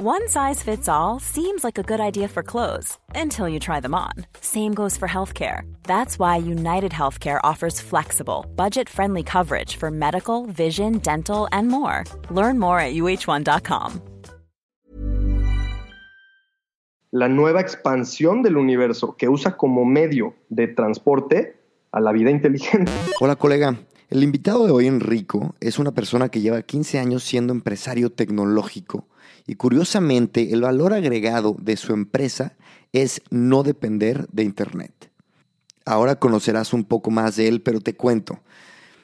One 0.00 0.28
size 0.28 0.62
fits 0.62 0.88
all 0.88 1.18
seems 1.18 1.64
like 1.64 1.76
a 1.76 1.82
good 1.82 1.98
idea 1.98 2.28
for 2.28 2.44
clothes 2.44 2.96
until 3.16 3.48
you 3.48 3.58
try 3.58 3.80
them 3.80 3.96
on. 3.96 4.12
Same 4.40 4.72
goes 4.72 4.96
for 4.96 5.08
healthcare. 5.08 5.62
That's 5.88 6.20
why 6.20 6.36
United 6.36 6.92
Healthcare 6.92 7.40
offers 7.42 7.80
flexible, 7.80 8.46
budget 8.54 8.88
friendly 8.88 9.24
coverage 9.24 9.74
for 9.74 9.90
medical, 9.90 10.46
vision, 10.46 10.98
dental, 10.98 11.48
and 11.50 11.66
more. 11.66 12.04
Learn 12.30 12.60
more 12.60 12.78
at 12.78 12.94
uh1.com. 12.94 14.00
La 17.10 17.28
nueva 17.28 17.60
expansión 17.60 18.44
del 18.44 18.56
universo 18.56 19.16
que 19.16 19.28
usa 19.28 19.56
como 19.56 19.84
medio 19.84 20.36
de 20.48 20.68
transporte 20.68 21.56
a 21.90 21.98
la 21.98 22.12
vida 22.12 22.30
inteligente. 22.30 22.92
Hola, 23.18 23.34
colega. 23.34 23.76
El 24.10 24.22
invitado 24.22 24.64
de 24.64 24.70
hoy, 24.70 24.86
Enrico, 24.86 25.56
es 25.58 25.80
una 25.80 25.90
persona 25.90 26.28
que 26.28 26.40
lleva 26.40 26.62
15 26.62 27.00
años 27.00 27.24
siendo 27.24 27.52
empresario 27.52 28.12
tecnológico 28.12 29.08
y 29.46 29.54
curiosamente 29.54 30.52
el 30.52 30.62
valor 30.62 30.92
agregado 30.92 31.56
de 31.60 31.76
su 31.76 31.92
empresa 31.92 32.56
es 32.92 33.22
no 33.30 33.62
depender 33.62 34.26
de 34.30 34.44
Internet. 34.44 35.10
Ahora 35.84 36.16
conocerás 36.16 36.72
un 36.72 36.84
poco 36.84 37.10
más 37.10 37.36
de 37.36 37.48
él, 37.48 37.62
pero 37.62 37.80
te 37.80 37.94
cuento. 37.94 38.40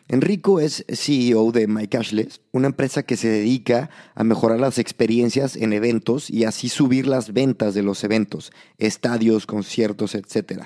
Enrico 0.07 0.61
es 0.61 0.85
CEO 0.87 1.51
de 1.51 1.67
MyCashless, 1.67 2.43
una 2.53 2.67
empresa 2.67 3.05
que 3.05 3.17
se 3.17 3.29
dedica 3.29 3.89
a 4.15 4.23
mejorar 4.23 4.61
las 4.61 4.79
experiencias 4.79 5.57
en 5.57 5.73
eventos 5.73 6.29
y 6.29 6.45
así 6.45 6.69
subir 6.69 7.07
las 7.07 7.33
ventas 7.33 7.73
de 7.73 7.83
los 7.83 8.05
eventos, 8.05 8.53
estadios, 8.77 9.47
conciertos, 9.47 10.15
etc. 10.15 10.65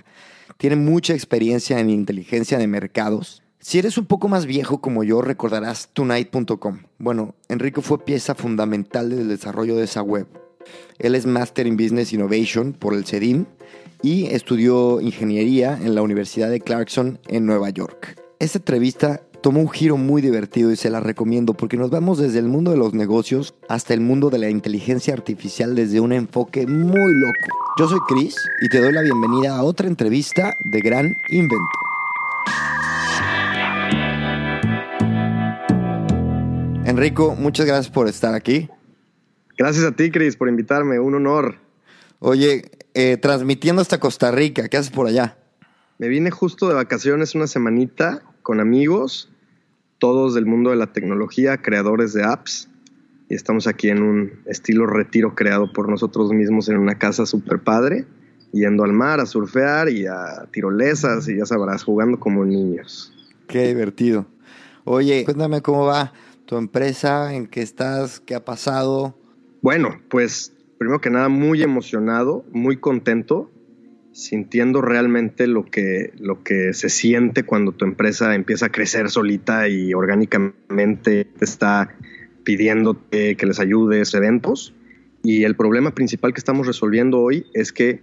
Tiene 0.57 0.75
mucha 0.75 1.15
experiencia 1.15 1.79
en 1.79 1.89
inteligencia 1.89 2.59
de 2.59 2.67
mercados, 2.67 3.45
si 3.69 3.79
eres 3.79 3.99
un 3.99 4.07
poco 4.07 4.29
más 4.29 4.47
viejo 4.47 4.81
como 4.81 5.05
yo, 5.05 5.21
recordarás 5.21 5.91
tonight.com. 5.93 6.79
Bueno, 6.97 7.35
Enrico 7.51 7.83
fue 7.83 8.03
pieza 8.03 8.35
fundamental 8.35 9.11
del 9.11 9.29
desarrollo 9.29 9.77
de 9.77 9.85
esa 9.85 10.01
web. 10.01 10.27
Él 10.99 11.15
es 11.15 11.27
Master 11.27 11.67
in 11.67 11.77
Business 11.77 12.15
Innovation 12.15 12.73
por 12.73 12.95
el 12.95 13.05
CEDIM 13.05 13.45
y 14.01 14.25
estudió 14.29 15.03
ingeniería 15.03 15.79
en 15.83 15.95
la 15.95 16.01
Universidad 16.01 16.49
de 16.49 16.63
Clarkson 16.63 17.19
en 17.29 17.45
Nueva 17.45 17.69
York. 17.69 18.19
Esta 18.39 18.57
entrevista 18.57 19.21
tomó 19.43 19.61
un 19.61 19.69
giro 19.69 19.99
muy 19.99 20.23
divertido 20.23 20.73
y 20.73 20.77
se 20.77 20.89
la 20.89 21.01
recomiendo 21.01 21.53
porque 21.53 21.77
nos 21.77 21.91
vamos 21.91 22.17
desde 22.17 22.39
el 22.39 22.49
mundo 22.49 22.71
de 22.71 22.79
los 22.79 22.95
negocios 22.95 23.55
hasta 23.69 23.93
el 23.93 24.01
mundo 24.01 24.31
de 24.31 24.39
la 24.39 24.49
inteligencia 24.49 25.13
artificial 25.13 25.75
desde 25.75 26.01
un 26.01 26.15
enfoque 26.15 26.67
muy 26.67 27.13
loco. 27.13 27.55
Yo 27.79 27.87
soy 27.87 28.01
Chris 28.09 28.35
y 28.63 28.71
te 28.71 28.81
doy 28.81 28.93
la 28.93 29.03
bienvenida 29.03 29.59
a 29.59 29.63
otra 29.63 29.89
entrevista 29.89 30.55
de 30.73 30.81
Gran 30.81 31.15
Invento. 31.29 31.67
Enrico, 36.89 37.37
muchas 37.39 37.67
gracias 37.67 37.93
por 37.93 38.09
estar 38.09 38.35
aquí. 38.35 38.71
Gracias 39.59 39.85
a 39.85 39.93
ti, 39.93 40.11
Cris, 40.11 40.37
por 40.37 40.49
invitarme. 40.49 40.99
Un 40.99 41.17
honor. 41.17 41.57
Oye, 42.19 42.63
eh, 42.95 43.19
transmitiendo 43.19 43.83
hasta 43.83 44.01
Costa 44.01 44.31
Rica, 44.31 44.71
¿qué 44.71 44.79
haces 44.79 44.91
por 44.91 45.07
allá? 45.07 45.37
Me 45.99 46.09
vine 46.09 46.31
justo 46.31 46.67
de 46.67 46.75
vacaciones 46.75 47.35
una 47.35 47.47
semanita 47.47 48.23
con 48.43 48.59
amigos, 48.59 49.31
todos 49.99 50.35
del 50.35 50.47
mundo 50.47 50.71
de 50.71 50.77
la 50.77 50.91
tecnología, 50.95 51.59
creadores 51.59 52.15
de 52.15 52.25
apps. 52.25 52.71
Y 53.29 53.35
estamos 53.35 53.67
aquí 53.67 53.91
en 53.91 54.03
un 54.03 54.41
estilo 54.47 54.87
retiro 54.87 55.35
creado 55.35 55.71
por 55.71 55.91
nosotros 55.91 56.33
mismos 56.33 56.71
en 56.71 56.79
una 56.79 56.97
casa 56.97 57.27
súper 57.27 57.63
padre, 57.63 58.07
yendo 58.55 58.85
al 58.85 58.95
mar 58.95 59.21
a 59.21 59.27
surfear 59.27 59.91
y 59.91 60.07
a 60.07 60.49
tirolesas 60.53 61.29
y 61.29 61.37
ya 61.37 61.45
sabrás, 61.45 61.85
jugando 61.85 62.19
como 62.19 62.47
niños. 62.47 63.13
Qué 63.47 63.67
divertido. 63.67 64.25
Oye, 64.85 65.25
cuéntame 65.27 65.61
cómo 65.61 65.85
va 65.85 66.15
tu 66.49 66.57
empresa, 66.57 67.35
en 67.35 67.47
qué 67.47 67.61
estás, 67.61 68.21
qué 68.21 68.35
ha 68.35 68.43
pasado. 68.43 69.15
Bueno, 69.61 70.01
pues 70.09 70.55
primero 70.79 70.99
que 70.99 71.11
nada 71.11 71.29
muy 71.29 71.63
emocionado, 71.63 72.43
muy 72.53 72.79
contento, 72.79 73.51
sintiendo 74.13 74.81
realmente 74.81 75.47
lo 75.47 75.67
que, 75.67 76.15
lo 76.19 76.43
que 76.43 76.73
se 76.73 76.89
siente 76.89 77.43
cuando 77.43 77.73
tu 77.73 77.85
empresa 77.85 78.35
empieza 78.35 78.67
a 78.67 78.69
crecer 78.71 79.11
solita 79.11 79.69
y 79.69 79.93
orgánicamente 79.93 81.27
te 81.27 81.45
está 81.45 81.95
pidiéndote 82.45 83.37
que 83.37 83.47
les 83.47 83.61
ayudes 83.61 84.15
eventos. 84.15 84.75
Y 85.23 85.45
el 85.45 85.55
problema 85.55 85.95
principal 85.95 86.33
que 86.33 86.41
estamos 86.41 86.67
resolviendo 86.67 87.21
hoy 87.21 87.45
es 87.53 87.75
que 87.75 88.01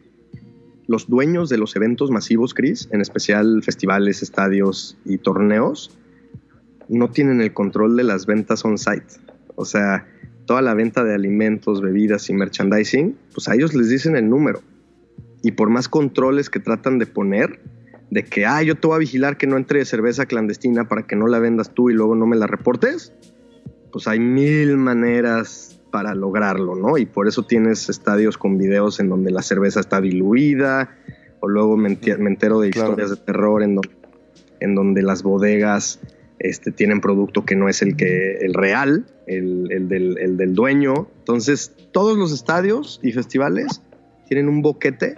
los 0.86 1.10
dueños 1.10 1.50
de 1.50 1.58
los 1.58 1.76
eventos 1.76 2.12
masivos, 2.12 2.54
Chris, 2.54 2.90
en 2.92 3.02
especial 3.02 3.64
festivales, 3.64 4.22
estadios 4.22 5.00
y 5.04 5.18
torneos, 5.18 5.98
no 6.90 7.10
tienen 7.10 7.42
el 7.42 7.54
control 7.54 7.96
de 7.96 8.04
las 8.04 8.26
ventas 8.26 8.64
on-site. 8.66 9.20
O 9.56 9.66
sea, 9.66 10.08
toda 10.46 10.62
la 10.62 10.74
venta 10.74 11.04
de 11.04 11.14
alimentos, 11.14 11.82
bebidas 11.82 12.30
y 12.30 12.34
merchandising, 12.34 13.18
pues 13.34 13.48
a 13.48 13.56
ellos 13.56 13.74
les 13.74 13.90
dicen 13.90 14.16
el 14.16 14.30
número. 14.30 14.62
Y 15.42 15.52
por 15.52 15.70
más 15.70 15.90
controles 15.90 16.50
que 16.50 16.60
tratan 16.60 17.00
de 17.00 17.06
poner, 17.06 17.60
de 18.10 18.24
que, 18.24 18.46
ah, 18.46 18.62
yo 18.64 18.76
te 18.76 18.88
voy 18.88 18.96
a 18.96 19.00
vigilar 19.00 19.38
que 19.38 19.48
no 19.48 19.58
entre 19.58 19.84
cerveza 19.86 20.26
clandestina 20.26 20.88
para 20.88 21.04
que 21.04 21.16
no 21.16 21.28
la 21.28 21.40
vendas 21.40 21.74
tú 21.74 21.90
y 21.90 21.94
luego 21.94 22.16
no 22.16 22.26
me 22.26 22.36
la 22.36 22.48
reportes, 22.48 23.14
pues 23.92 24.08
hay 24.08 24.20
mil 24.20 24.78
maneras 24.78 25.80
para 25.92 26.14
lograrlo, 26.14 26.76
¿no? 26.76 26.98
Y 26.98 27.06
por 27.06 27.28
eso 27.28 27.44
tienes 27.44 27.90
estadios 27.90 28.38
con 28.38 28.58
videos 28.58 29.00
en 29.00 29.10
donde 29.10 29.32
la 29.32 29.42
cerveza 29.42 29.80
está 29.80 30.02
diluida, 30.02 30.98
o 31.40 31.48
luego 31.48 31.78
me, 31.78 31.98
entero 32.04 32.60
de 32.60 32.70
historias 32.70 33.10
de 33.10 33.16
terror 33.16 33.64
en, 33.64 33.80
en 34.60 34.76
donde 34.76 35.02
las 35.02 35.24
bodegas 35.24 36.00
este, 36.40 36.72
tienen 36.72 37.02
producto 37.02 37.46
que 37.46 37.56
no 37.56 37.70
es 37.70 37.82
el, 37.82 37.96
que, 37.96 38.38
el 38.38 38.54
real, 38.54 39.06
el, 39.28 39.88
del, 39.88 40.56
dueño. 40.56 41.08
Entonces, 41.20 41.74
todos 41.92 42.18
los 42.18 42.32
estadios 42.32 43.00
y 43.02 43.12
festivales 43.12 43.82
tienen 44.28 44.50
un 44.50 44.62
boquete 44.62 45.18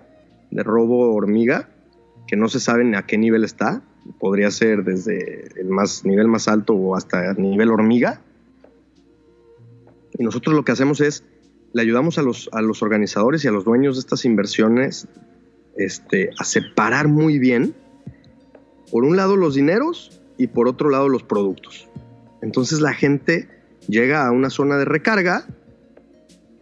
de 0.52 0.64
robo 0.64 1.14
hormiga 1.14 1.70
que 2.28 2.36
no 2.36 2.50
se 2.50 2.60
sabe 2.60 2.96
a 2.96 3.06
qué 3.06 3.18
nivel 3.18 3.44
está. 3.44 3.82
Podría 4.20 4.52
ser 4.52 4.84
desde 4.84 5.60
el 5.60 5.70
más, 5.70 6.06
nivel 6.06 6.28
más 6.28 6.48
alto 6.48 6.74
o 6.74 6.96
hasta 6.96 7.32
el 7.32 7.42
nivel 7.42 7.72
hormiga. 7.72 8.22
Y 10.18 10.24
nosotros 10.24 10.56
lo 10.56 10.64
que 10.64 10.72
hacemos 10.72 11.02
es, 11.02 11.24
le 11.74 11.82
ayudamos 11.82 12.18
a 12.18 12.22
los, 12.22 12.50
a 12.54 12.62
los 12.62 12.82
organizadores 12.82 13.44
y 13.44 13.48
a 13.48 13.52
los 13.52 13.66
dueños 13.66 13.96
de 13.96 14.02
estas 14.02 14.24
inversiones 14.26 15.08
este, 15.76 16.32
a 16.40 16.44
separar 16.44 17.08
muy 17.08 17.40
bien, 17.40 17.76
por 18.92 19.04
un 19.04 19.18
lado, 19.18 19.36
los 19.36 19.56
dineros 19.56 20.22
y 20.38 20.48
por 20.48 20.68
otro 20.68 20.90
lado 20.90 21.10
los 21.10 21.24
productos. 21.24 21.88
Entonces 22.42 22.82
la 22.82 22.94
gente 22.94 23.50
llega 23.88 24.26
a 24.26 24.32
una 24.32 24.50
zona 24.50 24.78
de 24.78 24.86
recarga, 24.86 25.46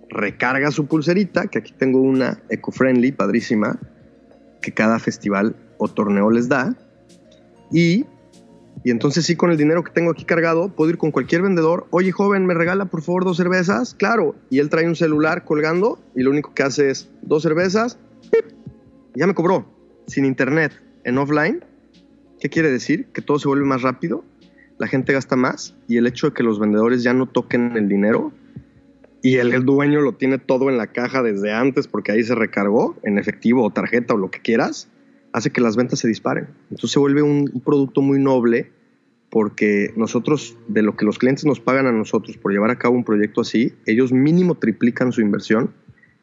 recarga 0.10 0.72
su 0.72 0.86
pulserita, 0.86 1.48
que 1.48 1.60
aquí 1.60 1.74
tengo 1.78 2.02
una 2.02 2.42
eco-friendly, 2.50 3.12
padrísima, 3.12 3.80
que 4.62 4.72
cada 4.72 5.00
festival 5.00 5.56
o 5.78 5.88
torneo 5.88 6.30
les 6.30 6.48
da, 6.48 6.76
y, 7.72 8.06
y 8.84 8.92
entonces 8.92 9.26
sí, 9.26 9.36
con 9.36 9.52
el 9.52 9.58
dinero 9.58 9.84
que 9.84 9.92
tengo 9.92 10.12
aquí 10.12 10.24
cargado, 10.24 10.70
puedo 10.70 10.90
ir 10.90 10.98
con 10.98 11.12
cualquier 11.12 11.42
vendedor, 11.42 11.88
oye 11.90 12.12
joven, 12.12 12.46
¿me 12.46 12.54
regala 12.54 12.86
por 12.86 13.02
favor 13.02 13.26
dos 13.26 13.38
cervezas? 13.38 13.94
Claro, 13.96 14.36
y 14.50 14.60
él 14.60 14.70
trae 14.70 14.88
un 14.88 14.96
celular 14.96 15.44
colgando 15.44 16.00
y 16.16 16.24
lo 16.24 16.32
único 16.32 16.54
que 16.54 16.64
hace 16.64 16.90
es 16.90 17.10
dos 17.22 17.44
cervezas, 17.44 17.98
ya 19.16 19.28
me 19.28 19.34
cobró, 19.34 19.66
sin 20.08 20.26
internet, 20.26 20.72
en 21.04 21.18
offline, 21.18 21.64
¿Qué 22.46 22.50
quiere 22.50 22.70
decir? 22.70 23.08
Que 23.08 23.24
todo 23.24 23.40
se 23.40 23.48
vuelve 23.48 23.66
más 23.66 23.82
rápido, 23.82 24.24
la 24.78 24.86
gente 24.86 25.14
gasta 25.14 25.36
más 25.36 25.76
y 25.88 25.98
el 25.98 26.06
hecho 26.06 26.28
de 26.28 26.34
que 26.36 26.44
los 26.44 26.60
vendedores 26.60 27.02
ya 27.02 27.12
no 27.12 27.26
toquen 27.26 27.76
el 27.76 27.90
dinero 27.90 28.34
y 29.24 29.38
el, 29.38 29.66
dueño 29.66 30.00
lo 30.02 30.12
tiene 30.12 30.38
todo 30.38 30.70
en 30.70 30.78
la 30.78 30.86
caja 30.86 31.24
desde 31.24 31.52
antes 31.52 31.88
porque 31.88 32.12
ahí 32.12 32.24
se 32.24 32.36
recargó 32.36 32.96
en 33.02 33.18
efectivo 33.18 33.64
o 33.64 33.72
tarjeta 33.72 34.14
o 34.14 34.18
lo 34.18 34.30
que 34.30 34.42
quieras, 34.42 34.90
hace 35.34 35.50
que 35.50 35.60
las 35.60 35.76
ventas 35.76 35.98
se 35.98 36.08
disparen. 36.08 36.50
Entonces 36.70 36.92
se 36.92 37.00
vuelve 37.00 37.24
un, 37.24 37.50
un 37.52 37.62
producto 37.62 38.04
muy 38.04 38.20
noble 38.20 38.72
porque 39.32 39.92
nosotros, 39.96 40.56
de 40.68 40.84
lo 40.84 40.96
que 40.96 41.04
los 41.06 41.18
clientes 41.18 41.46
nos 41.46 41.60
pagan 41.60 41.88
a 41.88 41.92
nosotros 41.92 42.38
por 42.38 42.52
llevar 42.52 42.70
a 42.70 42.78
cabo 42.78 42.94
un 42.94 43.06
proyecto 43.06 43.42
así, 43.42 43.74
ellos 43.88 44.12
mínimo 44.12 44.54
triplican 44.54 45.12
su 45.12 45.22
inversión, 45.22 45.74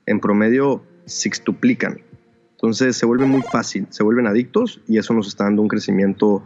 en 0.07 0.21
promedio 0.21 0.85
sextuplican. 1.05 2.01
Entonces 2.63 2.97
se 2.97 3.07
vuelve 3.07 3.27
muy 3.27 3.43
fácil, 3.43 3.89
se 3.91 4.05
vuelven 4.05 4.29
adictos 4.29 4.81
y 4.87 4.97
eso 4.97 5.13
nos 5.15 5.27
está 5.27 5.45
dando 5.45 5.63
un 5.63 5.69
crecimiento, 5.69 6.45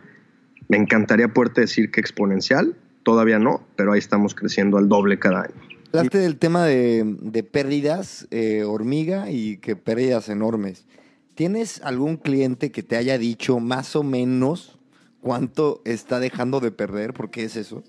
me 0.66 0.78
encantaría 0.78 1.28
poderte 1.28 1.60
decir 1.60 1.90
que 1.90 2.00
exponencial, 2.00 2.74
todavía 3.02 3.38
no, 3.38 3.66
pero 3.76 3.92
ahí 3.92 3.98
estamos 3.98 4.34
creciendo 4.34 4.78
al 4.78 4.88
doble 4.88 5.18
cada 5.18 5.42
año. 5.42 5.54
Hablaste 5.92 6.16
del 6.16 6.38
tema 6.38 6.64
de, 6.64 7.46
pérdidas 7.52 8.26
eh, 8.30 8.64
hormiga 8.64 9.30
y 9.30 9.58
que 9.58 9.76
pérdidas 9.76 10.30
enormes. 10.30 10.86
¿Tienes 11.34 11.82
algún 11.82 12.16
cliente 12.16 12.72
que 12.72 12.82
te 12.82 12.96
haya 12.96 13.18
dicho 13.18 13.60
más 13.60 13.94
o 13.94 14.02
menos 14.02 14.78
cuánto 15.20 15.82
está 15.84 16.18
dejando 16.18 16.60
de 16.60 16.70
perder? 16.70 17.12
¿Por 17.12 17.30
qué 17.30 17.44
es 17.44 17.56
eso? 17.56 17.84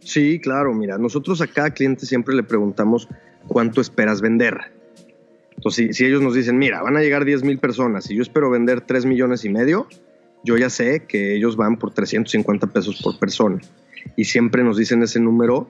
Sí, 0.00 0.40
claro, 0.40 0.72
mira, 0.72 0.96
nosotros 0.96 1.42
a 1.42 1.46
cada 1.46 1.70
cliente 1.72 2.06
siempre 2.06 2.34
le 2.34 2.42
preguntamos 2.42 3.06
cuánto 3.48 3.82
esperas 3.82 4.22
vender. 4.22 4.73
Entonces, 5.64 5.96
si, 5.96 6.04
ellos 6.04 6.20
nos 6.20 6.34
dicen, 6.34 6.58
mira, 6.58 6.82
van 6.82 6.98
a 6.98 7.00
llegar 7.00 7.24
10 7.24 7.42
mil 7.42 7.58
personas 7.58 8.10
y 8.10 8.14
yo 8.14 8.22
espero 8.22 8.50
vender 8.50 8.82
3 8.82 9.06
millones 9.06 9.46
y 9.46 9.48
medio, 9.48 9.88
yo 10.44 10.58
ya 10.58 10.68
sé 10.68 11.04
que 11.08 11.34
ellos 11.34 11.56
van 11.56 11.78
por 11.78 11.90
350 11.94 12.66
pesos 12.66 13.00
por 13.02 13.18
persona. 13.18 13.58
Y 14.14 14.24
siempre 14.24 14.62
nos 14.62 14.76
dicen 14.76 15.02
ese 15.02 15.20
número 15.20 15.66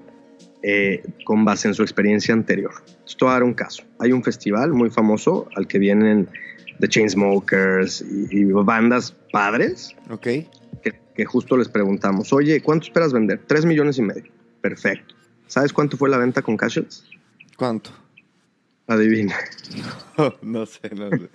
eh, 0.65 1.05
con 1.25 1.45
base 1.45 1.69
en 1.69 1.75
su 1.75 1.83
experiencia 1.83 2.35
anterior. 2.35 2.73
Esto 3.07 3.27
va 3.27 3.33
a 3.33 3.35
dar 3.35 3.45
un 3.45 3.55
caso. 3.55 3.85
Hay 4.01 4.11
un 4.11 4.25
festival 4.25 4.73
muy 4.73 4.91
famoso 4.91 5.49
al 5.55 5.69
que 5.69 5.79
vienen 5.79 6.29
The 6.81 6.89
Chainsmokers 6.89 8.03
y, 8.03 8.37
y 8.37 8.45
bandas 8.47 9.13
padres. 9.31 9.95
Ok. 10.11 10.23
Que, 10.23 10.93
que 11.15 11.25
justo 11.25 11.57
les 11.57 11.69
preguntamos, 11.69 12.33
oye, 12.33 12.61
¿cuánto 12.63 12.89
esperas 12.89 13.13
vender? 13.13 13.43
Tres 13.47 13.65
millones 13.65 13.97
y 13.99 14.03
medio. 14.03 14.33
Perfecto. 14.61 15.15
¿Sabes 15.47 15.73
cuánto 15.73 15.97
fue 15.97 16.11
la 16.11 16.19
venta 16.19 16.43
con 16.43 16.57
Cashless? 16.57 17.05
¿Cuánto? 17.57 18.04
Adivina. 18.87 19.35
no 20.43 20.67
sé, 20.67 20.91
no 20.95 21.11
sé. 21.11 21.31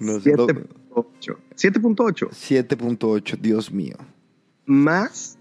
No 0.00 0.20
sé. 0.20 0.32
7.8. 0.32 1.36
7.8. 1.54 2.30
7.8, 2.30 3.38
Dios 3.40 3.72
mío. 3.72 3.96
Más 4.64 5.38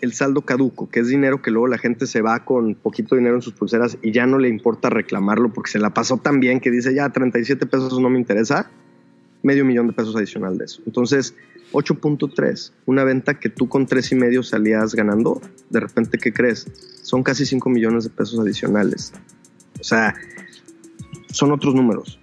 el 0.00 0.12
saldo 0.12 0.42
caduco, 0.42 0.88
que 0.90 1.00
es 1.00 1.08
dinero 1.08 1.42
que 1.42 1.50
luego 1.50 1.66
la 1.66 1.78
gente 1.78 2.06
se 2.06 2.20
va 2.20 2.44
con 2.44 2.74
poquito 2.74 3.16
dinero 3.16 3.36
en 3.36 3.42
sus 3.42 3.54
pulseras 3.54 3.96
y 4.02 4.12
ya 4.12 4.26
no 4.26 4.38
le 4.38 4.48
importa 4.48 4.90
reclamarlo 4.90 5.52
porque 5.52 5.70
se 5.70 5.78
la 5.78 5.94
pasó 5.94 6.18
tan 6.18 6.40
bien 6.40 6.60
que 6.60 6.70
dice 6.70 6.94
ya 6.94 7.08
37 7.08 7.66
pesos 7.66 7.98
no 7.98 8.10
me 8.10 8.18
interesa, 8.18 8.70
medio 9.42 9.64
millón 9.64 9.86
de 9.88 9.94
pesos 9.94 10.14
adicional 10.14 10.58
de 10.58 10.66
eso. 10.66 10.82
Entonces, 10.86 11.34
8.3, 11.72 12.72
una 12.86 13.04
venta 13.04 13.40
que 13.40 13.48
tú 13.48 13.68
con 13.68 13.86
tres 13.86 14.12
y 14.12 14.14
medio 14.14 14.42
salías 14.42 14.94
ganando, 14.94 15.40
de 15.70 15.80
repente, 15.80 16.18
¿qué 16.18 16.32
crees? 16.32 16.66
Son 17.02 17.22
casi 17.22 17.46
5 17.46 17.68
millones 17.70 18.04
de 18.04 18.10
pesos 18.10 18.38
adicionales. 18.38 19.12
O 19.80 19.84
sea, 19.84 20.14
son 21.34 21.52
otros 21.52 21.74
números. 21.74 22.18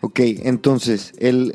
Ok, 0.00 0.20
entonces, 0.20 1.12
el, 1.18 1.54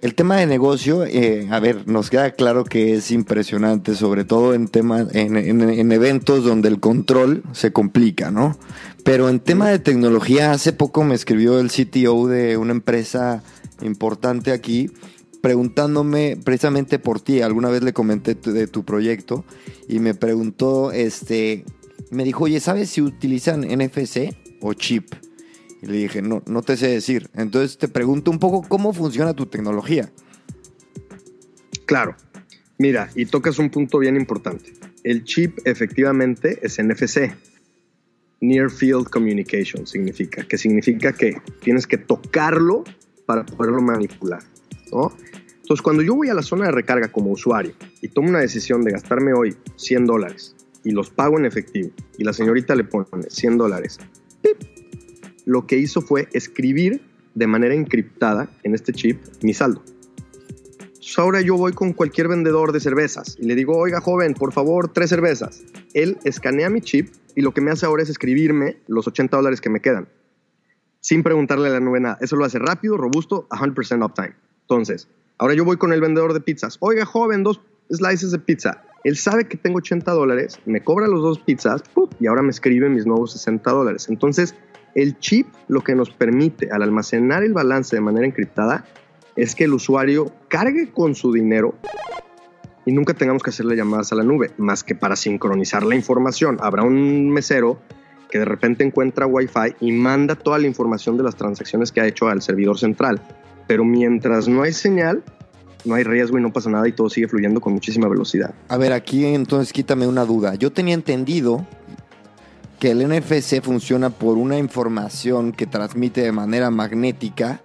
el 0.00 0.14
tema 0.14 0.36
de 0.36 0.46
negocio, 0.46 1.04
eh, 1.04 1.48
a 1.50 1.60
ver, 1.60 1.86
nos 1.86 2.10
queda 2.10 2.32
claro 2.32 2.64
que 2.64 2.94
es 2.94 3.10
impresionante, 3.10 3.94
sobre 3.94 4.24
todo 4.24 4.54
en, 4.54 4.68
temas, 4.68 5.14
en, 5.14 5.36
en, 5.36 5.60
en, 5.60 5.92
eventos 5.92 6.44
donde 6.44 6.68
el 6.68 6.80
control 6.80 7.42
se 7.52 7.72
complica, 7.72 8.30
¿no? 8.30 8.56
Pero 9.04 9.28
en 9.28 9.40
tema 9.40 9.68
de 9.68 9.78
tecnología, 9.78 10.52
hace 10.52 10.72
poco 10.72 11.04
me 11.04 11.14
escribió 11.14 11.58
el 11.58 11.70
CTO 11.70 12.26
de 12.26 12.56
una 12.56 12.72
empresa 12.72 13.42
importante 13.80 14.52
aquí 14.52 14.90
preguntándome 15.40 16.36
precisamente 16.36 16.98
por 16.98 17.20
ti. 17.20 17.40
Alguna 17.40 17.68
vez 17.68 17.82
le 17.82 17.92
comenté 17.92 18.34
de 18.34 18.66
tu 18.66 18.84
proyecto 18.84 19.44
y 19.88 20.00
me 20.00 20.14
preguntó, 20.14 20.92
este, 20.92 21.64
me 22.10 22.24
dijo, 22.24 22.44
oye, 22.44 22.60
¿sabes 22.60 22.90
si 22.90 23.00
utilizan 23.00 23.60
NFC 23.62 24.34
o 24.60 24.74
chip? 24.74 25.14
Y 25.82 25.86
le 25.86 25.96
dije, 25.96 26.22
no, 26.22 26.42
no 26.46 26.62
te 26.62 26.76
sé 26.76 26.88
decir. 26.88 27.30
Entonces 27.34 27.78
te 27.78 27.88
pregunto 27.88 28.30
un 28.30 28.38
poco 28.38 28.62
cómo 28.68 28.92
funciona 28.92 29.34
tu 29.34 29.46
tecnología. 29.46 30.10
Claro. 31.86 32.16
Mira, 32.78 33.10
y 33.14 33.26
tocas 33.26 33.58
un 33.58 33.70
punto 33.70 33.98
bien 33.98 34.16
importante. 34.16 34.72
El 35.02 35.24
chip 35.24 35.58
efectivamente 35.64 36.58
es 36.62 36.78
NFC. 36.78 37.32
Near 38.40 38.70
Field 38.70 39.08
Communication 39.08 39.86
significa, 39.86 40.44
que 40.44 40.58
significa 40.58 41.12
que 41.12 41.40
tienes 41.60 41.86
que 41.86 41.98
tocarlo 41.98 42.84
para 43.26 43.44
poderlo 43.44 43.82
manipular. 43.82 44.42
Entonces, 44.84 45.82
cuando 45.82 46.02
yo 46.02 46.14
voy 46.14 46.28
a 46.28 46.34
la 46.34 46.42
zona 46.42 46.66
de 46.66 46.72
recarga 46.72 47.08
como 47.08 47.32
usuario 47.32 47.72
y 48.00 48.08
tomo 48.08 48.28
una 48.28 48.38
decisión 48.38 48.82
de 48.84 48.92
gastarme 48.92 49.32
hoy 49.32 49.56
100 49.76 50.06
dólares 50.06 50.54
y 50.84 50.92
los 50.92 51.10
pago 51.10 51.38
en 51.38 51.46
efectivo 51.46 51.90
y 52.16 52.24
la 52.24 52.32
señorita 52.32 52.74
le 52.74 52.84
pone 52.84 53.28
100 53.28 53.58
dólares, 53.58 53.98
lo 55.48 55.66
que 55.66 55.78
hizo 55.78 56.02
fue 56.02 56.28
escribir 56.32 57.00
de 57.34 57.46
manera 57.46 57.74
encriptada 57.74 58.50
en 58.64 58.74
este 58.74 58.92
chip 58.92 59.18
mi 59.40 59.54
saldo. 59.54 59.82
Entonces 60.84 61.18
ahora 61.18 61.40
yo 61.40 61.56
voy 61.56 61.72
con 61.72 61.94
cualquier 61.94 62.28
vendedor 62.28 62.70
de 62.70 62.80
cervezas 62.80 63.34
y 63.40 63.46
le 63.46 63.54
digo, 63.54 63.74
oiga 63.78 64.02
joven, 64.02 64.34
por 64.34 64.52
favor, 64.52 64.92
tres 64.92 65.08
cervezas. 65.08 65.62
Él 65.94 66.18
escanea 66.24 66.68
mi 66.68 66.82
chip 66.82 67.14
y 67.34 67.40
lo 67.40 67.54
que 67.54 67.62
me 67.62 67.70
hace 67.70 67.86
ahora 67.86 68.02
es 68.02 68.10
escribirme 68.10 68.76
los 68.88 69.06
80 69.06 69.38
dólares 69.38 69.62
que 69.62 69.70
me 69.70 69.80
quedan, 69.80 70.06
sin 71.00 71.22
preguntarle 71.22 71.68
a 71.68 71.72
la 71.72 71.80
nube 71.80 71.98
nada. 71.98 72.18
Eso 72.20 72.36
lo 72.36 72.44
hace 72.44 72.58
rápido, 72.58 72.98
robusto, 72.98 73.48
100% 73.48 74.04
uptime. 74.04 74.34
Entonces, 74.60 75.08
ahora 75.38 75.54
yo 75.54 75.64
voy 75.64 75.78
con 75.78 75.94
el 75.94 76.02
vendedor 76.02 76.34
de 76.34 76.42
pizzas. 76.42 76.76
Oiga 76.80 77.06
joven, 77.06 77.42
dos 77.42 77.62
slices 77.90 78.32
de 78.32 78.38
pizza. 78.38 78.84
Él 79.02 79.16
sabe 79.16 79.48
que 79.48 79.56
tengo 79.56 79.78
80 79.78 80.12
dólares, 80.12 80.58
me 80.66 80.84
cobra 80.84 81.06
los 81.06 81.22
dos 81.22 81.38
pizzas 81.38 81.82
y 82.20 82.26
ahora 82.26 82.42
me 82.42 82.50
escribe 82.50 82.90
mis 82.90 83.06
nuevos 83.06 83.32
60 83.32 83.70
dólares. 83.70 84.08
Entonces, 84.10 84.54
el 85.02 85.18
chip 85.18 85.46
lo 85.68 85.82
que 85.82 85.94
nos 85.94 86.10
permite 86.10 86.70
al 86.72 86.82
almacenar 86.82 87.44
el 87.44 87.52
balance 87.52 87.94
de 87.94 88.00
manera 88.00 88.26
encriptada 88.26 88.84
es 89.36 89.54
que 89.54 89.64
el 89.64 89.74
usuario 89.74 90.32
cargue 90.48 90.90
con 90.90 91.14
su 91.14 91.32
dinero 91.32 91.74
y 92.84 92.92
nunca 92.92 93.14
tengamos 93.14 93.42
que 93.42 93.50
hacerle 93.50 93.76
llamadas 93.76 94.12
a 94.12 94.16
la 94.16 94.24
nube, 94.24 94.50
más 94.56 94.82
que 94.82 94.96
para 94.96 95.14
sincronizar 95.14 95.84
la 95.84 95.94
información. 95.94 96.56
Habrá 96.60 96.82
un 96.82 97.30
mesero 97.30 97.78
que 98.28 98.38
de 98.38 98.44
repente 98.44 98.82
encuentra 98.82 99.26
Wi-Fi 99.26 99.76
y 99.80 99.92
manda 99.92 100.34
toda 100.34 100.58
la 100.58 100.66
información 100.66 101.16
de 101.16 101.22
las 101.22 101.36
transacciones 101.36 101.92
que 101.92 102.00
ha 102.00 102.06
hecho 102.06 102.26
al 102.28 102.42
servidor 102.42 102.78
central. 102.78 103.20
Pero 103.68 103.84
mientras 103.84 104.48
no 104.48 104.62
hay 104.62 104.72
señal, 104.72 105.22
no 105.84 105.94
hay 105.94 106.02
riesgo 106.02 106.38
y 106.38 106.42
no 106.42 106.52
pasa 106.52 106.70
nada 106.70 106.88
y 106.88 106.92
todo 106.92 107.08
sigue 107.08 107.28
fluyendo 107.28 107.60
con 107.60 107.74
muchísima 107.74 108.08
velocidad. 108.08 108.54
A 108.68 108.76
ver, 108.76 108.92
aquí 108.92 109.24
entonces 109.24 109.72
quítame 109.72 110.06
una 110.06 110.24
duda. 110.24 110.56
Yo 110.56 110.72
tenía 110.72 110.94
entendido 110.94 111.66
que 112.78 112.92
el 112.92 113.06
NFC 113.08 113.62
funciona 113.62 114.10
por 114.10 114.38
una 114.38 114.58
información 114.58 115.52
que 115.52 115.66
transmite 115.66 116.22
de 116.22 116.32
manera 116.32 116.70
magnética, 116.70 117.60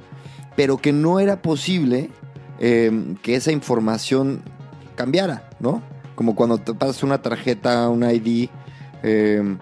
pero 0.56 0.77
que 0.77 0.92
no 0.92 1.19
era 1.19 1.42
posible 1.42 2.10
eh, 2.60 3.15
que 3.21 3.36
esa 3.36 3.51
información 3.51 4.42
cambiara, 4.95 5.50
¿no? 5.60 5.81
Como 6.15 6.36
cuando 6.36 6.57
te 6.57 6.74
pasas 6.74 7.04
una 7.04 7.21
tarjeta, 7.21 7.89
un 7.89 8.04
ID, 8.04 8.50
eh, 9.04 9.57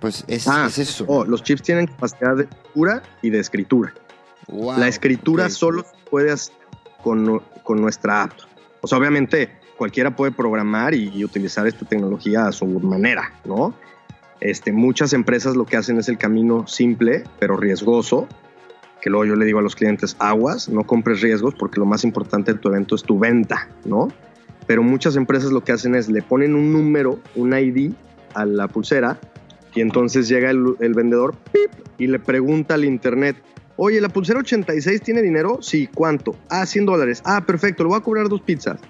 pues 0.00 0.24
es, 0.28 0.46
ah, 0.48 0.66
es, 0.66 0.78
eso. 0.78 1.04
Oh, 1.08 1.24
los 1.24 1.42
chips 1.42 1.62
tienen 1.62 1.86
capacidad 1.86 2.36
de 2.36 2.44
lectura 2.44 3.02
y 3.22 3.30
de 3.30 3.38
escritura. 3.38 3.94
Wow, 4.48 4.78
la 4.78 4.88
escritura 4.88 5.44
okay. 5.44 5.54
solo 5.54 5.82
se 5.82 6.10
puede 6.10 6.30
hacer 6.30 6.54
con, 7.02 7.42
con, 7.62 7.80
nuestra 7.80 8.24
app. 8.24 8.32
O 8.80 8.86
sea, 8.86 8.98
obviamente 8.98 9.50
cualquiera 9.76 10.14
puede 10.14 10.32
programar 10.32 10.94
y, 10.94 11.10
y 11.14 11.24
utilizar 11.24 11.66
esta 11.66 11.84
tecnología 11.86 12.46
a 12.46 12.52
su 12.52 12.66
manera, 12.66 13.32
¿no? 13.44 13.74
Este, 14.40 14.72
muchas 14.72 15.12
empresas 15.12 15.56
lo 15.56 15.64
que 15.64 15.76
hacen 15.76 15.98
es 15.98 16.08
el 16.08 16.18
camino 16.18 16.66
simple, 16.66 17.24
pero 17.38 17.56
riesgoso, 17.56 18.28
que 19.00 19.10
luego 19.10 19.24
yo 19.24 19.36
le 19.36 19.44
digo 19.44 19.58
a 19.58 19.62
los 19.62 19.76
clientes, 19.76 20.16
aguas, 20.18 20.68
no 20.68 20.84
compres 20.84 21.20
riesgos 21.20 21.54
porque 21.54 21.80
lo 21.80 21.86
más 21.86 22.04
importante 22.04 22.52
de 22.52 22.58
tu 22.58 22.68
evento 22.68 22.94
es 22.94 23.02
tu 23.02 23.18
venta, 23.18 23.68
¿no? 23.84 24.08
Pero 24.66 24.82
muchas 24.82 25.16
empresas 25.16 25.52
lo 25.52 25.62
que 25.62 25.72
hacen 25.72 25.94
es 25.94 26.08
le 26.08 26.22
ponen 26.22 26.54
un 26.54 26.72
número, 26.72 27.20
un 27.34 27.56
ID 27.56 27.92
a 28.34 28.44
la 28.44 28.68
pulsera 28.68 29.18
y 29.74 29.80
entonces 29.80 30.28
llega 30.28 30.50
el, 30.50 30.94
vendedor 30.94 31.34
y 31.98 32.06
le 32.06 32.18
pregunta 32.18 32.74
al 32.74 32.84
internet, 32.84 33.36
oye, 33.76 34.00
¿la 34.00 34.08
pulsera 34.08 34.40
86 34.40 35.02
tiene 35.02 35.22
dinero? 35.22 35.58
Sí, 35.60 35.88
¿cuánto? 35.92 36.34
Ah, 36.48 36.66
100 36.66 36.86
dólares. 36.86 37.22
Ah, 37.24 37.44
perfecto, 37.46 37.84
le 37.84 37.90
voy 37.90 37.98
a 37.98 38.02
cobrar 38.02 38.28
dos 38.28 38.40
pizzas. 38.40 38.80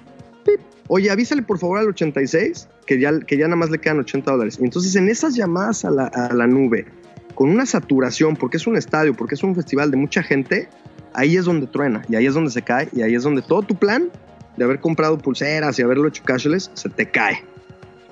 Oye, 0.89 1.11
avísale 1.11 1.43
por 1.43 1.59
favor 1.59 1.79
al 1.79 1.89
86 1.89 2.69
que 2.87 3.01
ya, 3.01 3.19
que 3.21 3.37
ya 3.37 3.47
nada 3.47 3.57
más 3.57 3.71
le 3.71 3.79
quedan 3.79 3.99
80 3.99 4.31
dólares. 4.31 4.59
Entonces, 4.61 4.95
en 4.97 5.09
esas 5.09 5.35
llamadas 5.35 5.85
a 5.85 5.91
la, 5.91 6.07
a 6.07 6.33
la 6.33 6.47
nube, 6.47 6.87
con 7.35 7.51
una 7.51 7.67
saturación, 7.67 8.37
porque 8.37 8.57
es 8.57 8.67
un 8.67 8.77
estadio, 8.77 9.15
porque 9.15 9.35
es 9.35 9.43
un 9.43 9.55
festival 9.55 9.91
de 9.91 9.97
mucha 9.97 10.23
gente, 10.23 10.69
ahí 11.13 11.37
es 11.37 11.45
donde 11.45 11.67
truena 11.67 12.03
y 12.09 12.17
ahí 12.17 12.27
es 12.27 12.35
donde 12.35 12.51
se 12.51 12.63
cae 12.63 12.89
y 12.93 13.03
ahí 13.03 13.15
es 13.15 13.23
donde 13.23 13.43
todo 13.43 13.63
tu 13.63 13.75
plan 13.75 14.11
de 14.57 14.65
haber 14.65 14.81
comprado 14.81 15.19
pulseras 15.19 15.79
y 15.79 15.83
haberlo 15.83 16.09
hecho 16.09 16.23
cashless 16.25 16.71
se 16.75 16.89
te 16.89 17.11
cae. 17.11 17.43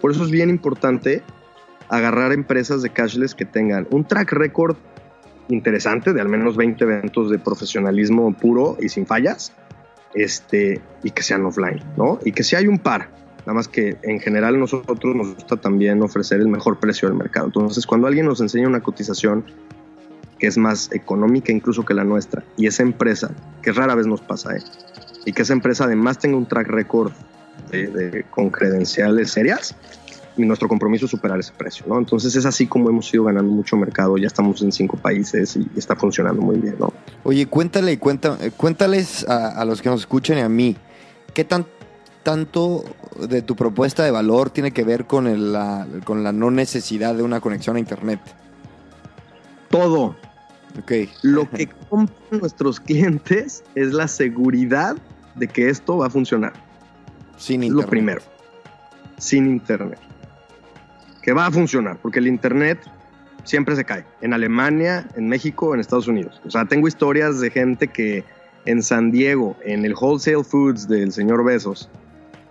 Por 0.00 0.10
eso 0.10 0.24
es 0.24 0.30
bien 0.30 0.50
importante 0.50 1.22
agarrar 1.88 2.32
empresas 2.32 2.82
de 2.82 2.90
cashless 2.90 3.34
que 3.34 3.44
tengan 3.44 3.86
un 3.90 4.04
track 4.04 4.32
record 4.32 4.76
interesante 5.48 6.12
de 6.12 6.20
al 6.20 6.28
menos 6.28 6.56
20 6.56 6.82
eventos 6.84 7.30
de 7.30 7.38
profesionalismo 7.38 8.32
puro 8.34 8.76
y 8.80 8.88
sin 8.88 9.06
fallas 9.06 9.52
este, 10.14 10.80
y 11.02 11.10
que 11.10 11.22
sean 11.22 11.44
offline, 11.44 11.82
¿no? 11.96 12.18
Y 12.24 12.32
que 12.32 12.42
si 12.42 12.56
hay 12.56 12.66
un 12.66 12.78
par, 12.78 13.10
nada 13.40 13.54
más 13.54 13.68
que 13.68 13.96
en 14.02 14.20
general 14.20 14.58
nosotros 14.58 15.14
nos 15.14 15.34
gusta 15.34 15.56
también 15.56 16.02
ofrecer 16.02 16.40
el 16.40 16.48
mejor 16.48 16.78
precio 16.78 17.08
del 17.08 17.16
mercado. 17.16 17.46
Entonces, 17.46 17.86
cuando 17.86 18.06
alguien 18.06 18.26
nos 18.26 18.40
enseña 18.40 18.68
una 18.68 18.80
cotización 18.80 19.44
que 20.38 20.46
es 20.46 20.58
más 20.58 20.90
económica 20.92 21.52
incluso 21.52 21.84
que 21.84 21.94
la 21.94 22.04
nuestra, 22.04 22.42
y 22.56 22.66
esa 22.66 22.82
empresa, 22.82 23.30
que 23.62 23.72
rara 23.72 23.94
vez 23.94 24.06
nos 24.06 24.20
pasa, 24.20 24.56
¿eh? 24.56 24.62
y 25.24 25.32
que 25.32 25.42
esa 25.42 25.52
empresa 25.52 25.84
además 25.84 26.18
tenga 26.18 26.36
un 26.36 26.46
track 26.46 26.68
record 26.68 27.12
de, 27.70 27.86
de, 27.86 28.24
con 28.24 28.50
credenciales 28.50 29.30
serias, 29.30 29.76
nuestro 30.36 30.68
compromiso 30.68 31.04
es 31.04 31.10
superar 31.10 31.38
ese 31.38 31.52
precio, 31.52 31.84
¿no? 31.88 31.98
Entonces 31.98 32.34
es 32.34 32.44
así 32.46 32.66
como 32.66 32.88
hemos 32.88 33.12
ido 33.14 33.24
ganando 33.24 33.50
mucho 33.50 33.76
mercado, 33.76 34.16
ya 34.16 34.26
estamos 34.26 34.60
en 34.62 34.72
cinco 34.72 34.96
países 34.96 35.56
y 35.56 35.68
está 35.76 35.94
funcionando 35.96 36.42
muy 36.42 36.56
bien, 36.56 36.76
¿no? 36.78 36.92
Oye, 37.22 37.46
cuéntale, 37.46 37.98
cuenta, 37.98 38.36
cuéntales 38.56 39.28
a, 39.28 39.48
a 39.48 39.64
los 39.64 39.80
que 39.80 39.88
nos 39.88 40.00
escuchen 40.00 40.38
y 40.38 40.40
a 40.40 40.48
mí, 40.48 40.76
¿qué 41.32 41.44
tan, 41.44 41.66
tanto 42.24 42.84
de 43.28 43.42
tu 43.42 43.54
propuesta 43.54 44.02
de 44.02 44.10
valor 44.10 44.50
tiene 44.50 44.72
que 44.72 44.82
ver 44.82 45.06
con, 45.06 45.28
el, 45.28 45.52
la, 45.52 45.86
con 46.04 46.24
la 46.24 46.32
no 46.32 46.50
necesidad 46.50 47.14
de 47.14 47.22
una 47.22 47.40
conexión 47.40 47.76
a 47.76 47.78
Internet? 47.78 48.20
Todo. 49.70 50.16
Okay. 50.82 51.08
Lo 51.22 51.48
que 51.50 51.68
compran 51.68 52.40
nuestros 52.40 52.80
clientes 52.80 53.62
es 53.76 53.92
la 53.92 54.08
seguridad 54.08 54.96
de 55.36 55.46
que 55.46 55.68
esto 55.68 55.98
va 55.98 56.06
a 56.06 56.10
funcionar. 56.10 56.52
Sin 57.36 57.62
es 57.62 57.68
internet. 57.68 57.84
lo 57.84 57.90
primero. 57.90 58.22
Sin 59.18 59.46
internet. 59.46 60.00
Que 61.24 61.32
va 61.32 61.46
a 61.46 61.50
funcionar, 61.50 61.96
porque 62.02 62.18
el 62.18 62.26
Internet 62.26 62.78
siempre 63.44 63.74
se 63.74 63.84
cae, 63.84 64.04
en 64.20 64.34
Alemania, 64.34 65.08
en 65.16 65.26
México, 65.26 65.72
en 65.72 65.80
Estados 65.80 66.06
Unidos. 66.06 66.38
O 66.44 66.50
sea, 66.50 66.66
tengo 66.66 66.86
historias 66.86 67.40
de 67.40 67.50
gente 67.50 67.88
que 67.88 68.24
en 68.66 68.82
San 68.82 69.10
Diego, 69.10 69.56
en 69.64 69.86
el 69.86 69.94
Wholesale 69.94 70.44
Foods 70.44 70.86
del 70.86 71.12
señor 71.12 71.42
Besos, 71.42 71.88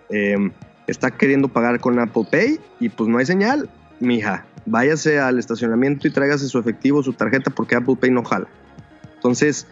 em, 0.10 0.52
está 0.88 1.12
queriendo 1.12 1.50
pagar 1.50 1.80
con 1.80 2.00
Apple 2.00 2.26
Pay 2.32 2.60
y 2.80 2.90
pues 2.90 3.08
no 3.08 3.20
hay 3.20 3.28
señal, 3.28 3.70
mija, 4.00 4.44
váyase 4.66 5.20
al 5.20 5.38
estacionamiento 5.38 6.08
y 6.08 6.12
tráigase 6.12 6.48
su 6.48 6.58
efectivo, 6.58 7.04
su 7.04 7.14
tarjeta, 7.14 7.52
porque 7.52 7.76
Apple 7.76 7.96
Pay 7.96 8.10
no 8.10 8.24
jala. 8.24 8.48
Entonces, 9.16 9.68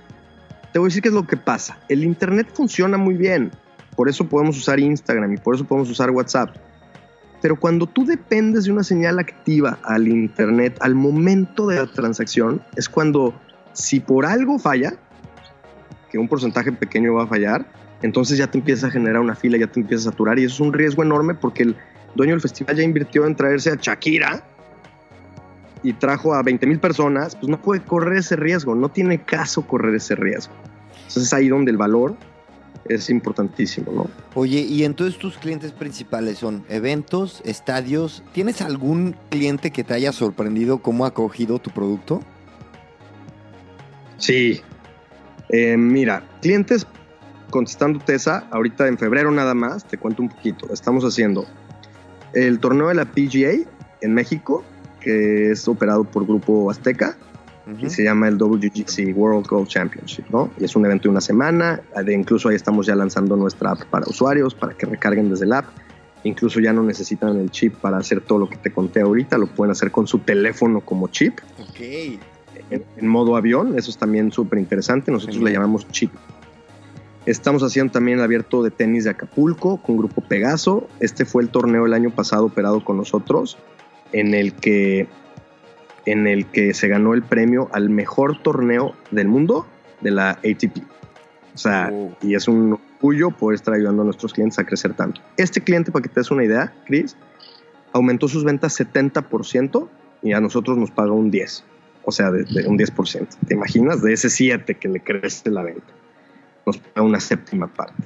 te 0.73 0.77
voy 0.77 0.85
a 0.85 0.89
decir 0.89 1.01
qué 1.01 1.09
es 1.09 1.15
lo 1.15 1.25
que 1.25 1.37
pasa. 1.37 1.79
El 1.89 2.03
Internet 2.03 2.49
funciona 2.53 2.97
muy 2.97 3.15
bien, 3.15 3.49
por 3.95 4.09
eso 4.09 4.29
podemos 4.29 4.59
usar 4.59 4.79
Instagram 4.79 5.33
y 5.33 5.37
por 5.37 5.55
eso 5.55 5.65
podemos 5.65 5.89
usar 5.89 6.11
WhatsApp. 6.11 6.55
Pero 7.41 7.59
cuando 7.59 7.87
tú 7.87 8.05
dependes 8.05 8.65
de 8.65 8.71
una 8.71 8.83
señal 8.83 9.19
activa 9.19 9.79
al 9.83 10.07
Internet 10.07 10.77
al 10.79 10.95
momento 10.95 11.67
de 11.67 11.77
la 11.77 11.87
transacción, 11.87 12.61
es 12.75 12.87
cuando 12.87 13.33
si 13.73 13.99
por 13.99 14.25
algo 14.25 14.59
falla, 14.59 14.93
que 16.11 16.17
un 16.17 16.27
porcentaje 16.27 16.71
pequeño 16.71 17.13
va 17.15 17.23
a 17.23 17.27
fallar, 17.27 17.65
entonces 18.01 18.37
ya 18.37 18.47
te 18.47 18.57
empieza 18.57 18.87
a 18.87 18.91
generar 18.91 19.21
una 19.21 19.35
fila, 19.35 19.57
ya 19.57 19.67
te 19.67 19.79
empieza 19.79 20.09
a 20.09 20.11
saturar 20.11 20.37
y 20.39 20.43
eso 20.43 20.55
es 20.55 20.59
un 20.59 20.73
riesgo 20.73 21.03
enorme 21.03 21.33
porque 21.33 21.63
el 21.63 21.75
dueño 22.15 22.33
del 22.33 22.41
festival 22.41 22.75
ya 22.75 22.83
invirtió 22.83 23.25
en 23.25 23.35
traerse 23.35 23.71
a 23.71 23.75
Shakira 23.75 24.43
y 25.83 25.93
trajo 25.93 26.33
a 26.35 26.43
20 26.43 26.67
mil 26.67 26.79
personas, 26.79 27.35
pues 27.35 27.49
no 27.49 27.61
puede 27.61 27.81
correr 27.81 28.19
ese 28.19 28.35
riesgo, 28.35 28.75
no 28.75 28.89
tiene 28.89 29.23
caso 29.23 29.65
correr 29.65 29.95
ese 29.95 30.15
riesgo. 30.15 30.53
Entonces 30.93 31.23
es 31.23 31.33
ahí 31.33 31.47
donde 31.47 31.71
el 31.71 31.77
valor 31.77 32.15
es 32.85 33.09
importantísimo, 33.09 33.91
¿no? 33.91 34.09
Oye, 34.33 34.59
y 34.59 34.83
entonces 34.83 35.19
tus 35.19 35.37
clientes 35.37 35.71
principales 35.71 36.39
son 36.39 36.63
eventos, 36.69 37.41
estadios. 37.45 38.23
¿Tienes 38.33 38.61
algún 38.61 39.15
cliente 39.29 39.71
que 39.71 39.83
te 39.83 39.93
haya 39.93 40.11
sorprendido 40.11 40.79
cómo 40.79 41.05
ha 41.05 41.09
acogido 41.09 41.59
tu 41.59 41.69
producto? 41.71 42.21
Sí. 44.17 44.61
Eh, 45.49 45.77
mira, 45.77 46.23
clientes 46.41 46.87
contestando 47.49 47.99
TESA, 47.99 48.47
ahorita 48.51 48.87
en 48.87 48.97
febrero 48.97 49.29
nada 49.31 49.53
más, 49.53 49.85
te 49.85 49.97
cuento 49.97 50.23
un 50.23 50.29
poquito. 50.29 50.71
Estamos 50.71 51.03
haciendo 51.03 51.45
el 52.33 52.59
torneo 52.59 52.87
de 52.87 52.95
la 52.95 53.05
PGA 53.05 53.69
en 54.01 54.13
México, 54.13 54.63
que 55.01 55.51
es 55.51 55.67
operado 55.67 56.03
por 56.05 56.25
Grupo 56.25 56.71
Azteca 56.71 57.17
y 57.79 57.89
se 57.89 58.03
llama 58.03 58.27
el 58.27 58.37
WGC 58.37 59.15
World 59.15 59.47
Golf 59.47 59.69
Championship, 59.69 60.25
¿no? 60.31 60.49
Y 60.59 60.65
es 60.65 60.75
un 60.75 60.85
evento 60.85 61.03
de 61.03 61.09
una 61.09 61.21
semana, 61.21 61.81
de 62.03 62.13
incluso 62.13 62.49
ahí 62.49 62.55
estamos 62.55 62.87
ya 62.87 62.95
lanzando 62.95 63.35
nuestra 63.35 63.71
app 63.71 63.83
para 63.85 64.07
usuarios, 64.07 64.55
para 64.55 64.73
que 64.73 64.85
recarguen 64.85 65.29
desde 65.29 65.45
el 65.45 65.53
app. 65.53 65.65
Incluso 66.23 66.59
ya 66.59 66.73
no 66.73 66.83
necesitan 66.83 67.37
el 67.37 67.49
chip 67.49 67.75
para 67.75 67.97
hacer 67.97 68.21
todo 68.21 68.39
lo 68.39 68.49
que 68.49 68.57
te 68.57 68.71
conté 68.71 69.01
ahorita, 69.01 69.37
lo 69.37 69.47
pueden 69.47 69.71
hacer 69.71 69.91
con 69.91 70.07
su 70.07 70.19
teléfono 70.19 70.81
como 70.81 71.07
chip. 71.07 71.39
Ok. 71.59 72.19
En, 72.69 73.07
modo 73.07 73.35
avión, 73.35 73.77
eso 73.77 73.89
es 73.89 73.97
también 73.97 74.31
súper 74.31 74.59
interesante, 74.59 75.11
nosotros 75.11 75.41
le 75.41 75.51
llamamos 75.51 75.87
chip. 75.89 76.11
Estamos 77.25 77.61
haciendo 77.63 77.91
también 77.91 78.17
el 78.17 78.23
abierto 78.23 78.63
de 78.63 78.71
tenis 78.71 79.03
de 79.03 79.11
Acapulco 79.11 79.77
con 79.77 79.97
Grupo 79.97 80.21
Pegaso. 80.21 80.87
Este 80.99 81.25
fue 81.25 81.43
el 81.43 81.49
torneo 81.49 81.85
el 81.85 81.93
año 81.93 82.09
pasado 82.09 82.45
operado 82.45 82.83
con 82.83 82.97
nosotros, 82.97 83.57
en 84.11 84.33
el 84.33 84.53
que 84.53 85.07
en 86.05 86.27
el 86.27 86.45
que 86.47 86.73
se 86.73 86.87
ganó 86.87 87.13
el 87.13 87.23
premio 87.23 87.69
al 87.73 87.89
mejor 87.89 88.41
torneo 88.41 88.95
del 89.11 89.27
mundo 89.27 89.67
de 90.01 90.11
la 90.11 90.31
ATP. 90.31 90.83
O 91.53 91.57
sea, 91.57 91.89
oh. 91.91 92.15
y 92.21 92.35
es 92.35 92.47
un 92.47 92.73
orgullo 92.73 93.31
poder 93.31 93.55
estar 93.55 93.73
ayudando 93.73 94.01
a 94.01 94.05
nuestros 94.05 94.33
clientes 94.33 94.57
a 94.59 94.63
crecer 94.63 94.93
tanto. 94.93 95.21
Este 95.37 95.61
cliente, 95.61 95.91
para 95.91 96.03
que 96.03 96.09
te 96.09 96.19
des 96.19 96.31
una 96.31 96.43
idea, 96.43 96.73
Chris, 96.85 97.17
aumentó 97.93 98.27
sus 98.27 98.43
ventas 98.43 98.79
70% 98.79 99.87
y 100.21 100.33
a 100.33 100.39
nosotros 100.39 100.77
nos 100.77 100.91
paga 100.91 101.11
un 101.11 101.31
10%. 101.31 101.63
O 102.03 102.11
sea, 102.11 102.31
de, 102.31 102.41
un 102.67 102.79
10%. 102.79 103.27
¿Te 103.47 103.53
imaginas? 103.53 104.01
De 104.01 104.13
ese 104.13 104.29
7 104.29 104.75
que 104.75 104.87
le 104.87 105.01
crece 105.01 105.51
la 105.51 105.61
venta. 105.61 105.93
Nos 106.65 106.79
paga 106.79 107.05
una 107.05 107.19
séptima 107.19 107.67
parte. 107.67 108.03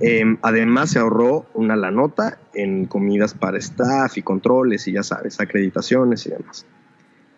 Em, 0.00 0.38
además, 0.42 0.90
se 0.90 0.98
ahorró 0.98 1.46
una 1.54 1.76
la 1.76 1.90
nota 1.90 2.38
en 2.54 2.86
comidas 2.86 3.34
para 3.34 3.58
staff 3.58 4.16
y 4.16 4.22
controles 4.22 4.88
y 4.88 4.92
ya 4.92 5.02
sabes, 5.02 5.40
acreditaciones 5.40 6.26
y 6.26 6.30
demás. 6.30 6.66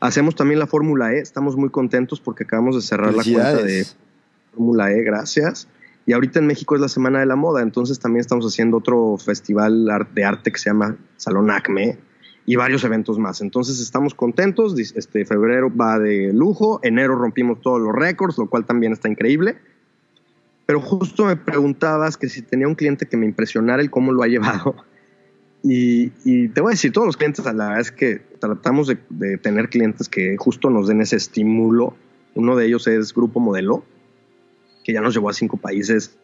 Hacemos 0.00 0.34
también 0.34 0.60
la 0.60 0.66
Fórmula 0.66 1.12
E, 1.12 1.18
estamos 1.18 1.56
muy 1.56 1.70
contentos 1.70 2.20
porque 2.20 2.44
acabamos 2.44 2.76
de 2.76 2.82
cerrar 2.82 3.14
la 3.14 3.22
cuenta 3.22 3.62
de 3.62 3.84
Fórmula 4.52 4.92
E, 4.92 5.02
gracias. 5.02 5.68
Y 6.06 6.12
ahorita 6.12 6.38
en 6.38 6.46
México 6.46 6.74
es 6.74 6.80
la 6.80 6.88
Semana 6.88 7.20
de 7.20 7.26
la 7.26 7.36
Moda, 7.36 7.60
entonces 7.60 7.98
también 7.98 8.20
estamos 8.20 8.46
haciendo 8.46 8.78
otro 8.78 9.18
festival 9.18 9.90
de 10.14 10.24
arte 10.24 10.50
que 10.50 10.58
se 10.58 10.70
llama 10.70 10.96
Salón 11.16 11.50
Acme 11.50 11.98
y 12.46 12.56
varios 12.56 12.82
eventos 12.84 13.18
más. 13.18 13.42
Entonces 13.42 13.78
estamos 13.78 14.14
contentos, 14.14 14.78
este 14.78 15.26
febrero 15.26 15.70
va 15.74 15.98
de 15.98 16.32
lujo, 16.32 16.80
enero 16.82 17.14
rompimos 17.14 17.60
todos 17.60 17.78
los 17.78 17.94
récords, 17.94 18.38
lo 18.38 18.48
cual 18.48 18.64
también 18.64 18.94
está 18.94 19.06
increíble. 19.06 19.58
Pero 20.64 20.80
justo 20.80 21.26
me 21.26 21.36
preguntabas 21.36 22.16
que 22.16 22.30
si 22.30 22.40
tenía 22.40 22.66
un 22.66 22.74
cliente 22.74 23.06
que 23.06 23.18
me 23.18 23.26
impresionara 23.26 23.82
el 23.82 23.90
cómo 23.90 24.12
lo 24.12 24.22
ha 24.22 24.28
llevado. 24.28 24.76
Y, 25.62 26.48
te 26.48 26.60
voy 26.60 26.70
a 26.70 26.74
decir, 26.74 26.92
todos 26.92 27.06
los 27.06 27.16
clientes, 27.16 27.44
la 27.44 27.52
verdad 27.52 27.80
es 27.80 27.90
que 27.90 28.20
tratamos 28.38 28.86
de, 28.86 29.38
tener 29.38 29.68
clientes 29.68 30.08
que 30.08 30.36
justo 30.36 30.70
nos 30.70 30.88
den 30.88 31.00
ese 31.00 31.16
estímulo. 31.16 31.94
Uno 32.34 32.56
de 32.56 32.66
ellos 32.66 32.86
es 32.86 33.12
Grupo 33.12 33.40
Modelo, 33.40 33.84
que 34.84 34.92
ya 34.92 35.00
nos 35.00 35.14
llevó 35.14 35.28
a 35.28 35.32
cinco 35.32 35.56
países, 35.56 36.16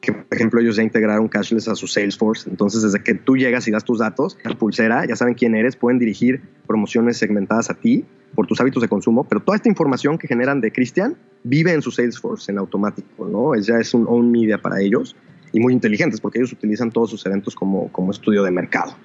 que 0.00 0.12
por 0.12 0.36
ejemplo 0.36 0.60
ellos 0.60 0.76
ya 0.76 0.84
integraron 0.84 1.26
cashless 1.26 1.66
a 1.66 1.74
su 1.74 1.88
Salesforce. 1.88 2.48
Entonces, 2.48 2.82
desde 2.82 3.02
que 3.02 3.14
tú 3.14 3.36
llegas 3.36 3.66
y 3.66 3.72
das 3.72 3.84
tus 3.84 3.98
datos, 3.98 4.38
la 4.44 4.56
pulsera, 4.56 5.04
ya 5.06 5.16
saben 5.16 5.34
quién 5.34 5.56
eres, 5.56 5.74
pueden 5.74 5.98
dirigir 5.98 6.40
promociones 6.66 7.16
segmentadas 7.16 7.70
a 7.70 7.74
ti 7.74 8.04
por 8.34 8.46
tus 8.46 8.60
hábitos 8.60 8.82
de 8.82 8.88
consumo, 8.88 9.24
pero 9.24 9.40
toda 9.40 9.56
esta 9.56 9.68
información 9.68 10.18
que 10.18 10.28
generan 10.28 10.60
de 10.60 10.70
Christian 10.70 11.16
vive 11.42 11.72
en 11.72 11.82
su 11.82 11.90
Salesforce 11.90 12.52
en 12.52 12.58
automático, 12.58 13.26
¿no? 13.26 13.54
Es, 13.54 13.66
ya 13.66 13.78
es 13.78 13.92
un 13.94 14.06
own 14.06 14.30
media 14.30 14.58
para 14.58 14.80
ellos 14.80 15.16
y 15.52 15.60
muy 15.60 15.72
inteligentes 15.72 16.20
porque 16.20 16.38
ellos 16.38 16.52
utilizan 16.52 16.90
todos 16.90 17.10
sus 17.10 17.24
eventos 17.26 17.54
como, 17.54 17.90
como 17.92 18.10
estudio 18.10 18.42
de 18.42 18.50
mercado, 18.50 18.96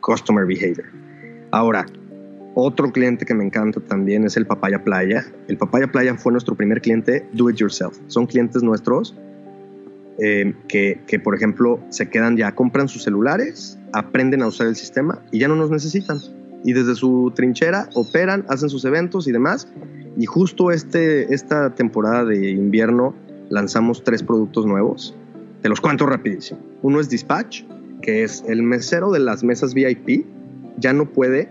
customer 0.00 0.46
behavior. 0.46 0.86
Ahora, 1.50 1.86
otro 2.54 2.90
cliente 2.90 3.24
que 3.24 3.34
me 3.34 3.44
encanta 3.44 3.80
también 3.80 4.24
es 4.24 4.36
el 4.36 4.46
Papaya 4.46 4.82
Playa. 4.82 5.24
El 5.46 5.56
Papaya 5.56 5.90
Playa 5.90 6.14
fue 6.16 6.32
nuestro 6.32 6.56
primer 6.56 6.80
cliente 6.80 7.26
do 7.32 7.48
it 7.48 7.56
yourself. 7.56 7.96
Son 8.08 8.26
clientes 8.26 8.62
nuestros 8.62 9.14
eh, 10.18 10.54
que, 10.66 11.00
que, 11.06 11.20
por 11.20 11.36
ejemplo, 11.36 11.78
se 11.90 12.10
quedan 12.10 12.36
ya, 12.36 12.54
compran 12.54 12.88
sus 12.88 13.04
celulares, 13.04 13.78
aprenden 13.92 14.42
a 14.42 14.48
usar 14.48 14.66
el 14.66 14.74
sistema 14.74 15.22
y 15.30 15.38
ya 15.38 15.48
no 15.48 15.54
nos 15.54 15.70
necesitan. 15.70 16.18
Y 16.64 16.72
desde 16.72 16.96
su 16.96 17.32
trinchera 17.36 17.88
operan, 17.94 18.44
hacen 18.48 18.68
sus 18.68 18.84
eventos 18.84 19.28
y 19.28 19.32
demás. 19.32 19.68
Y 20.16 20.26
justo 20.26 20.72
este, 20.72 21.32
esta 21.32 21.74
temporada 21.76 22.24
de 22.24 22.50
invierno 22.50 23.14
lanzamos 23.50 24.02
tres 24.02 24.24
productos 24.24 24.66
nuevos 24.66 25.14
te 25.62 25.68
los 25.68 25.80
cuento 25.80 26.06
rapidísimo. 26.06 26.60
Uno 26.82 27.00
es 27.00 27.08
Dispatch, 27.08 27.64
que 28.02 28.22
es 28.22 28.44
el 28.46 28.62
mesero 28.62 29.10
de 29.10 29.18
las 29.18 29.42
mesas 29.44 29.74
VIP, 29.74 30.26
ya 30.78 30.92
no 30.92 31.06
puede 31.06 31.50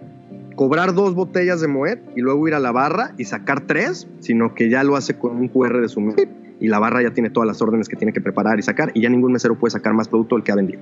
cobrar 0.55 0.93
dos 0.93 1.13
botellas 1.13 1.61
de 1.61 1.67
Moet 1.67 1.99
y 2.15 2.21
luego 2.21 2.47
ir 2.47 2.55
a 2.55 2.59
la 2.59 2.71
barra 2.71 3.13
y 3.17 3.25
sacar 3.25 3.61
tres, 3.61 4.07
sino 4.19 4.55
que 4.55 4.69
ya 4.69 4.83
lo 4.83 4.95
hace 4.95 5.17
con 5.17 5.37
un 5.37 5.49
QR 5.49 5.81
de 5.81 5.89
su 5.89 6.01
mesa 6.01 6.23
y 6.59 6.67
la 6.67 6.79
barra 6.79 7.03
ya 7.03 7.11
tiene 7.11 7.29
todas 7.29 7.45
las 7.45 7.61
órdenes 7.61 7.87
que 7.87 7.95
tiene 7.95 8.11
que 8.11 8.21
preparar 8.21 8.57
y 8.57 8.63
sacar 8.63 8.91
y 8.95 9.01
ya 9.01 9.09
ningún 9.09 9.33
mesero 9.33 9.55
puede 9.55 9.71
sacar 9.71 9.93
más 9.93 10.07
producto 10.07 10.35
del 10.35 10.43
que 10.43 10.51
ha 10.51 10.55
vendido. 10.55 10.81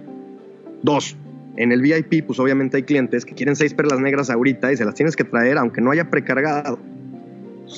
Dos, 0.81 1.17
en 1.57 1.71
el 1.71 1.81
VIP, 1.81 2.25
pues 2.25 2.39
obviamente 2.39 2.77
hay 2.77 2.83
clientes 2.83 3.25
que 3.25 3.33
quieren 3.33 3.55
seis 3.55 3.73
perlas 3.73 3.99
negras 3.99 4.29
ahorita 4.29 4.71
y 4.71 4.77
se 4.77 4.85
las 4.85 4.93
tienes 4.93 5.15
que 5.15 5.23
traer 5.23 5.57
aunque 5.57 5.81
no 5.81 5.91
haya 5.91 6.09
precargado. 6.09 6.79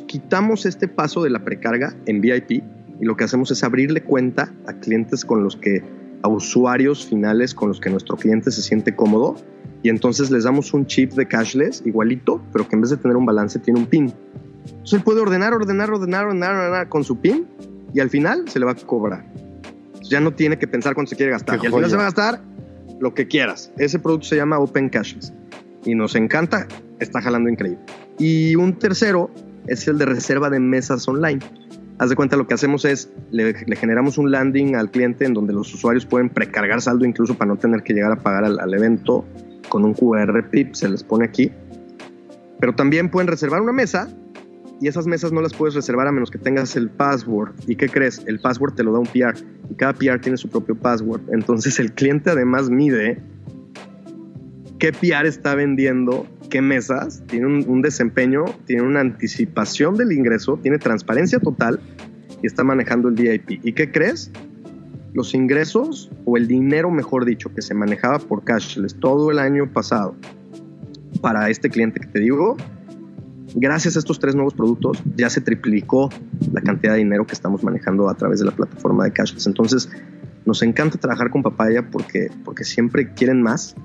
quitamos 0.06 0.66
este 0.66 0.88
paso 0.88 1.24
de 1.24 1.30
la 1.30 1.39
precarga 1.44 1.96
en 2.06 2.22
VIP 2.22 2.63
y 3.00 3.06
lo 3.06 3.16
que 3.16 3.24
hacemos 3.24 3.51
es 3.51 3.63
abrirle 3.63 4.04
cuenta 4.04 4.54
a 4.66 4.74
clientes 4.74 5.25
con 5.25 5.44
los 5.44 5.56
que, 5.56 5.84
a 6.24 6.27
usuarios 6.27 7.06
finales 7.06 7.54
con 7.54 7.70
los 7.70 7.80
que 7.80 7.89
nuestro 7.89 8.18
cliente 8.18 8.51
se 8.51 8.62
siente 8.62 8.96
cómodo 8.96 9.36
y 9.84 9.89
entonces 9.89 10.32
les 10.32 10.44
damos 10.44 10.74
un 10.74 10.86
chip 10.86 11.13
de 11.13 11.27
cashless 11.27 11.84
igualito, 11.86 12.42
pero 12.51 12.68
que 12.68 12.75
en 12.75 12.82
vez 12.82 12.89
de 12.89 12.98
tener 12.98 13.16
un 13.16 13.25
balance 13.25 13.60
tiene 13.60 13.80
un 13.80 13.86
PIN. 13.86 14.13
Entonces 14.66 14.94
él 14.94 15.04
puede 15.04 15.22
ordenar, 15.22 15.54
ordenar, 15.54 15.92
ordenar, 15.92 16.25
ordenar, 16.25 16.56
ordenar 16.56 16.89
con 16.89 17.04
su 17.04 17.20
PIN 17.20 17.48
y 17.94 18.00
al 18.00 18.10
final 18.10 18.48
se 18.50 18.60
le 18.60 18.66
va 18.66 18.72
a 18.72 18.75
cobrar. 18.75 19.25
ya 20.01 20.20
no 20.20 20.34
tiene 20.34 20.58
que 20.58 20.68
pensar 20.68 20.94
cuánto 20.94 21.12
se 21.12 21.16
quiere 21.16 21.32
gastar. 21.32 21.60
y 21.62 21.66
al 21.68 21.74
final 21.74 21.89
se 21.89 21.96
va 21.96 22.04
a 22.04 22.06
gastar 22.06 22.42
lo 23.00 23.13
que 23.13 23.27
quieras. 23.27 23.72
Ese 23.77 24.00
producto 24.00 24.27
se 24.27 24.36
llama 24.36 24.60
Open 24.60 24.89
Cashless 24.89 25.34
y 25.86 25.96
nos 25.96 26.16
encanta, 26.16 26.68
está 27.00 27.22
jalando 27.22 27.50
increíble. 27.50 27.80
Y 28.18 28.56
un 28.56 28.77
tercero 28.80 29.30
es 29.68 29.88
el 29.88 29.98
de 29.98 30.06
reserva 30.06 30.50
de 30.50 30.60
mesas 30.60 31.08
online. 31.08 31.39
Haz 32.00 32.10
de 32.10 32.16
cuenta, 32.16 32.38
lo 32.38 32.46
que 32.46 32.54
hacemos 32.54 32.86
es, 32.86 33.12
le, 33.32 33.54
generamos 33.75 34.20
un 34.20 34.30
landing 34.30 34.75
al 34.75 34.92
cliente 34.92 35.25
en 35.25 35.34
donde 35.34 35.51
los 35.51 35.74
usuarios 35.74 36.06
pueden 36.06 36.30
precargar 36.30 36.80
saldo 36.80 37.06
incluso 37.06 37.36
para 37.36 37.50
no 37.50 37.58
tener 37.58 37.82
que 37.82 37.94
llegar 37.94 38.12
a 38.12 38.18
pagar 38.18 38.46
al, 38.46 38.74
evento 38.74 39.25
con 39.70 39.84
un 39.84 39.94
QR 39.96 40.48
PIP, 40.50 40.75
se 40.75 40.89
les 40.89 41.04
pone 41.04 41.25
aquí. 41.25 41.51
Pero 42.60 42.74
también 42.74 43.10
pueden 43.10 43.27
reservar 43.27 43.62
una 43.62 43.72
mesa 43.72 44.10
y 44.80 44.88
esas 44.88 45.08
mesas 45.08 45.32
no 45.32 45.42
las 45.42 45.54
puedes 45.56 45.74
reservar 45.74 46.08
a 46.08 46.12
menos 46.12 46.30
que 46.30 46.38
tengas 46.38 46.75
el 46.75 46.89
password. 46.89 47.54
¿Y 47.66 47.75
qué 47.75 47.89
crees? 47.89 48.24
El 48.27 48.39
password 48.39 48.75
te 48.75 48.84
lo 48.84 48.94
da 48.94 49.00
un 49.00 49.08
PR 49.08 49.36
y 49.70 49.74
cada 49.74 49.94
PR 49.94 50.22
tiene 50.22 50.38
su 50.38 50.50
propio 50.50 50.75
password. 50.75 51.22
Entonces 51.32 51.80
el 51.80 51.94
cliente 51.94 52.30
además 52.30 52.70
mide 52.70 53.20
qué 54.77 54.92
PR 54.92 55.25
está 55.25 55.56
vendiendo, 55.56 56.27
qué 56.50 56.62
mesas, 56.62 57.24
tiene 57.27 57.48
un, 57.66 57.82
desempeño, 57.82 58.46
tiene 58.66 58.84
una 58.84 59.01
anticipación 59.01 59.96
del 59.96 60.12
ingreso, 60.12 60.58
tiene 60.62 60.77
transparencia 60.77 61.39
total 61.39 61.80
y 62.42 62.48
está 62.48 62.63
manejando 62.63 63.10
el 63.10 63.16
VIP. 63.16 63.66
¿Y 63.66 63.74
qué 63.74 63.92
crees? 63.92 64.32
Los 65.13 65.34
ingresos 65.34 66.12
o 66.25 66.38
el 66.38 66.48
dinero, 66.48 66.92
mejor 66.92 67.25
dicho, 67.25 67.54
que 67.54 67.62
se 67.62 67.74
manejaba 67.74 68.20
por 68.20 68.44
cashless 68.44 68.96
todo 68.96 69.32
el 69.32 69.39
año 69.39 69.72
pasado 69.72 70.16
para 71.22 71.50
este 71.50 71.70
cliente 71.70 72.00
que 72.00 72.08
te 72.08 72.20
digo, 72.20 72.58
gracias 73.56 73.96
a 73.96 74.00
estos 74.00 74.20
tres 74.20 74.36
nuevos 74.36 74.54
productos 74.54 75.01
ya 75.16 75.30
se 75.30 75.42
triplicó 75.42 76.10
la 76.51 76.62
cantidad 76.62 76.94
de 76.94 77.00
dinero 77.00 77.25
que 77.25 77.34
estamos 77.34 77.63
manejando 77.63 78.10
a 78.10 78.16
través 78.16 78.39
de 78.39 78.46
la 78.46 78.51
plataforma 78.51 79.06
de 79.06 79.12
cashless. 79.12 79.48
Entonces, 79.48 79.89
nos 80.46 80.62
encanta 80.62 80.98
trabajar 80.98 81.30
con 81.30 81.44
Papaya 81.44 81.89
porque, 81.89 82.30
porque 82.46 82.63
siempre 82.63 83.13
quieren 83.13 83.42
más 83.42 83.75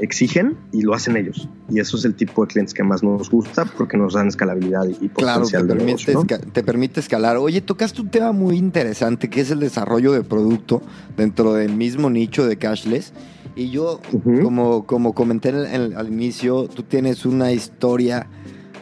exigen 0.00 0.56
y 0.72 0.82
lo 0.82 0.94
hacen 0.94 1.16
ellos. 1.16 1.48
Y 1.68 1.80
eso 1.80 1.96
es 1.96 2.04
el 2.04 2.14
tipo 2.14 2.42
de 2.42 2.48
clientes 2.48 2.74
que 2.74 2.82
más 2.82 3.02
nos 3.02 3.30
gusta 3.30 3.64
porque 3.64 3.96
nos 3.96 4.14
dan 4.14 4.28
escalabilidad 4.28 4.86
y, 4.86 5.08
potencial 5.08 5.14
claro, 5.14 5.46
te, 5.46 5.58
de 5.58 5.74
permite 5.74 6.38
te 6.52 6.62
permite 6.62 7.00
escalar. 7.00 7.36
Oye, 7.36 7.60
tocaste 7.60 8.00
un 8.02 8.10
tema 8.10 8.32
muy 8.32 8.56
interesante 8.56 9.30
que 9.30 9.40
es 9.40 9.50
el 9.50 9.60
desarrollo 9.60 10.12
de 10.12 10.22
producto 10.22 10.82
dentro 11.16 11.54
del 11.54 11.74
mismo 11.74 12.10
nicho 12.10 12.46
de 12.46 12.56
cashless. 12.56 13.12
Y 13.56 13.70
yo, 13.70 14.00
como, 14.42 14.84
como 14.84 15.14
comenté 15.14 15.50
al 15.50 16.08
inicio, 16.08 16.66
tú 16.66 16.82
tienes 16.82 17.24
una 17.24 17.52
historia 17.52 18.26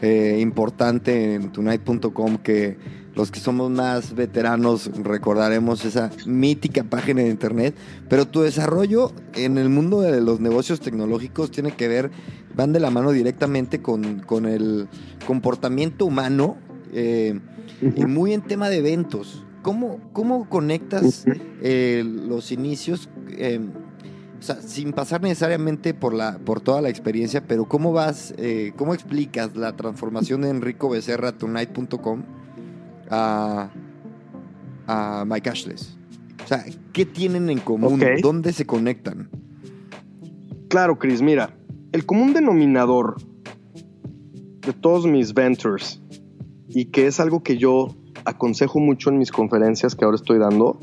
eh, 0.00 0.38
importante 0.40 1.34
en 1.34 1.52
tonight.com 1.52 2.38
que 2.38 2.76
los 3.14 3.30
que 3.30 3.40
somos 3.40 3.70
más 3.70 4.14
veteranos 4.14 4.90
recordaremos 5.02 5.84
esa 5.84 6.10
mítica 6.26 6.84
página 6.84 7.22
de 7.22 7.28
internet, 7.28 7.74
pero 8.08 8.26
tu 8.26 8.40
desarrollo 8.40 9.12
en 9.34 9.58
el 9.58 9.68
mundo 9.68 10.00
de 10.00 10.20
los 10.20 10.40
negocios 10.40 10.80
tecnológicos 10.80 11.50
tiene 11.50 11.72
que 11.72 11.88
ver, 11.88 12.10
van 12.54 12.72
de 12.72 12.80
la 12.80 12.90
mano 12.90 13.12
directamente 13.12 13.82
con, 13.82 14.24
el 14.46 14.88
comportamiento 15.26 16.06
humano 16.06 16.56
eh, 16.92 17.38
y 17.80 18.04
muy 18.06 18.32
en 18.32 18.42
tema 18.42 18.68
de 18.68 18.78
eventos. 18.78 19.44
¿Cómo, 19.60 20.00
cómo 20.12 20.48
conectas 20.48 21.24
eh, 21.62 22.02
los 22.04 22.50
inicios? 22.50 23.08
Eh, 23.28 23.60
o 24.40 24.42
sea, 24.44 24.60
sin 24.60 24.92
pasar 24.92 25.22
necesariamente 25.22 25.94
por, 25.94 26.14
la, 26.14 26.38
por 26.38 26.60
toda 26.60 26.80
la 26.80 26.88
experiencia, 26.88 27.46
pero 27.46 27.66
¿cómo 27.66 27.92
vas, 27.92 28.34
cómo 28.76 28.92
explicas 28.92 29.54
la 29.54 29.76
transformación 29.76 30.40
de 30.40 30.48
Enrico 30.48 30.88
Becerra 30.88 31.30
Tonight.com 31.30 32.24
a, 33.10 33.70
a 34.86 35.24
My 35.26 35.40
Cashless? 35.40 35.96
O 36.44 36.46
sea, 36.46 36.64
¿qué 36.92 37.06
tienen 37.06 37.50
en 37.50 37.58
común? 37.58 38.00
¿Dónde 38.20 38.52
se 38.52 38.66
conectan? 38.66 39.30
Claro, 40.68 40.98
Chris, 40.98 41.22
mira, 41.22 41.56
el 41.92 42.06
común 42.06 42.32
denominador 42.32 43.16
de 44.66 44.72
todos 44.72 45.06
mis 45.06 45.34
ventures 45.34 46.00
y 46.68 46.86
que 46.86 47.06
es 47.06 47.20
algo 47.20 47.42
que 47.42 47.58
yo 47.58 47.94
aconsejo 48.24 48.80
mucho 48.80 49.10
en 49.10 49.18
mis 49.18 49.30
conferencias 49.30 49.94
que 49.94 50.04
ahora 50.04 50.16
estoy 50.16 50.38
dando, 50.38 50.78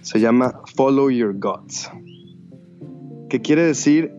se 0.00 0.20
llama 0.20 0.60
Follow 0.74 1.10
Your 1.10 1.34
Guts. 1.38 1.90
Que 3.28 3.40
quiere 3.40 3.62
decir, 3.62 4.12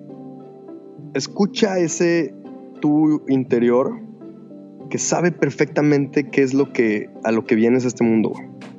escucha 1.14 1.80
ese 1.80 2.34
tu 2.80 3.24
interior 3.28 4.00
que 4.92 5.00
sabe 5.00 5.32
perfectamente 5.32 6.30
qué 6.30 6.44
es 6.44 6.54
lo 6.54 6.74
que 6.74 7.10
a 7.24 7.32
lo 7.32 7.46
que 7.46 7.56
vienes 7.56 7.86
a 7.86 7.88
este 7.88 8.04
mundo. 8.04 8.34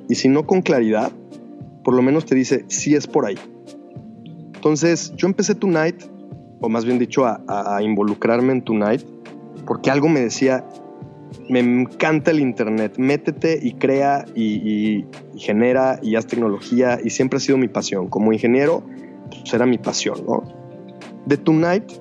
Y 0.07 0.15
si 0.15 0.29
no 0.29 0.45
con 0.45 0.61
claridad, 0.61 1.11
por 1.83 1.95
lo 1.95 2.01
menos 2.03 2.25
te 2.25 2.35
dice 2.35 2.63
si 2.67 2.95
es 2.95 3.07
por 3.07 3.25
ahí. 3.25 3.37
Entonces, 4.53 5.11
yo 5.17 5.27
empecé 5.27 5.55
Tonight, 5.55 6.03
o 6.61 6.69
más 6.69 6.85
bien 6.85 6.99
dicho, 6.99 7.25
a, 7.25 7.79
involucrarme 7.81 8.53
en 8.53 8.61
Tonight, 8.61 9.01
porque 9.65 9.89
algo 9.89 10.07
me 10.07 10.21
decía, 10.21 10.63
me 11.49 11.59
encanta 11.59 12.29
el 12.29 12.39
Internet, 12.39 12.93
métete 12.97 13.59
y 13.61 13.73
crea 13.73 14.23
y, 14.35 14.43
y, 14.53 15.07
genera 15.35 15.99
y 16.03 16.15
haz 16.15 16.27
tecnología, 16.27 16.99
y 17.03 17.09
siempre 17.09 17.37
ha 17.37 17.39
sido 17.39 17.57
mi 17.57 17.67
pasión. 17.67 18.07
Como 18.07 18.31
ingeniero, 18.31 18.83
pues 19.31 19.51
era 19.53 19.65
mi 19.65 19.79
pasión, 19.79 20.23
¿no? 20.27 20.43
De 21.25 21.37
Tonight 21.37 21.91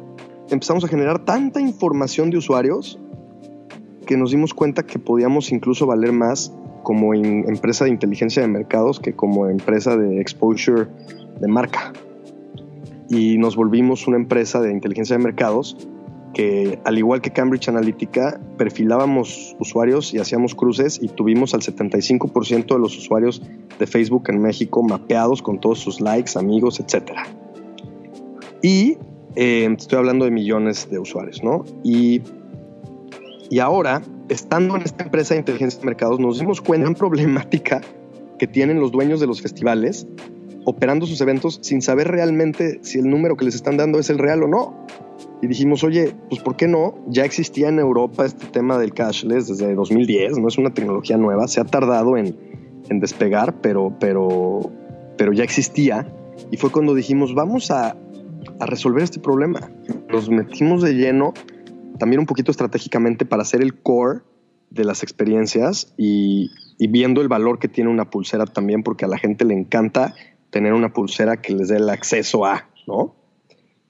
empezamos 0.51 0.85
a 0.85 0.89
generar 0.89 1.25
tanta 1.25 1.61
información 1.61 2.29
de 2.31 2.37
usuarios 2.37 2.99
que 4.07 4.17
nos 4.17 4.31
dimos 4.31 4.55
cuenta 4.55 4.85
que 4.85 4.99
podíamos 4.99 5.53
incluso 5.53 5.87
valer 5.87 6.13
más 6.13 6.53
como 6.83 7.15
empresa 7.15 7.85
de 7.85 7.91
inteligencia 7.91 8.43
de 8.43 8.49
mercados 8.49 9.01
que 9.01 9.15
como 9.15 9.49
empresa 9.49 9.97
de 9.97 10.21
exposure 10.21 10.89
de 11.41 11.49
marca. 11.49 11.93
Y 13.09 13.39
nos 13.39 13.57
volvimos 13.57 14.07
una 14.07 14.17
empresa 14.17 14.61
de 14.61 14.73
inteligencia 14.73 15.17
de 15.17 15.23
mercados 15.23 15.77
que, 16.33 16.79
al 16.85 16.99
igual 16.99 17.21
que 17.21 17.31
Cambridge 17.31 17.69
Analytica, 17.69 18.41
perfilábamos 18.57 19.55
usuarios 19.59 20.15
y 20.15 20.19
hacíamos 20.19 20.55
cruces 20.55 20.99
y 21.01 21.09
tuvimos 21.09 21.55
al 21.55 21.61
75% 21.61 22.67
de 22.67 22.79
los 22.79 22.97
usuarios 22.97 23.43
de 23.79 23.87
Facebook 23.87 24.25
en 24.29 24.41
México 24.41 24.83
mapeados 24.83 25.43
con 25.43 25.61
todos 25.61 25.79
sus 25.79 26.01
likes, 26.01 26.39
amigos, 26.39 26.81
etc. 26.81 27.13
Y 28.63 28.97
eh, 29.35 29.69
estoy 29.79 29.99
hablando 29.99 30.25
de 30.25 30.31
millones 30.31 30.89
de 30.91 30.99
usuarios, 30.99 31.43
¿no? 31.43 31.65
Y 31.85 32.23
y 33.53 33.59
ahora, 33.59 34.01
estando 34.31 34.77
en 34.77 34.81
esta 34.81 35.05
empresa 35.05 35.35
de 35.35 35.41
inteligencia 35.41 35.79
de 35.79 35.85
mercados, 35.85 36.19
nos 36.19 36.39
dimos 36.39 36.63
cuenta 36.63 36.85
de 36.85 36.93
una 36.93 36.99
problemática 36.99 37.83
que 38.39 38.47
tienen 38.47 38.81
los 38.81 38.93
dueños 38.93 39.21
de 39.21 39.27
los 39.27 39.43
festivales 39.43 40.07
operando 40.65 41.05
sus 41.05 41.21
eventos 41.21 41.59
sin 41.61 41.83
saber 41.83 42.09
realmente 42.09 42.79
si 42.81 43.01
el 43.01 43.11
número 43.11 43.37
que 43.37 43.45
les 43.45 43.55
están 43.55 43.77
dando 43.77 43.99
es 43.99 44.09
el 44.09 44.17
real 44.17 44.45
o 44.45 44.49
no. 44.49 44.87
Y 45.43 45.49
dijimos, 45.49 45.85
oye, 45.85 46.15
pues 46.31 46.41
¿por 46.41 46.57
qué 46.57 46.67
no? 46.67 46.95
Ya 47.09 47.27
existía 47.27 47.69
en 47.69 47.79
Europa 47.79 48.25
este 48.25 48.47
tema 48.47 48.79
del 48.79 48.95
cashless 48.95 49.49
desde 49.49 49.75
2010, 49.75 50.39
no 50.39 50.49
es 50.49 50.57
una 50.57 50.73
tecnología 50.73 51.19
nueva, 51.19 51.47
se 51.47 51.61
ha 51.61 51.65
tardado 51.65 52.17
en, 52.17 52.35
en 52.89 53.01
despegar, 53.01 53.61
pero, 53.61 53.95
pero, 54.01 54.61
pero 55.19 55.35
ya 55.35 55.45
existía. 55.45 56.11
Y 56.51 56.57
fue 56.57 56.71
cuando 56.71 56.95
dijimos, 56.95 57.35
vamos 57.35 57.71
a, 57.71 57.99
a 58.61 58.65
resolver 58.65 59.03
este 59.03 59.21
problema. 59.21 59.71
Nos 60.11 60.31
metimos 60.31 60.81
de 60.81 60.95
lleno 60.95 61.35
también 61.99 62.21
un 62.21 62.27
poquito 62.27 62.51
estratégicamente 62.51 63.25
para 63.25 63.43
hacer 63.43 63.63
el 63.63 63.75
core 63.75 64.21
de 64.71 64.85
las 64.85 65.03
experiencias 65.03 65.93
y, 65.97 66.51
viendo 66.79 67.21
el 67.21 67.29
valor 67.29 67.59
que 67.59 67.69
tiene 67.69 67.91
una 67.91 68.11
pulsera 68.11 68.45
también, 68.45 68.83
porque 68.83 69.05
a 69.05 69.09
la 69.09 69.19
gente 69.19 69.45
le 69.45 69.55
encanta 69.55 70.15
tener 70.51 70.73
una 70.73 70.93
pulsera 70.93 71.41
que 71.41 71.55
les 71.55 71.69
dé 71.69 71.77
el 71.77 71.89
acceso 71.89 72.45
a, 72.45 72.69
¿no? 72.87 73.15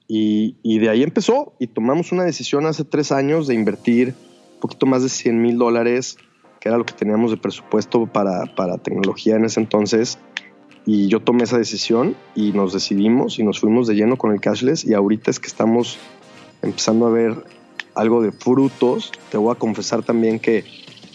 Y, 0.07 0.77
de 0.79 0.89
ahí 0.89 1.01
empezó 1.01 1.53
y 1.59 1.67
tomamos 1.67 2.11
una 2.11 2.23
decisión 2.23 2.65
hace 2.65 2.83
tres 2.83 3.11
años 3.11 3.47
de 3.47 3.55
invertir 3.55 4.13
un 4.55 4.59
poquito 4.59 4.85
más 4.85 5.01
de 5.01 5.09
100 5.09 5.41
mil 5.41 5.57
dólares, 5.57 6.17
que 6.59 6.69
era 6.69 6.77
lo 6.77 6.85
que 6.85 6.93
teníamos 6.93 7.31
de 7.31 7.37
presupuesto 7.37 8.05
para, 8.05 8.45
para 8.55 8.77
tecnología 8.77 9.35
en 9.35 9.45
ese 9.45 9.59
entonces. 9.59 10.19
Y 10.85 11.07
yo 11.07 11.21
tomé 11.21 11.43
esa 11.43 11.57
decisión 11.57 12.15
y 12.35 12.51
nos 12.51 12.73
decidimos 12.73 13.39
y 13.39 13.43
nos 13.43 13.59
fuimos 13.59 13.87
de 13.87 13.95
lleno 13.95 14.17
con 14.17 14.33
el 14.33 14.39
cashless 14.39 14.85
y 14.85 14.93
ahorita 14.93 15.31
es 15.31 15.39
que 15.39 15.47
estamos 15.47 15.97
empezando 16.61 17.07
a 17.07 17.09
ver 17.09 17.43
algo 17.95 18.21
de 18.21 18.31
frutos. 18.31 19.11
Te 19.31 19.37
voy 19.37 19.51
a 19.51 19.55
confesar 19.55 20.03
también 20.03 20.39
que, 20.39 20.65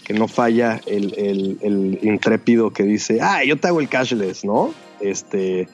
que 0.05 0.13
no 0.13 0.27
falla 0.27 0.81
el, 0.85 1.13
el, 1.61 1.99
intrépido 2.01 2.71
que 2.71 2.83
dice, 2.83 3.19
ah, 3.21 3.43
yo 3.43 3.57
te 3.57 3.67
hago 3.67 3.79
el 3.79 3.89
cashless, 3.89 4.43
¿no? 4.43 4.73
Este, 4.99 5.67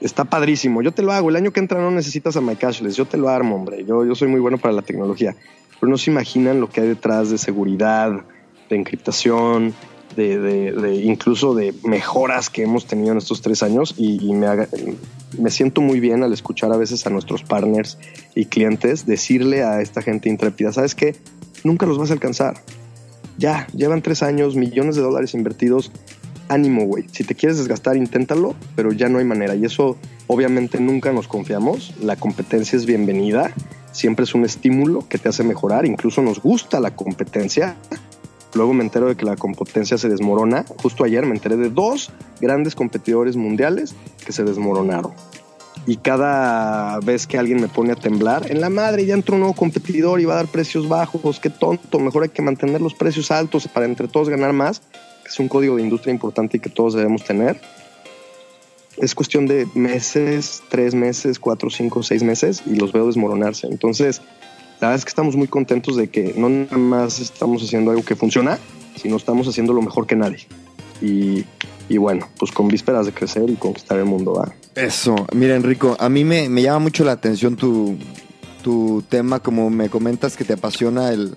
está 0.00 0.24
padrísimo, 0.24 0.82
yo 0.82 0.92
te 0.92 1.02
lo 1.02 1.12
hago. 1.12 1.30
El 1.30 1.36
año 1.36 1.52
que 1.52 1.60
entra 1.60 1.80
no 1.80 1.90
necesitas 1.90 2.36
a 2.36 2.40
My 2.40 2.56
Cashless, 2.56 2.96
yo 2.96 3.04
te 3.04 3.16
lo 3.16 3.28
armo, 3.28 3.56
hombre. 3.56 3.84
Yo, 3.84 4.04
yo 4.04 4.14
soy 4.14 4.28
muy 4.28 4.40
bueno 4.40 4.58
para 4.58 4.72
la 4.72 4.82
tecnología. 4.82 5.36
Pero 5.78 5.90
no 5.90 5.98
se 5.98 6.10
imaginan 6.10 6.60
lo 6.60 6.68
que 6.68 6.80
hay 6.80 6.88
detrás 6.88 7.30
de 7.30 7.38
seguridad, 7.38 8.24
de 8.68 8.76
encriptación, 8.76 9.74
de, 10.28 10.94
incluso 11.04 11.54
de 11.54 11.74
mejoras 11.84 12.50
que 12.50 12.62
hemos 12.62 12.86
tenido 12.86 13.12
en 13.12 13.18
estos 13.18 13.42
tres 13.42 13.62
años 13.62 13.94
y, 13.96 14.32
me, 14.32 14.46
me, 15.38 15.50
siento 15.50 15.80
muy 15.80 16.00
bien 16.00 16.22
al 16.22 16.32
escuchar 16.32 16.72
a 16.72 16.76
veces 16.76 17.06
a 17.06 17.10
nuestros 17.10 17.42
partners 17.42 17.98
y 18.34 18.46
clientes 18.46 19.06
decirle 19.06 19.62
a 19.62 19.80
esta 19.80 20.02
gente 20.02 20.28
intrépida, 20.28 20.72
¿sabes 20.72 20.94
qué? 20.94 21.16
Nunca 21.64 21.86
los 21.86 21.98
vas 21.98 22.10
a 22.10 22.14
alcanzar. 22.14 22.54
Ya, 23.38 23.66
llevan 23.74 24.02
tres 24.02 24.22
años, 24.22 24.54
millones 24.54 24.96
de 24.96 25.02
dólares 25.02 25.34
invertidos. 25.34 25.90
Ánimo, 26.48 26.84
güey. 26.84 27.06
Si 27.12 27.24
te 27.24 27.34
quieres 27.34 27.58
desgastar, 27.58 27.96
inténtalo, 27.96 28.54
pero 28.76 28.92
ya 28.92 29.08
no 29.08 29.18
hay 29.18 29.24
manera. 29.24 29.54
Y 29.54 29.64
eso, 29.64 29.96
obviamente, 30.26 30.80
nunca 30.80 31.12
nos 31.12 31.28
confiamos. 31.28 31.94
La 32.02 32.16
competencia 32.16 32.76
es 32.76 32.86
bienvenida. 32.86 33.52
Siempre 33.92 34.24
es 34.24 34.34
un 34.34 34.44
estímulo 34.44 35.08
que 35.08 35.16
te 35.16 35.28
hace 35.28 35.42
mejorar. 35.42 35.86
Incluso 35.86 36.22
nos 36.22 36.42
gusta 36.42 36.80
la 36.80 36.94
competencia 36.94 37.76
Luego 38.54 38.74
me 38.74 38.82
entero 38.82 39.06
de 39.06 39.16
que 39.16 39.24
la 39.24 39.36
competencia 39.36 39.96
se 39.98 40.08
desmorona. 40.08 40.64
Justo 40.82 41.04
ayer 41.04 41.24
me 41.24 41.34
enteré 41.34 41.56
de 41.56 41.70
dos 41.70 42.10
grandes 42.40 42.74
competidores 42.74 43.36
mundiales 43.36 43.94
que 44.24 44.32
se 44.32 44.44
desmoronaron. 44.44 45.12
Y 45.86 45.96
cada 45.96 47.00
vez 47.00 47.26
que 47.26 47.38
alguien 47.38 47.60
me 47.60 47.68
pone 47.68 47.92
a 47.92 47.96
temblar, 47.96 48.50
en 48.50 48.60
la 48.60 48.68
madre 48.68 49.06
ya 49.06 49.14
entró 49.14 49.34
un 49.34 49.40
nuevo 49.40 49.54
competidor 49.54 50.20
y 50.20 50.24
va 50.24 50.34
a 50.34 50.36
dar 50.36 50.46
precios 50.46 50.88
bajos, 50.88 51.40
qué 51.40 51.48
tonto, 51.48 51.98
mejor 51.98 52.24
hay 52.24 52.28
que 52.28 52.42
mantener 52.42 52.82
los 52.82 52.94
precios 52.94 53.30
altos 53.30 53.66
para 53.66 53.86
entre 53.86 54.06
todos 54.06 54.28
ganar 54.28 54.52
más, 54.52 54.82
es 55.26 55.38
un 55.38 55.48
código 55.48 55.76
de 55.76 55.82
industria 55.82 56.12
importante 56.12 56.58
y 56.58 56.60
que 56.60 56.68
todos 56.68 56.94
debemos 56.94 57.24
tener. 57.24 57.60
es 58.98 59.14
cuestión 59.14 59.46
de 59.46 59.66
meses, 59.74 60.62
tres 60.68 60.94
meses, 60.94 61.38
cuatro, 61.38 61.70
cinco, 61.70 62.02
seis 62.02 62.22
meses 62.22 62.62
y 62.66 62.74
los 62.74 62.92
veo 62.92 63.06
desmoronarse. 63.06 63.66
Entonces, 63.66 64.20
la 64.80 64.88
verdad 64.88 64.98
es 64.98 65.04
que 65.04 65.10
estamos 65.10 65.36
muy 65.36 65.46
contentos 65.46 65.96
de 65.96 66.08
que 66.08 66.34
no 66.36 66.48
nada 66.48 66.78
más 66.78 67.20
estamos 67.20 67.62
haciendo 67.62 67.90
algo 67.90 68.02
que 68.02 68.16
funciona, 68.16 68.58
sino 68.96 69.16
estamos 69.16 69.46
haciendo 69.46 69.72
lo 69.72 69.82
mejor 69.82 70.06
que 70.06 70.16
nadie. 70.16 70.46
Y, 71.02 71.44
y 71.88 71.98
bueno, 71.98 72.28
pues 72.38 72.50
con 72.50 72.68
vísperas 72.68 73.06
de 73.06 73.12
crecer 73.12 73.48
y 73.50 73.56
conquistar 73.56 73.98
el 73.98 74.06
mundo. 74.06 74.34
¿va? 74.34 74.54
Eso, 74.74 75.14
mira 75.34 75.54
Enrico, 75.54 75.96
a 76.00 76.08
mí 76.08 76.24
me, 76.24 76.48
me 76.48 76.62
llama 76.62 76.78
mucho 76.78 77.04
la 77.04 77.12
atención 77.12 77.56
tu, 77.56 77.96
tu 78.62 79.02
tema, 79.08 79.40
como 79.40 79.68
me 79.68 79.90
comentas 79.90 80.36
que 80.36 80.44
te 80.44 80.54
apasiona 80.54 81.10
el, 81.10 81.36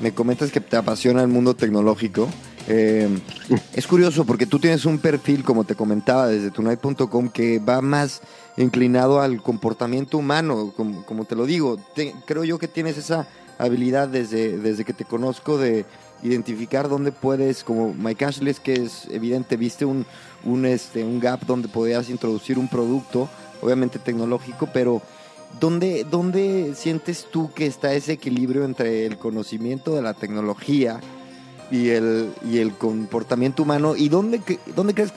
me 0.00 0.12
comentas 0.12 0.50
que 0.50 0.60
te 0.60 0.76
apasiona 0.76 1.22
el 1.22 1.28
mundo 1.28 1.54
tecnológico. 1.54 2.28
Eh, 2.68 3.08
es 3.72 3.86
curioso 3.86 4.24
porque 4.24 4.46
tú 4.46 4.58
tienes 4.58 4.84
un 4.84 4.98
perfil, 4.98 5.44
como 5.44 5.64
te 5.64 5.74
comentaba, 5.74 6.26
desde 6.26 6.50
tunay.com 6.50 7.28
que 7.28 7.58
va 7.58 7.80
más 7.80 8.20
inclinado 8.58 9.20
al 9.20 9.42
comportamiento 9.42 10.18
humano, 10.18 10.72
como, 10.76 11.24
te 11.24 11.36
lo 11.36 11.46
digo. 11.46 11.78
creo 12.26 12.44
yo 12.44 12.58
que 12.58 12.68
tienes 12.68 12.98
esa 12.98 13.28
habilidad 13.58 14.08
desde, 14.08 14.58
desde 14.58 14.84
que 14.84 14.92
te 14.92 15.04
conozco 15.04 15.58
de 15.58 15.84
identificar 16.22 16.88
dónde 16.88 17.12
puedes, 17.12 17.62
como 17.62 17.94
Mike 17.94 18.24
Ashley, 18.24 18.54
que 18.54 18.74
es 18.74 19.06
evidente, 19.10 19.56
viste 19.56 19.84
un, 19.84 20.04
un, 20.44 20.66
este, 20.66 21.04
un 21.04 21.20
gap 21.20 21.44
donde 21.46 21.68
podías 21.68 22.10
introducir 22.10 22.58
un 22.58 22.68
producto, 22.68 23.28
obviamente 23.62 24.00
tecnológico, 24.00 24.68
pero 24.72 25.02
¿dónde, 25.60 26.04
¿dónde 26.10 26.72
sientes 26.74 27.28
tú 27.30 27.52
que 27.52 27.66
está 27.66 27.92
ese 27.92 28.12
equilibrio 28.12 28.64
entre 28.64 29.06
el 29.06 29.18
conocimiento 29.18 29.94
de 29.94 30.02
la 30.02 30.14
tecnología 30.14 31.00
y 31.70 31.90
el, 31.90 32.32
y 32.44 32.58
el 32.58 32.74
comportamiento 32.74 33.62
humano? 33.62 33.94
¿Y 33.94 34.08
dónde, 34.08 34.40
dónde 34.74 34.94
crees 34.94 35.12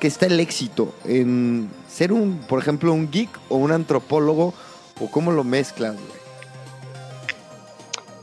que 0.00 0.08
está 0.08 0.26
el 0.26 0.40
éxito? 0.40 0.92
¿En 1.04 1.70
ser 1.88 2.12
un, 2.12 2.38
por 2.48 2.58
ejemplo, 2.58 2.92
un 2.92 3.10
geek 3.10 3.28
o 3.48 3.56
un 3.56 3.70
antropólogo? 3.70 4.54
¿O 4.98 5.10
cómo 5.10 5.30
lo 5.30 5.44
mezclas? 5.44 5.96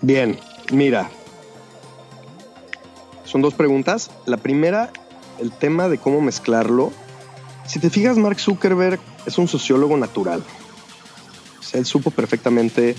Bien, 0.02 0.38
mira. 0.72 1.10
Son 3.24 3.42
dos 3.42 3.54
preguntas. 3.54 4.10
La 4.26 4.38
primera, 4.38 4.92
el 5.40 5.52
tema 5.52 5.88
de 5.88 5.98
cómo 5.98 6.20
mezclarlo. 6.22 6.92
Si 7.66 7.80
te 7.80 7.90
fijas, 7.90 8.18
Mark 8.18 8.40
Zuckerberg 8.40 9.00
es 9.26 9.38
un 9.38 9.48
sociólogo 9.48 9.98
natural. 9.98 10.44
él 11.74 11.86
supo 11.86 12.12
perfectamente 12.12 12.96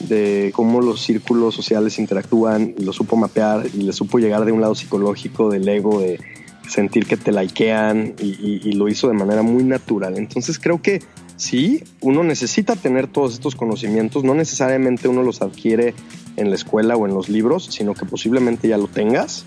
de 0.00 0.52
cómo 0.54 0.80
los 0.80 1.02
círculos 1.02 1.54
sociales 1.54 1.98
interactúan, 1.98 2.74
y 2.76 2.84
lo 2.84 2.92
supo 2.92 3.16
mapear 3.16 3.66
y 3.72 3.82
le 3.82 3.92
supo 3.92 4.18
llegar 4.18 4.44
de 4.44 4.52
un 4.52 4.60
lado 4.60 4.74
psicológico 4.74 5.48
del 5.50 5.66
ego, 5.68 6.00
de 6.00 6.20
sentir 6.68 7.06
que 7.06 7.16
te 7.16 7.32
likean 7.32 8.14
y, 8.18 8.72
lo 8.72 8.88
hizo 8.88 9.08
de 9.08 9.14
manera 9.14 9.42
muy 9.42 9.64
natural. 9.64 10.16
Entonces 10.16 10.58
creo 10.58 10.80
que 10.82 11.02
sí, 11.36 11.84
uno 12.00 12.24
necesita 12.24 12.76
tener 12.76 13.06
todos 13.06 13.34
estos 13.34 13.54
conocimientos, 13.54 14.24
no 14.24 14.34
necesariamente 14.34 15.08
uno 15.08 15.22
los 15.22 15.42
adquiere 15.42 15.94
en 16.36 16.50
la 16.50 16.56
escuela 16.56 16.96
o 16.96 17.06
en 17.06 17.14
los 17.14 17.28
libros, 17.28 17.66
sino 17.70 17.94
que 17.94 18.04
posiblemente 18.04 18.68
ya 18.68 18.78
lo 18.78 18.88
tengas 18.88 19.44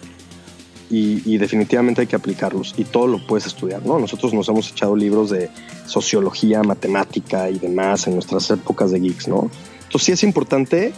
y, 0.89 1.37
definitivamente 1.37 2.01
hay 2.01 2.07
que 2.07 2.15
aplicarlos 2.15 2.73
y 2.77 2.85
todo 2.85 3.07
lo 3.07 3.25
puedes 3.25 3.45
estudiar, 3.45 3.85
¿no? 3.85 3.99
Nosotros 3.99 4.33
nos 4.33 4.47
hemos 4.47 4.71
echado 4.71 4.95
libros 4.95 5.29
de 5.29 5.49
sociología, 5.85 6.63
matemática 6.63 7.49
y 7.49 7.59
demás 7.59 8.07
en 8.07 8.13
nuestras 8.13 8.49
épocas 8.51 8.91
de 8.91 8.99
geeks, 9.01 9.27
¿no? 9.27 9.49
Entonces 9.83 10.03
sí 10.03 10.11
es 10.13 10.23
importante, 10.23 10.93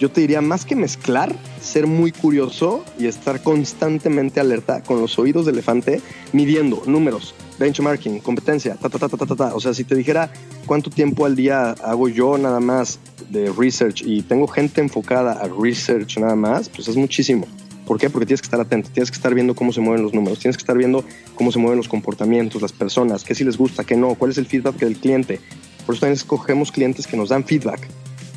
yo 0.00 0.10
te 0.10 0.22
diría, 0.22 0.40
más 0.40 0.64
que 0.64 0.74
mezclar, 0.74 1.36
ser 1.60 1.86
muy 1.86 2.10
curioso 2.10 2.82
y 2.98 3.06
estar 3.06 3.42
constantemente 3.42 4.40
alerta 4.40 4.82
con 4.82 4.98
los 4.98 5.18
oídos 5.18 5.44
de 5.44 5.52
elefante, 5.52 6.00
midiendo 6.32 6.82
números, 6.86 7.34
benchmarking, 7.58 8.20
competencia, 8.20 8.76
ta, 8.76 8.88
ta, 8.88 8.98
ta, 8.98 9.10
ta, 9.10 9.26
ta, 9.26 9.36
ta. 9.36 9.54
O 9.54 9.60
sea, 9.60 9.74
si 9.74 9.84
te 9.84 9.94
dijera 9.94 10.32
cuánto 10.64 10.88
tiempo 10.88 11.26
al 11.26 11.36
día 11.36 11.72
hago 11.72 12.08
yo 12.08 12.38
nada 12.38 12.60
más 12.60 12.98
de 13.28 13.52
research 13.52 14.02
y 14.02 14.22
tengo 14.22 14.46
gente 14.48 14.80
enfocada 14.80 15.32
a 15.32 15.48
research 15.48 16.16
nada 16.16 16.34
más, 16.34 16.70
pues 16.70 16.88
es 16.88 16.96
muchísimo. 16.96 17.46
¿Por 17.86 17.98
qué? 17.98 18.08
Porque 18.08 18.24
tienes 18.24 18.40
que 18.40 18.46
estar 18.46 18.60
atento, 18.60 18.88
tienes 18.94 19.10
que 19.10 19.16
estar 19.16 19.34
viendo 19.34 19.54
cómo 19.54 19.70
se 19.70 19.82
mueven 19.82 20.02
los 20.02 20.14
números, 20.14 20.38
tienes 20.38 20.56
que 20.56 20.62
estar 20.62 20.78
viendo 20.78 21.04
cómo 21.34 21.52
se 21.52 21.58
mueven 21.58 21.76
los 21.76 21.88
comportamientos, 21.88 22.62
las 22.62 22.72
personas, 22.72 23.22
qué 23.22 23.34
si 23.34 23.44
les 23.44 23.58
gusta, 23.58 23.84
qué 23.84 23.96
no, 23.96 24.14
cuál 24.14 24.30
es 24.30 24.38
el 24.38 24.46
feedback 24.46 24.76
del 24.76 24.96
cliente. 24.96 25.40
Por 25.84 25.94
eso 25.94 26.00
también 26.00 26.14
escogemos 26.14 26.72
clientes 26.72 27.06
que 27.06 27.18
nos 27.18 27.28
dan 27.28 27.44
feedback. 27.44 27.86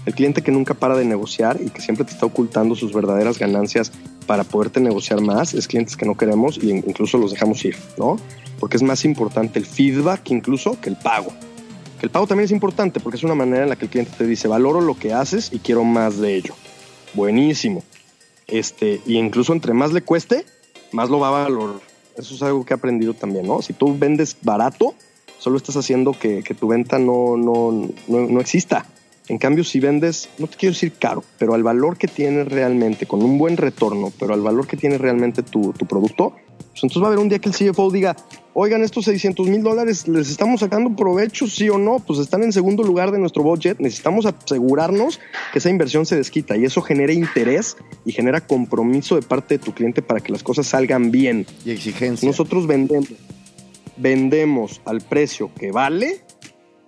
El 0.06 0.14
cliente 0.14 0.42
que 0.42 0.52
nunca 0.52 0.74
para 0.74 0.96
de 0.96 1.06
negociar 1.06 1.60
y 1.62 1.70
que 1.70 1.82
siempre 1.82 2.06
te 2.06 2.12
está 2.12 2.26
ocultando 2.26 2.76
sus 2.76 2.94
verdaderas 2.94 3.40
ganancias 3.40 3.92
para 4.26 4.44
poderte 4.44 4.80
negociar 4.80 5.22
más, 5.22 5.54
es 5.54 5.68
clientes 5.68 5.96
que 5.96 6.06
no 6.06 6.18
queremos 6.18 6.58
e 6.58 6.68
incluso 6.68 7.18
los 7.18 7.32
dejamos 7.32 7.64
ir, 7.66 7.78
¿no? 7.98 8.18
Porque 8.60 8.78
es 8.78 8.84
más 8.84 9.06
importante 9.06 9.60
el 9.60 9.66
feedback 9.66 10.30
incluso 10.32 10.80
que 10.80 10.90
el 10.90 10.98
pago. 10.98 11.32
el 12.02 12.10
pago 12.10 12.28
también 12.28 12.46
es 12.46 12.52
importante 12.52 13.00
porque 13.00 13.18
es 13.18 13.24
una 13.24 13.36
manera 13.36 13.64
en 13.64 13.70
la 13.70 13.78
que 13.78 13.86
el 13.86 13.92
cliente 13.92 14.12
te 14.18 14.28
dice, 14.28 14.48
valoro 14.48 14.82
lo 14.82 14.96
que 14.96 15.14
haces 15.14 15.52
y 15.54 15.60
quiero 15.60 15.84
más 15.84 16.18
de 16.18 16.36
ello. 16.36 16.54
Buenísimo. 17.14 17.84
Este, 18.48 19.02
y 19.06 19.18
incluso 19.18 19.54
entre 19.54 19.74
más 19.74 19.94
le 19.94 20.02
cueste, 20.02 20.46
más 20.92 21.10
lo 21.10 21.20
va 21.20 21.30
a 21.30 21.44
valorar. 21.44 21.80
Eso 22.18 22.36
es 22.36 22.42
algo 22.44 22.66
que 22.66 22.74
he 22.74 22.78
aprendido 22.78 23.14
también, 23.14 23.48
¿no? 23.48 23.62
Si 23.62 23.74
tú 23.74 23.98
vendes 23.98 24.38
barato, 24.42 24.94
solo 25.40 25.58
estás 25.58 25.76
haciendo 25.76 26.14
que, 26.14 26.44
tu 26.58 26.68
venta 26.68 27.00
no, 27.00 27.38
no, 27.38 27.90
no, 28.08 28.40
exista. 28.40 28.86
En 29.30 29.38
cambio, 29.38 29.64
si 29.64 29.80
vendes, 29.80 30.30
no 30.38 30.48
te 30.48 30.58
quiero 30.58 30.74
decir 30.74 30.94
caro, 30.94 31.24
pero 31.38 31.54
al 31.54 31.64
valor 31.64 31.98
que 31.98 32.08
tiene 32.08 32.44
realmente, 32.44 33.06
con 33.06 33.24
un 33.24 33.38
buen 33.38 33.56
retorno, 33.56 34.12
pero 34.20 34.34
al 34.34 34.42
valor 34.42 34.68
que 34.68 34.76
tiene 34.76 34.98
realmente 34.98 35.44
tu, 35.44 35.72
tu 35.74 35.86
producto, 35.86 36.34
pues 36.74 36.84
entonces 36.84 37.02
va 37.02 37.06
a 37.06 37.08
haber 37.10 37.20
un 37.20 37.30
día 37.30 37.38
que 37.38 37.50
el 37.50 37.56
CFO 37.56 37.92
diga, 37.92 38.16
oigan, 38.54 38.82
estos 38.84 39.06
600 39.06 39.48
mil 39.48 39.62
dólares, 39.62 40.08
¿les 40.08 40.30
estamos 40.30 40.60
sacando 40.60 40.96
provecho, 40.96 41.48
sí 41.48 41.70
o 41.70 41.78
no? 41.78 42.00
Pues 42.00 42.18
están 42.20 42.42
en 42.42 42.52
segundo 42.52 42.82
lugar 42.82 43.12
de 43.12 43.20
nuestro 43.20 43.44
budget, 43.44 43.80
necesitamos 43.80 44.26
asegurarnos 44.26 45.20
que 45.52 45.60
esa 45.60 45.70
inversión 45.70 46.08
se 46.08 46.16
desquita 46.16 46.58
y 46.58 46.66
eso 46.66 46.82
genera 46.82 47.14
interés 47.14 47.78
y 48.06 48.12
genera 48.12 48.42
compromiso 48.42 49.16
de 49.16 49.22
parte 49.22 49.58
de 49.58 49.64
tu 49.64 49.74
cliente 49.74 50.02
para 50.02 50.20
que 50.20 50.32
las 50.32 50.42
cosas 50.42 50.66
salgan 50.66 51.12
bien. 51.12 51.46
Y 51.64 51.72
exigencia. 51.72 52.28
Nosotros 52.28 52.66
vendemos, 52.66 53.08
vendemos 53.98 54.82
al 54.86 55.02
precio 55.02 55.52
que 55.54 55.72
vale 55.72 56.23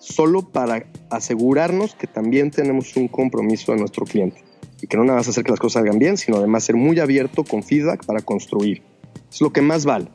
solo 0.06 0.44
para 0.44 0.86
asegurarnos 1.10 1.96
que 1.96 2.06
también 2.06 2.52
tenemos 2.52 2.96
un 2.96 3.08
compromiso 3.08 3.72
de 3.72 3.80
nuestro 3.80 4.06
cliente 4.06 4.44
y 4.82 4.88
que 4.88 4.98
no 4.98 5.04
nada 5.04 5.18
más 5.18 5.28
hacer 5.28 5.44
que 5.44 5.52
las 5.52 5.60
cosas 5.60 5.82
salgan 5.82 5.98
bien, 5.98 6.18
sino 6.18 6.38
además 6.38 6.63
ser 6.63 6.76
muy 6.76 7.00
abierto 7.00 7.44
con 7.44 7.63
feedback 7.63 8.06
para 8.06 8.22
construir. 8.22 8.84
Es 9.32 9.41
lo 9.41 9.52
que 9.52 9.62
más 9.62 9.86
vale. 9.86 10.08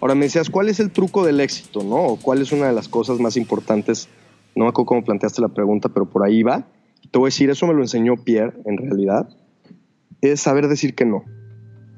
Ahora 0.00 0.14
me 0.14 0.26
decías, 0.26 0.48
¿cuál 0.48 0.68
es 0.68 0.80
el 0.80 0.90
truco 0.90 1.24
del 1.24 1.40
éxito, 1.40 1.82
no? 1.82 1.96
O 1.96 2.16
cuál 2.16 2.40
es 2.40 2.52
una 2.52 2.66
de 2.66 2.72
las 2.72 2.88
cosas 2.88 3.18
más 3.18 3.36
importantes. 3.36 4.08
No 4.54 4.64
me 4.64 4.70
acuerdo 4.70 4.86
cómo 4.86 5.04
planteaste 5.04 5.40
la 5.40 5.48
pregunta, 5.48 5.88
pero 5.88 6.08
por 6.08 6.24
ahí 6.24 6.42
va. 6.42 6.66
Te 7.10 7.18
voy 7.18 7.26
a 7.26 7.28
decir, 7.28 7.50
eso 7.50 7.66
me 7.66 7.74
lo 7.74 7.80
enseñó 7.82 8.16
Pierre, 8.16 8.54
en 8.64 8.76
realidad. 8.76 9.28
Es 10.20 10.40
saber 10.40 10.68
decir 10.68 10.94
que 10.94 11.04
no. 11.04 11.24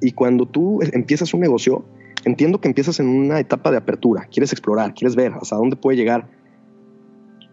Y 0.00 0.12
cuando 0.12 0.46
tú 0.46 0.80
empiezas 0.92 1.34
un 1.34 1.40
negocio, 1.40 1.84
entiendo 2.24 2.60
que 2.60 2.68
empiezas 2.68 3.00
en 3.00 3.08
una 3.08 3.38
etapa 3.38 3.70
de 3.70 3.76
apertura. 3.76 4.28
Quieres 4.30 4.52
explorar, 4.52 4.94
quieres 4.94 5.14
ver 5.14 5.32
hasta 5.40 5.56
dónde 5.56 5.76
puede 5.76 5.96
llegar, 5.96 6.28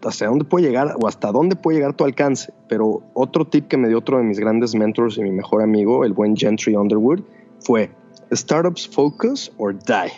hasta 0.04 0.26
dónde 0.26 0.44
puede 0.44 0.66
llegar 0.66 0.96
o 1.00 1.06
hasta 1.06 1.32
dónde 1.32 1.56
puede 1.56 1.78
llegar 1.78 1.94
tu 1.94 2.04
alcance. 2.04 2.52
Pero 2.68 3.02
otro 3.14 3.46
tip 3.46 3.68
que 3.68 3.76
me 3.76 3.88
dio 3.88 3.98
otro 3.98 4.18
de 4.18 4.24
mis 4.24 4.38
grandes 4.38 4.74
mentors 4.74 5.18
y 5.18 5.22
mi 5.22 5.32
mejor 5.32 5.62
amigo, 5.62 6.04
el 6.04 6.12
buen 6.12 6.36
Gentry 6.36 6.76
Underwood, 6.76 7.20
fue 7.60 7.90
startups 8.32 8.88
focus 8.88 9.52
or 9.58 9.74
die. 9.74 10.12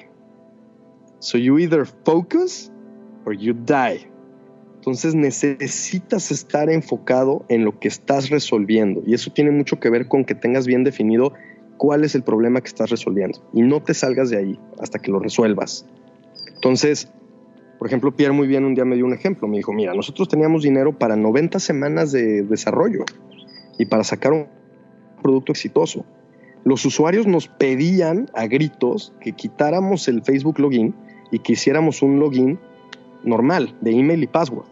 So 1.18 1.38
you 1.38 1.58
either 1.58 1.86
focus 1.86 2.70
or 3.24 3.34
you 3.34 3.54
die. 3.54 4.08
Entonces 4.76 5.14
necesitas 5.14 6.30
estar 6.30 6.68
enfocado 6.68 7.44
en 7.48 7.64
lo 7.64 7.78
que 7.78 7.88
estás 7.88 8.28
resolviendo 8.28 9.02
y 9.06 9.14
eso 9.14 9.32
tiene 9.32 9.50
mucho 9.50 9.80
que 9.80 9.88
ver 9.88 10.08
con 10.08 10.26
que 10.26 10.34
tengas 10.34 10.66
bien 10.66 10.84
definido 10.84 11.32
cuál 11.78 12.04
es 12.04 12.14
el 12.14 12.22
problema 12.22 12.60
que 12.60 12.68
estás 12.68 12.90
resolviendo 12.90 13.42
y 13.54 13.62
no 13.62 13.82
te 13.82 13.94
salgas 13.94 14.28
de 14.28 14.36
ahí 14.36 14.60
hasta 14.78 14.98
que 14.98 15.10
lo 15.10 15.20
resuelvas. 15.20 15.86
Entonces, 16.54 17.10
por 17.78 17.88
ejemplo, 17.88 18.12
Pierre 18.12 18.32
muy 18.32 18.46
bien 18.46 18.64
un 18.64 18.74
día 18.74 18.84
me 18.84 18.96
dio 18.96 19.04
un 19.04 19.14
ejemplo. 19.14 19.48
Me 19.48 19.56
dijo, 19.56 19.72
mira, 19.72 19.94
nosotros 19.94 20.28
teníamos 20.28 20.62
dinero 20.62 20.98
para 20.98 21.16
90 21.16 21.58
semanas 21.58 22.12
de 22.12 22.42
desarrollo 22.42 23.04
y 23.78 23.86
para 23.86 24.04
sacar 24.04 24.32
un 24.32 24.46
producto 25.22 25.52
exitoso 25.52 26.04
los 26.64 26.84
usuarios 26.86 27.26
nos 27.26 27.46
pedían 27.46 28.30
a 28.34 28.46
gritos 28.46 29.12
que 29.20 29.32
quitáramos 29.32 30.08
el 30.08 30.22
Facebook 30.22 30.58
login 30.58 30.94
y 31.30 31.38
que 31.40 31.52
hiciéramos 31.52 32.02
un 32.02 32.18
login 32.18 32.58
normal 33.22 33.74
de 33.82 33.92
email 33.92 34.22
y 34.22 34.26
password. 34.26 34.66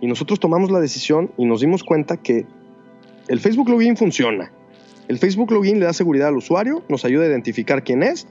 Y 0.00 0.06
nosotros 0.06 0.38
tomamos 0.38 0.70
la 0.70 0.80
decisión 0.80 1.32
y 1.36 1.44
nos 1.44 1.60
dimos 1.60 1.82
cuenta 1.82 2.16
que 2.16 2.46
el 3.26 3.40
Facebook 3.40 3.68
login 3.68 3.96
funciona. 3.96 4.52
El 5.08 5.18
Facebook 5.18 5.50
login 5.50 5.80
le 5.80 5.86
da 5.86 5.92
seguridad 5.92 6.28
al 6.28 6.36
usuario, 6.36 6.82
nos 6.88 7.04
ayuda 7.04 7.24
a 7.24 7.28
identificar 7.28 7.82
quién 7.82 8.02
es 8.02 8.28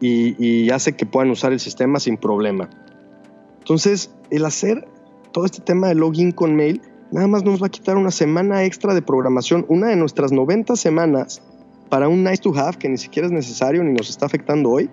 y, 0.00 0.34
y 0.42 0.70
hace 0.70 0.94
que 0.94 1.04
puedan 1.04 1.30
usar 1.30 1.52
el 1.52 1.60
sistema 1.60 2.00
sin 2.00 2.16
problema. 2.16 2.70
Entonces, 3.66 4.12
el 4.30 4.44
hacer 4.44 4.86
todo 5.32 5.44
este 5.44 5.60
tema 5.60 5.88
de 5.88 5.96
login 5.96 6.30
con 6.30 6.54
mail 6.54 6.80
nada 7.10 7.26
más 7.26 7.42
nos 7.42 7.60
va 7.60 7.66
a 7.66 7.68
quitar 7.68 7.96
una 7.96 8.12
semana 8.12 8.62
extra 8.62 8.94
de 8.94 9.02
programación, 9.02 9.66
una 9.68 9.88
de 9.88 9.96
nuestras 9.96 10.30
90 10.30 10.76
semanas 10.76 11.42
para 11.88 12.08
un 12.08 12.22
nice 12.22 12.40
to 12.40 12.56
have 12.56 12.78
que 12.78 12.88
ni 12.88 12.96
siquiera 12.96 13.26
es 13.26 13.32
necesario 13.32 13.82
ni 13.82 13.92
nos 13.92 14.08
está 14.08 14.24
afectando 14.24 14.70
hoy? 14.70 14.88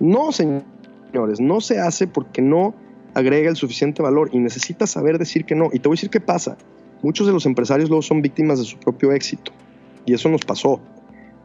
No, 0.00 0.32
señor. 0.32 0.64
señores, 1.12 1.38
no 1.40 1.60
se 1.60 1.78
hace 1.78 2.08
porque 2.08 2.42
no 2.42 2.74
agrega 3.14 3.48
el 3.48 3.54
suficiente 3.54 4.02
valor 4.02 4.30
y 4.32 4.40
necesitas 4.40 4.90
saber 4.90 5.18
decir 5.18 5.44
que 5.44 5.54
no. 5.54 5.66
Y 5.72 5.78
te 5.78 5.88
voy 5.88 5.94
a 5.94 5.98
decir 5.98 6.10
qué 6.10 6.20
pasa. 6.20 6.56
Muchos 7.02 7.28
de 7.28 7.32
los 7.32 7.46
empresarios 7.46 7.88
luego 7.88 8.02
son 8.02 8.22
víctimas 8.22 8.58
de 8.58 8.64
su 8.64 8.76
propio 8.76 9.12
éxito. 9.12 9.52
Y 10.04 10.14
eso 10.14 10.28
nos 10.28 10.40
pasó 10.40 10.80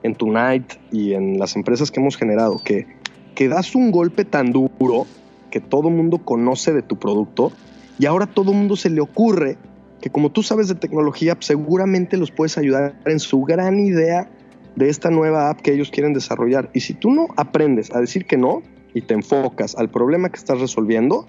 en 0.01 0.15
Tonight 0.15 0.73
y 0.91 1.13
en 1.13 1.37
las 1.37 1.55
empresas 1.55 1.91
que 1.91 1.99
hemos 1.99 2.17
generado, 2.17 2.57
que, 2.57 2.87
que 3.35 3.49
das 3.49 3.75
un 3.75 3.91
golpe 3.91 4.25
tan 4.25 4.51
duro 4.51 5.05
que 5.51 5.59
todo 5.59 5.89
mundo 5.89 6.19
conoce 6.19 6.73
de 6.73 6.81
tu 6.81 6.97
producto 6.97 7.51
y 7.99 8.07
ahora 8.07 8.25
todo 8.25 8.53
mundo 8.53 8.75
se 8.75 8.89
le 8.89 9.01
ocurre 9.01 9.57
que 10.01 10.09
como 10.09 10.31
tú 10.31 10.41
sabes 10.41 10.67
de 10.67 10.75
tecnología, 10.75 11.37
seguramente 11.39 12.17
los 12.17 12.31
puedes 12.31 12.57
ayudar 12.57 12.99
en 13.05 13.19
su 13.19 13.41
gran 13.43 13.79
idea 13.79 14.31
de 14.75 14.89
esta 14.89 15.11
nueva 15.11 15.49
app 15.49 15.61
que 15.61 15.73
ellos 15.73 15.91
quieren 15.91 16.13
desarrollar. 16.13 16.71
Y 16.73 16.79
si 16.79 16.95
tú 16.95 17.11
no 17.11 17.27
aprendes 17.37 17.93
a 17.93 17.99
decir 17.99 18.25
que 18.25 18.37
no 18.37 18.63
y 18.95 19.01
te 19.01 19.13
enfocas 19.13 19.75
al 19.75 19.89
problema 19.89 20.29
que 20.29 20.37
estás 20.37 20.59
resolviendo, 20.59 21.27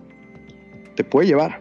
te 0.95 1.05
puede 1.05 1.29
llevar, 1.29 1.61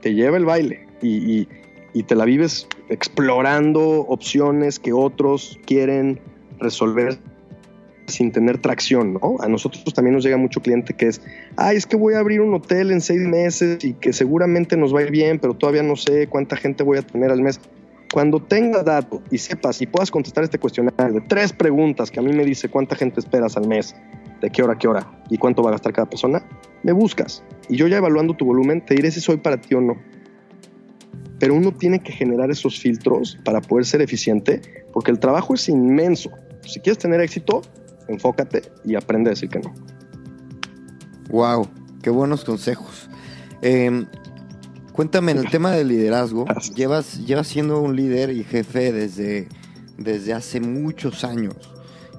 te 0.00 0.14
lleva 0.14 0.36
el 0.36 0.44
baile 0.44 0.88
y, 1.00 1.46
y 1.92 2.02
te 2.02 2.16
la 2.16 2.24
vives 2.24 2.66
explorando 2.88 4.00
opciones 4.00 4.80
que 4.80 4.92
otros 4.92 5.58
quieren 5.64 6.20
resolver 6.58 7.18
sin 8.10 8.32
tener 8.32 8.58
tracción, 8.58 9.14
¿no? 9.14 9.36
A 9.40 9.48
nosotros 9.48 9.82
también 9.94 10.14
nos 10.14 10.24
llega 10.24 10.36
mucho 10.36 10.60
cliente 10.60 10.94
que 10.94 11.06
es, 11.08 11.22
ay, 11.56 11.76
es 11.76 11.86
que 11.86 11.96
voy 11.96 12.14
a 12.14 12.18
abrir 12.18 12.40
un 12.40 12.54
hotel 12.54 12.90
en 12.90 13.00
seis 13.00 13.20
meses 13.20 13.84
y 13.84 13.94
que 13.94 14.12
seguramente 14.12 14.76
nos 14.76 14.94
va 14.94 15.00
a 15.00 15.02
ir 15.02 15.10
bien, 15.10 15.38
pero 15.38 15.54
todavía 15.54 15.82
no 15.82 15.96
sé 15.96 16.26
cuánta 16.26 16.56
gente 16.56 16.82
voy 16.82 16.98
a 16.98 17.02
tener 17.02 17.30
al 17.30 17.40
mes. 17.40 17.60
Cuando 18.12 18.40
tengas 18.40 18.84
datos 18.84 19.20
y 19.30 19.38
sepas 19.38 19.80
y 19.80 19.86
puedas 19.86 20.10
contestar 20.10 20.42
este 20.42 20.58
cuestionario 20.58 21.20
de 21.20 21.20
tres 21.20 21.52
preguntas 21.52 22.10
que 22.10 22.18
a 22.18 22.22
mí 22.22 22.32
me 22.32 22.44
dice 22.44 22.68
cuánta 22.68 22.96
gente 22.96 23.20
esperas 23.20 23.56
al 23.56 23.68
mes, 23.68 23.94
de 24.40 24.50
qué 24.50 24.62
hora 24.62 24.72
a 24.72 24.78
qué 24.78 24.88
hora 24.88 25.06
y 25.30 25.38
cuánto 25.38 25.62
va 25.62 25.70
a 25.70 25.72
gastar 25.72 25.92
cada 25.92 26.10
persona, 26.10 26.44
me 26.82 26.92
buscas. 26.92 27.44
Y 27.68 27.76
yo 27.76 27.86
ya 27.86 27.98
evaluando 27.98 28.34
tu 28.34 28.44
volumen 28.44 28.84
te 28.84 28.94
diré 28.94 29.10
si 29.12 29.20
soy 29.20 29.36
para 29.36 29.60
ti 29.60 29.74
o 29.74 29.80
no. 29.80 29.96
Pero 31.38 31.54
uno 31.54 31.72
tiene 31.72 32.00
que 32.00 32.12
generar 32.12 32.50
esos 32.50 32.80
filtros 32.80 33.38
para 33.44 33.60
poder 33.60 33.86
ser 33.86 34.02
eficiente, 34.02 34.60
porque 34.92 35.10
el 35.10 35.18
trabajo 35.20 35.54
es 35.54 35.68
inmenso. 35.68 36.30
Si 36.66 36.80
quieres 36.80 36.98
tener 36.98 37.20
éxito, 37.20 37.62
enfócate 38.12 38.72
y 38.84 38.94
aprende 38.94 39.30
a 39.30 39.32
decir 39.32 39.48
que 39.48 39.60
no. 39.60 39.74
Wow, 41.30 41.68
qué 42.02 42.10
buenos 42.10 42.44
consejos. 42.44 43.08
Em, 43.62 44.06
cuéntame, 44.92 45.32
en 45.32 45.38
el 45.38 45.50
tema 45.50 45.70
del 45.72 45.88
liderazgo, 45.88 46.44
llevas, 46.74 47.24
llevas 47.26 47.46
siendo 47.46 47.80
un 47.80 47.96
líder 47.96 48.30
y 48.30 48.44
jefe 48.44 48.92
desde, 48.92 49.48
desde 49.96 50.32
hace 50.32 50.60
muchos 50.60 51.24
años 51.24 51.54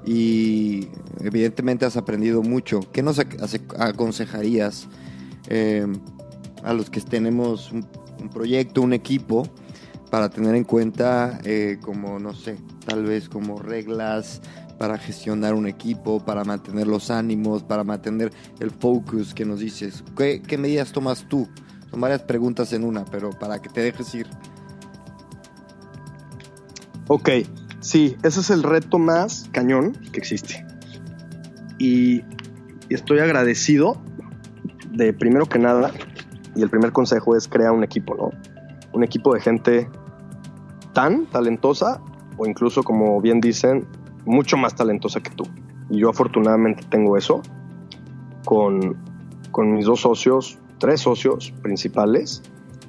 y 0.06 0.88
evidentemente 1.20 1.86
has 1.86 1.98
aprendido 1.98 2.42
mucho. 2.42 2.80
¿Qué 2.92 3.04
nos 3.04 3.20
aconsejarías 3.20 4.88
em, 5.48 6.00
a 6.64 6.74
los 6.74 6.90
que 6.90 7.02
tenemos 7.02 7.72
un, 7.72 7.86
proyecto, 8.32 8.82
un 8.82 8.94
equipo, 8.94 9.48
para 10.12 10.30
tener 10.30 10.54
en 10.56 10.66
cuenta 10.66 11.40
eh, 11.46 11.80
como, 11.82 12.20
no 12.20 12.34
sé, 12.34 12.58
tal 12.86 13.06
vez 13.06 13.30
como 13.30 13.58
reglas, 13.58 14.42
para 14.78 14.98
gestionar 14.98 15.54
un 15.54 15.68
equipo, 15.68 16.20
para 16.20 16.44
mantener 16.44 16.86
los 16.86 17.10
ánimos, 17.10 17.64
para 17.64 17.86
mantener 17.86 18.34
el 18.60 18.72
focus 18.72 19.34
que 19.34 19.46
nos 19.46 19.60
dices. 19.62 20.04
¿Qué, 20.18 20.58
medidas 20.58 20.92
tomas 20.92 21.24
tú? 21.30 21.48
Son 21.90 22.02
varias 22.02 22.24
preguntas 22.24 22.74
en 22.74 22.84
una, 22.84 23.06
pero 23.06 23.30
para 23.30 23.62
que 23.62 23.70
te 23.70 23.82
dejes 23.82 24.14
ir. 24.14 24.28
Ok, 27.08 27.30
sí, 27.80 28.18
ese 28.22 28.42
es 28.42 28.50
el 28.50 28.64
reto 28.64 29.00
más 29.00 29.48
cañón 29.54 29.94
que 30.12 30.20
existe. 30.20 30.66
Y 31.78 32.24
estoy 32.90 33.20
agradecido 33.20 34.02
de 34.92 35.14
primero 35.14 35.46
que 35.46 35.58
nada, 35.58 35.92
y 36.54 36.64
el 36.64 36.70
primer 36.70 36.92
consejo 36.92 37.38
es 37.38 37.48
crear 37.48 37.72
un 37.72 37.86
equipo, 37.86 38.16
¿no? 38.16 38.32
Un 38.94 39.04
equipo 39.06 39.34
de 39.34 39.40
gente 39.40 39.88
tan 40.94 41.26
talentosa 41.28 42.02
o 42.38 42.46
incluso 42.46 42.84
como 42.84 43.20
bien 43.22 43.40
dicen, 43.40 43.86
mucho 44.26 44.58
más 44.58 44.76
talentosa 44.76 45.22
que 45.22 45.32
tú. 45.32 45.44
Y 45.90 46.00
yo 46.00 46.10
afortunadamente 46.10 46.84
tengo 46.90 47.18
eso 47.18 47.42
con, 48.46 48.98
con 49.52 49.74
mis 49.74 49.86
dos 49.86 50.02
socios, 50.02 50.58
tres 50.80 51.02
socios 51.02 51.54
principales, 51.62 52.42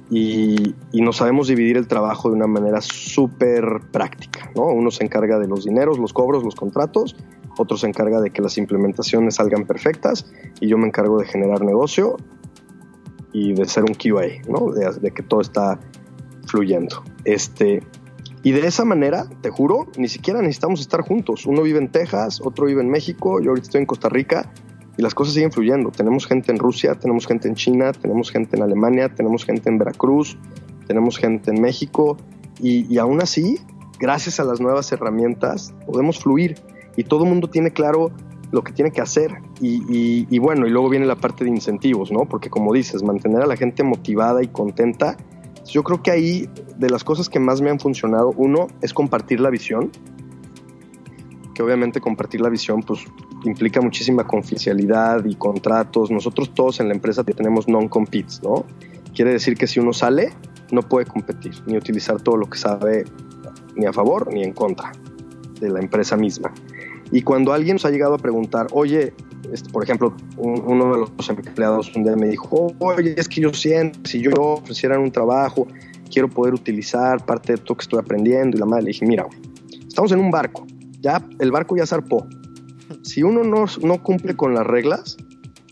y, 0.09 0.75
y, 0.91 1.01
nos 1.01 1.17
sabemos 1.17 1.47
dividir 1.47 1.77
el 1.77 1.87
trabajo 1.87 2.29
de 2.29 2.35
una 2.35 2.45
manera 2.45 2.81
súper 2.81 3.63
práctica. 3.91 4.51
¿no? 4.55 4.65
Uno 4.65 4.91
se 4.91 5.03
encarga 5.03 5.39
de 5.39 5.47
los 5.47 5.63
dineros, 5.63 5.97
los 5.97 6.13
cobros, 6.13 6.43
los 6.43 6.55
contratos, 6.55 7.15
otro 7.57 7.77
se 7.77 7.87
encarga 7.87 8.21
de 8.21 8.29
que 8.29 8.41
las 8.41 8.57
implementaciones 8.57 9.35
salgan 9.35 9.65
perfectas 9.65 10.31
y 10.59 10.67
yo 10.67 10.77
me 10.77 10.87
encargo 10.87 11.19
de 11.19 11.25
generar 11.25 11.63
negocio 11.63 12.17
y 13.31 13.53
de 13.53 13.65
ser 13.65 13.83
un 13.83 13.95
QA, 13.95 14.47
¿no? 14.47 14.71
de, 14.71 14.91
de 14.99 15.11
que 15.11 15.23
todo 15.23 15.41
está 15.41 15.79
fluyendo. 16.45 17.03
Este, 17.25 17.81
y 18.43 18.51
de 18.51 18.67
esa 18.67 18.83
manera, 18.83 19.25
te 19.41 19.49
juro, 19.49 19.87
ni 19.97 20.09
siquiera 20.09 20.41
necesitamos 20.41 20.81
estar 20.81 21.01
juntos. 21.01 21.45
Uno 21.45 21.61
vive 21.61 21.79
en 21.79 21.89
Texas, 21.89 22.41
otro 22.43 22.65
vive 22.65 22.81
en 22.81 22.89
México, 22.89 23.39
yo 23.39 23.51
ahorita 23.51 23.65
estoy 23.65 23.79
en 23.79 23.87
Costa 23.87 24.09
Rica 24.09 24.51
y 24.97 25.01
las 25.01 25.15
cosas 25.15 25.33
siguen 25.33 25.51
fluyendo. 25.51 25.91
Tenemos 25.91 26.27
gente 26.27 26.51
en 26.51 26.59
Rusia, 26.59 26.95
tenemos 26.95 27.25
gente 27.25 27.47
en 27.47 27.55
China, 27.55 27.93
tenemos 27.93 28.31
gente 28.31 28.57
en 28.57 28.63
Alemania, 28.63 29.07
tenemos 29.07 29.45
gente 29.45 29.69
en 29.69 29.77
Veracruz, 29.77 30.37
tenemos 30.87 31.17
gente 31.17 31.51
en 31.51 31.61
México 31.61 32.17
y, 32.61 32.97
aún 32.97 33.21
así, 33.21 33.59
gracias 33.97 34.41
a 34.41 34.43
las 34.43 34.59
nuevas 34.59 34.91
herramientas, 34.91 35.73
podemos 35.85 36.19
fluir 36.19 36.55
y 36.97 37.05
todo 37.05 37.23
el 37.23 37.29
mundo 37.29 37.49
tiene 37.49 37.71
claro 37.71 38.11
lo 38.51 38.61
que 38.61 38.73
tiene 38.73 38.91
que 38.91 38.99
hacer. 38.99 39.31
Y, 39.61 40.27
y, 40.29 40.39
bueno, 40.39 40.67
y 40.67 40.69
luego 40.69 40.89
viene 40.89 41.05
la 41.05 41.15
parte 41.15 41.45
de 41.45 41.49
incentivos, 41.49 42.11
¿no? 42.11 42.25
Porque 42.25 42.49
como 42.49 42.73
dices, 42.73 43.03
mantener 43.03 43.41
a 43.41 43.47
la 43.47 43.55
gente 43.55 43.83
motivada 43.83 44.43
y 44.43 44.49
contenta 44.49 45.17
yo 45.65 45.83
creo 45.83 46.01
que 46.01 46.11
ahí 46.11 46.49
de 46.77 46.89
las 46.89 47.03
cosas 47.03 47.29
que 47.29 47.39
más 47.39 47.61
me 47.61 47.69
han 47.69 47.79
funcionado, 47.79 48.33
uno 48.35 48.67
es 48.81 48.93
compartir 48.93 49.39
la 49.39 49.49
visión, 49.49 49.91
que 51.53 51.61
obviamente 51.63 52.01
compartir 52.01 52.41
la 52.41 52.49
visión 52.49 52.81
pues 52.81 53.01
implica 53.45 53.81
muchísima 53.81 54.25
confidencialidad 54.25 55.23
y 55.25 55.35
contratos. 55.35 56.11
Nosotros 56.11 56.53
todos 56.53 56.79
en 56.79 56.87
la 56.87 56.93
empresa 56.93 57.23
tenemos 57.23 57.67
non-competes, 57.67 58.41
¿no? 58.43 58.65
Quiere 59.13 59.31
decir 59.31 59.55
que 59.55 59.67
si 59.67 59.79
uno 59.79 59.93
sale, 59.93 60.33
no 60.71 60.81
puede 60.81 61.05
competir 61.05 61.53
ni 61.67 61.77
utilizar 61.77 62.21
todo 62.21 62.37
lo 62.37 62.49
que 62.49 62.57
sabe 62.57 63.05
ni 63.75 63.85
a 63.85 63.93
favor 63.93 64.33
ni 64.33 64.43
en 64.43 64.53
contra 64.53 64.91
de 65.59 65.69
la 65.69 65.79
empresa 65.79 66.17
misma. 66.17 66.51
Y 67.11 67.21
cuando 67.21 67.53
alguien 67.53 67.75
nos 67.75 67.85
ha 67.85 67.91
llegado 67.91 68.15
a 68.15 68.17
preguntar, 68.17 68.67
oye, 68.71 69.13
este, 69.51 69.69
por 69.69 69.83
ejemplo, 69.83 70.15
uno 70.37 70.93
de 70.93 70.99
los 70.99 71.29
empleados 71.29 71.93
un 71.95 72.03
día 72.03 72.15
me 72.15 72.27
dijo, 72.27 72.73
oye, 72.79 73.15
es 73.17 73.27
que 73.27 73.41
yo 73.41 73.53
siento, 73.53 73.99
si 74.05 74.21
yo 74.21 74.31
ofreciera 74.31 74.99
un 74.99 75.11
trabajo, 75.11 75.67
quiero 76.11 76.29
poder 76.29 76.53
utilizar 76.53 77.25
parte 77.25 77.53
de 77.53 77.57
todo 77.57 77.77
que 77.77 77.83
estoy 77.83 77.99
aprendiendo. 77.99 78.55
Y 78.55 78.59
la 78.59 78.65
madre 78.65 78.83
le 78.83 78.87
dije, 78.89 79.05
mira, 79.05 79.27
estamos 79.87 80.11
en 80.11 80.19
un 80.19 80.31
barco, 80.31 80.65
ya 81.01 81.21
el 81.39 81.51
barco 81.51 81.75
ya 81.75 81.85
zarpó. 81.85 82.27
Si 83.01 83.23
uno 83.23 83.43
no, 83.43 83.65
no 83.81 84.03
cumple 84.03 84.35
con 84.35 84.53
las 84.53 84.65
reglas, 84.65 85.17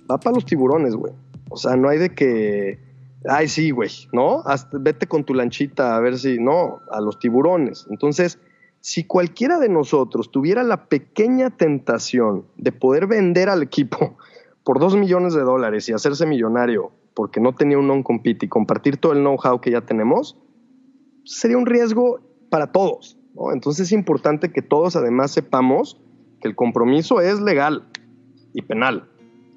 va 0.09 0.19
para 0.19 0.35
los 0.35 0.45
tiburones, 0.45 0.95
güey. 0.95 1.13
O 1.49 1.57
sea, 1.57 1.75
no 1.75 1.89
hay 1.89 1.97
de 1.97 2.13
que, 2.13 2.79
ay, 3.27 3.47
sí, 3.47 3.71
güey, 3.71 3.89
¿no? 4.11 4.43
vete 4.73 5.07
con 5.07 5.23
tu 5.23 5.33
lanchita 5.33 5.95
a 5.95 5.99
ver 5.99 6.17
si, 6.17 6.39
no, 6.39 6.81
a 6.91 6.99
los 7.01 7.19
tiburones. 7.19 7.87
Entonces, 7.89 8.39
si 8.81 9.03
cualquiera 9.03 9.59
de 9.59 9.69
nosotros 9.69 10.31
tuviera 10.31 10.63
la 10.63 10.87
pequeña 10.87 11.51
tentación 11.51 12.45
de 12.57 12.71
poder 12.71 13.07
vender 13.07 13.47
al 13.47 13.63
equipo 13.63 14.17
por 14.63 14.79
dos 14.79 14.95
millones 14.95 15.33
de 15.33 15.41
dólares 15.41 15.87
y 15.87 15.93
hacerse 15.93 16.25
millonario 16.25 16.91
porque 17.13 17.39
no 17.39 17.53
tenía 17.53 17.77
un 17.77 17.87
non-compete 17.87 18.45
y 18.45 18.49
compartir 18.49 18.97
todo 18.97 19.13
el 19.13 19.19
know-how 19.19 19.59
que 19.59 19.71
ya 19.71 19.81
tenemos, 19.81 20.37
sería 21.25 21.57
un 21.57 21.65
riesgo 21.65 22.21
para 22.49 22.71
todos. 22.71 23.17
Entonces 23.53 23.87
es 23.87 23.91
importante 23.91 24.51
que 24.51 24.61
todos 24.61 24.95
además 24.95 25.31
sepamos 25.31 25.99
que 26.39 26.47
el 26.47 26.55
compromiso 26.55 27.21
es 27.21 27.41
legal 27.41 27.87
y 28.53 28.61
penal. 28.61 29.09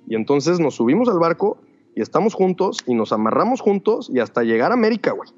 Y 0.07 0.17
entonces 0.17 0.61
nos 0.61 0.75
subimos 0.75 1.09
al 1.09 1.19
barco 1.19 1.59
y 1.95 2.03
estamos 2.03 2.35
juntos 2.35 2.79
y 2.87 2.95
nos 2.95 3.13
amarramos 3.13 3.61
juntos 3.61 4.11
y 4.13 4.19
hasta 4.19 4.43
llegar 4.43 4.71
a 4.71 4.75
América, 4.75 5.13
güey. 5.13 5.31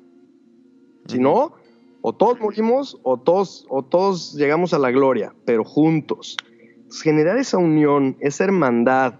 Si 1.07 1.18
no, 1.18 1.53
o 2.09 2.12
todos 2.12 2.38
morimos 2.38 3.01
o 3.03 3.16
todos, 3.16 3.66
o 3.69 3.83
todos 3.83 4.35
llegamos 4.35 4.73
a 4.73 4.79
la 4.79 4.92
gloria, 4.92 5.35
pero 5.45 5.64
juntos. 5.64 6.37
generar 7.03 7.37
esa 7.37 7.59
unión, 7.59 8.16
esa 8.21 8.45
hermandad, 8.45 9.14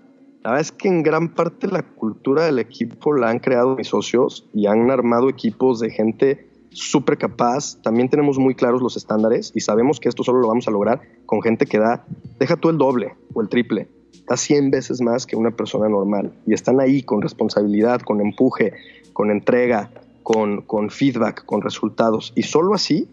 la 0.44 0.51
verdad 0.51 0.61
es 0.61 0.70
que 0.70 0.87
en 0.87 1.03
gran 1.03 1.35
parte 1.35 1.66
la 1.66 1.83
cultura 1.83 2.44
del 2.44 2.61
equipo 2.61 3.12
la 3.12 3.31
han 3.31 3.40
creado 3.40 3.75
mis 3.75 3.88
socios 3.88 4.49
y 4.55 4.68
han 4.68 4.88
armado 4.88 5.29
equipos 5.29 5.81
de 5.81 5.90
gente 5.90 6.49
súper 6.70 7.18
capaz. 7.18 7.83
También 7.83 8.09
tenemos 8.09 8.38
muy 8.38 8.55
claros 8.55 8.81
los 8.81 8.96
estándares 8.96 9.51
y 9.53 9.62
sabemos 9.62 9.99
que 9.99 10.09
esto 10.09 10.22
solo 10.22 10.38
lo 10.38 10.46
vamos 10.46 10.68
a 10.68 10.70
lograr 10.70 11.01
con 11.27 11.42
gente 11.42 11.66
que 11.66 11.81
da, 11.81 12.07
deja 12.38 12.55
tú 12.55 12.68
el 12.68 12.79
doble 12.79 13.16
o 13.35 13.42
el 13.42 13.49
triple, 13.49 13.88
da 14.29 14.37
100 14.37 14.70
veces 14.70 15.01
más 15.01 15.27
que 15.27 15.35
una 15.35 15.51
persona 15.51 15.88
normal. 15.88 16.35
Y 16.46 16.55
están 16.55 16.79
ahí 16.79 17.03
con 17.03 17.20
responsabilidad, 17.20 18.03
con 18.03 18.20
empuje, 18.20 18.75
con 19.12 19.33
entrega, 19.33 19.90
con, 20.27 20.91
feedback, 20.91 21.45
con 21.45 21.62
resultados. 21.62 22.33
Y 22.35 22.43
solo 22.43 22.75
así 22.75 23.09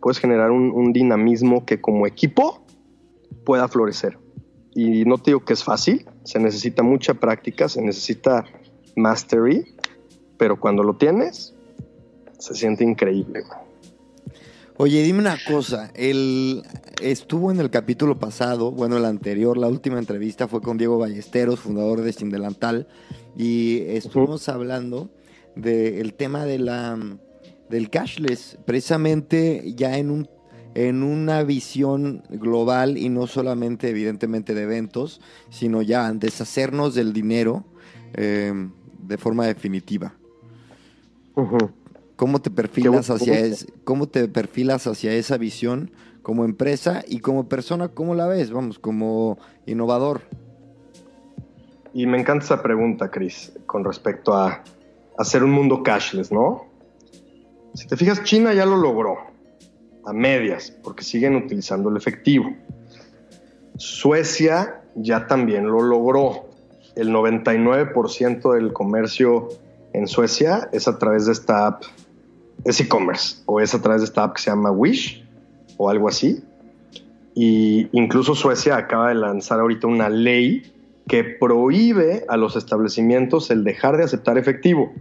puedes 0.00 0.18
generar 0.18 0.50
un, 0.50 0.92
dinamismo 0.94 1.66
que 1.66 1.78
como 1.78 2.06
equipo 2.06 2.64
pueda 3.44 3.68
florecer. 3.68 4.18
Y 4.74 5.04
no 5.04 5.18
te 5.18 5.32
digo 5.32 5.44
que 5.44 5.52
es 5.52 5.62
fácil, 5.62 6.06
se 6.24 6.38
necesita 6.38 6.82
mucha 6.82 7.14
práctica, 7.14 7.68
se 7.68 7.82
necesita 7.82 8.46
mastery, 8.96 9.74
pero 10.38 10.58
cuando 10.58 10.82
lo 10.82 10.96
tienes, 10.96 11.54
se 12.38 12.54
siente 12.54 12.82
increíble. 12.82 13.42
Oye, 14.78 15.02
dime 15.02 15.18
una 15.18 15.36
cosa, 15.46 15.90
él 15.94 16.62
estuvo 17.02 17.50
en 17.50 17.60
el 17.60 17.68
capítulo 17.68 18.18
pasado, 18.18 18.70
bueno, 18.70 18.96
el 18.96 19.04
anterior, 19.04 19.58
la 19.58 19.66
última 19.66 19.98
entrevista 19.98 20.48
fue 20.48 20.62
con 20.62 20.78
Diego 20.78 20.96
Ballesteros, 20.96 21.60
fundador 21.60 22.00
de 22.00 22.12
Sin 22.14 22.30
Delantal, 22.30 22.88
y 23.36 23.80
estuvimos 23.88 24.48
hablando 24.48 25.10
del 25.58 26.14
tema 26.14 26.44
de 26.44 26.58
la, 26.58 26.98
del 27.68 27.90
cashless, 27.90 28.58
precisamente 28.64 29.74
ya 29.74 29.98
en, 29.98 30.10
un, 30.10 30.28
en 30.74 31.02
una 31.02 31.42
visión 31.42 32.22
global 32.30 32.96
y 32.96 33.08
no 33.08 33.26
solamente 33.26 33.90
evidentemente 33.90 34.54
de 34.54 34.62
eventos, 34.62 35.20
sino 35.50 35.82
ya 35.82 36.12
deshacernos 36.12 36.94
del 36.94 37.12
dinero 37.12 37.64
eh, 38.14 38.52
de 39.02 39.18
forma 39.18 39.46
definitiva. 39.46 40.14
¿Cómo 42.16 42.40
te 42.40 42.50
perfilas 42.50 43.10
hacia 43.10 43.36
cómo 43.84 44.08
te 44.08 44.26
perfilas 44.26 44.88
hacia 44.88 45.12
esa 45.12 45.38
visión 45.38 45.92
como 46.22 46.44
empresa 46.44 47.04
y 47.06 47.20
como 47.20 47.48
persona, 47.48 47.88
cómo 47.88 48.16
la 48.16 48.26
ves? 48.26 48.50
Vamos, 48.50 48.80
como 48.80 49.38
innovador. 49.66 50.22
Y 51.94 52.06
me 52.06 52.18
encanta 52.18 52.44
esa 52.44 52.62
pregunta, 52.62 53.10
Chris, 53.10 53.52
con 53.66 53.84
respecto 53.84 54.34
a 54.34 54.64
hacer 55.18 55.42
un 55.42 55.50
mundo 55.50 55.82
cashless, 55.82 56.32
¿no? 56.32 56.66
Si 57.74 57.86
te 57.86 57.96
fijas, 57.96 58.22
China 58.24 58.54
ya 58.54 58.64
lo 58.64 58.76
logró, 58.76 59.18
a 60.06 60.12
medias, 60.12 60.70
porque 60.82 61.04
siguen 61.04 61.36
utilizando 61.36 61.90
el 61.90 61.96
efectivo. 61.96 62.50
Suecia 63.76 64.82
ya 64.94 65.26
también 65.26 65.66
lo 65.66 65.82
logró. 65.82 66.48
El 66.96 67.10
99% 67.10 68.54
del 68.54 68.72
comercio 68.72 69.48
en 69.92 70.08
Suecia 70.08 70.68
es 70.72 70.88
a 70.88 70.98
través 70.98 71.26
de 71.26 71.32
esta 71.32 71.66
app 71.66 71.84
es 72.64 72.80
e-commerce 72.80 73.42
o 73.46 73.60
es 73.60 73.74
a 73.74 73.80
través 73.80 74.02
de 74.02 74.06
esta 74.06 74.24
app 74.24 74.36
que 74.36 74.42
se 74.42 74.50
llama 74.50 74.70
Wish 74.70 75.24
o 75.76 75.90
algo 75.90 76.08
así. 76.08 76.42
Y 77.34 77.88
incluso 77.92 78.34
Suecia 78.34 78.76
acaba 78.76 79.10
de 79.10 79.14
lanzar 79.14 79.60
ahorita 79.60 79.86
una 79.86 80.08
ley 80.08 80.72
que 81.06 81.24
prohíbe 81.24 82.24
a 82.28 82.36
los 82.36 82.56
establecimientos 82.56 83.50
el 83.50 83.64
dejar 83.64 83.96
de 83.96 84.04
aceptar 84.04 84.38
efectivo, 84.38 84.92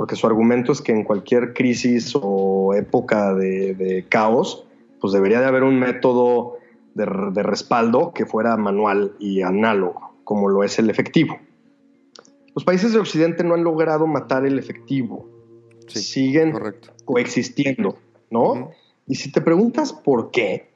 porque 0.00 0.16
su 0.16 0.26
argumento 0.26 0.72
es 0.72 0.80
que 0.80 0.92
en 0.92 1.04
cualquier 1.04 1.52
crisis 1.52 2.14
o 2.14 2.72
época 2.72 3.34
de, 3.34 4.06
caos, 4.08 4.64
pues 4.98 5.12
debería 5.12 5.40
de 5.40 5.44
haber 5.44 5.62
un 5.62 5.78
método 5.78 6.56
de, 6.94 7.04
de 7.34 7.42
respaldo 7.42 8.14
que 8.14 8.24
fuera 8.24 8.56
manual 8.56 9.12
y 9.18 9.42
análogo, 9.42 10.14
como 10.24 10.48
lo 10.48 10.64
es 10.64 10.78
el 10.78 10.88
efectivo. 10.88 11.36
Los 12.54 12.64
países 12.64 12.94
de 12.94 12.98
Occidente 12.98 13.44
no 13.44 13.52
han 13.52 13.62
logrado 13.62 14.06
matar 14.06 14.46
el 14.46 14.58
efectivo, 14.58 15.28
siguen 15.86 16.54
coexistiendo, 17.04 17.98
¿no? 18.30 18.70
Y 19.06 19.16
si 19.16 19.30
te 19.30 19.42
preguntas 19.42 19.92
por 19.92 20.30
qué, 20.30 20.70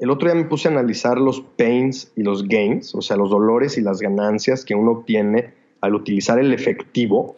el 0.00 0.10
otro 0.10 0.28
día 0.28 0.42
me 0.42 0.48
puse 0.48 0.66
a 0.66 0.72
analizar 0.72 1.18
los 1.18 1.40
pains 1.40 2.10
y 2.16 2.24
los 2.24 2.48
gains, 2.48 2.96
o 2.96 3.00
sea, 3.00 3.16
los 3.16 3.30
dolores 3.30 3.78
y 3.78 3.80
las 3.80 4.00
ganancias 4.00 4.64
que 4.64 4.74
uno 4.74 4.90
obtiene 4.90 5.54
al 5.80 5.94
utilizar 5.94 6.40
el 6.40 6.52
efectivo. 6.52 7.36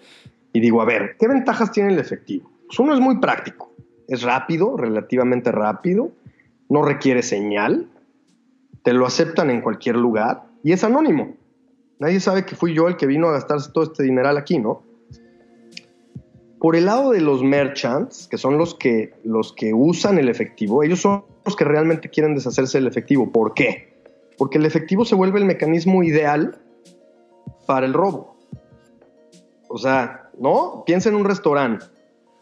Y 0.53 0.61
digo, 0.61 0.81
a 0.81 0.85
ver, 0.85 1.17
¿qué 1.19 1.29
ventajas 1.29 1.73
tiene 1.73 1.93
el 1.93 1.99
efectivo? 1.99 2.51
Pues 2.67 2.79
uno 2.79 2.95
es 2.95 3.01
muy 3.01 3.19
práctico, 3.19 3.73
es 4.07 4.23
rápido, 4.23 4.77
relativamente 4.77 5.53
rápido, 5.53 6.13
no 6.69 6.83
requiere 6.83 7.23
señal, 7.23 7.89
te 8.83 8.93
lo 8.93 9.07
aceptan 9.07 9.51
en 9.51 9.61
cualquier 9.61 9.97
lugar 9.97 10.45
y 10.63 10.73
es 10.73 10.85
anónimo. 10.85 11.37
Nadie 11.99 12.21
sabe 12.21 12.45
que 12.45 12.55
fui 12.55 12.75
yo 12.75 12.89
el 12.89 12.97
que 12.97 13.07
vino 13.07 13.29
a 13.29 13.33
gastarse 13.33 13.71
todo 13.73 13.85
este 13.85 14.05
dineral 14.05 14.37
aquí, 14.37 14.59
¿no? 14.59 14.83
Por 16.61 16.75
el 16.75 16.87
lado 16.87 17.13
de 17.13 17.21
los 17.21 17.43
merchants, 17.43 18.27
que 18.27 18.37
son 18.37 18.59
los 18.59 18.75
que, 18.75 19.15
los 19.25 19.53
que 19.53 19.73
usan 19.73 20.19
el 20.19 20.29
efectivo, 20.29 20.83
ellos 20.83 21.01
son 21.01 21.25
los 21.45 21.55
que 21.55 21.65
realmente 21.65 22.09
quieren 22.09 22.35
deshacerse 22.35 22.79
del 22.79 22.89
efectivo. 22.89 23.31
¿Por 23.31 23.55
qué? 23.55 23.95
Porque 24.37 24.59
el 24.59 24.67
efectivo 24.67 25.05
se 25.05 25.15
vuelve 25.15 25.39
el 25.39 25.45
mecanismo 25.45 26.03
ideal 26.03 26.59
para 27.67 27.87
el 27.87 27.93
robo. 27.93 28.37
O 29.69 29.79
sea, 29.79 30.28
¿no? 30.41 30.85
Piensa 30.87 31.09
en 31.09 31.15
un 31.15 31.25
restaurante. 31.25 31.87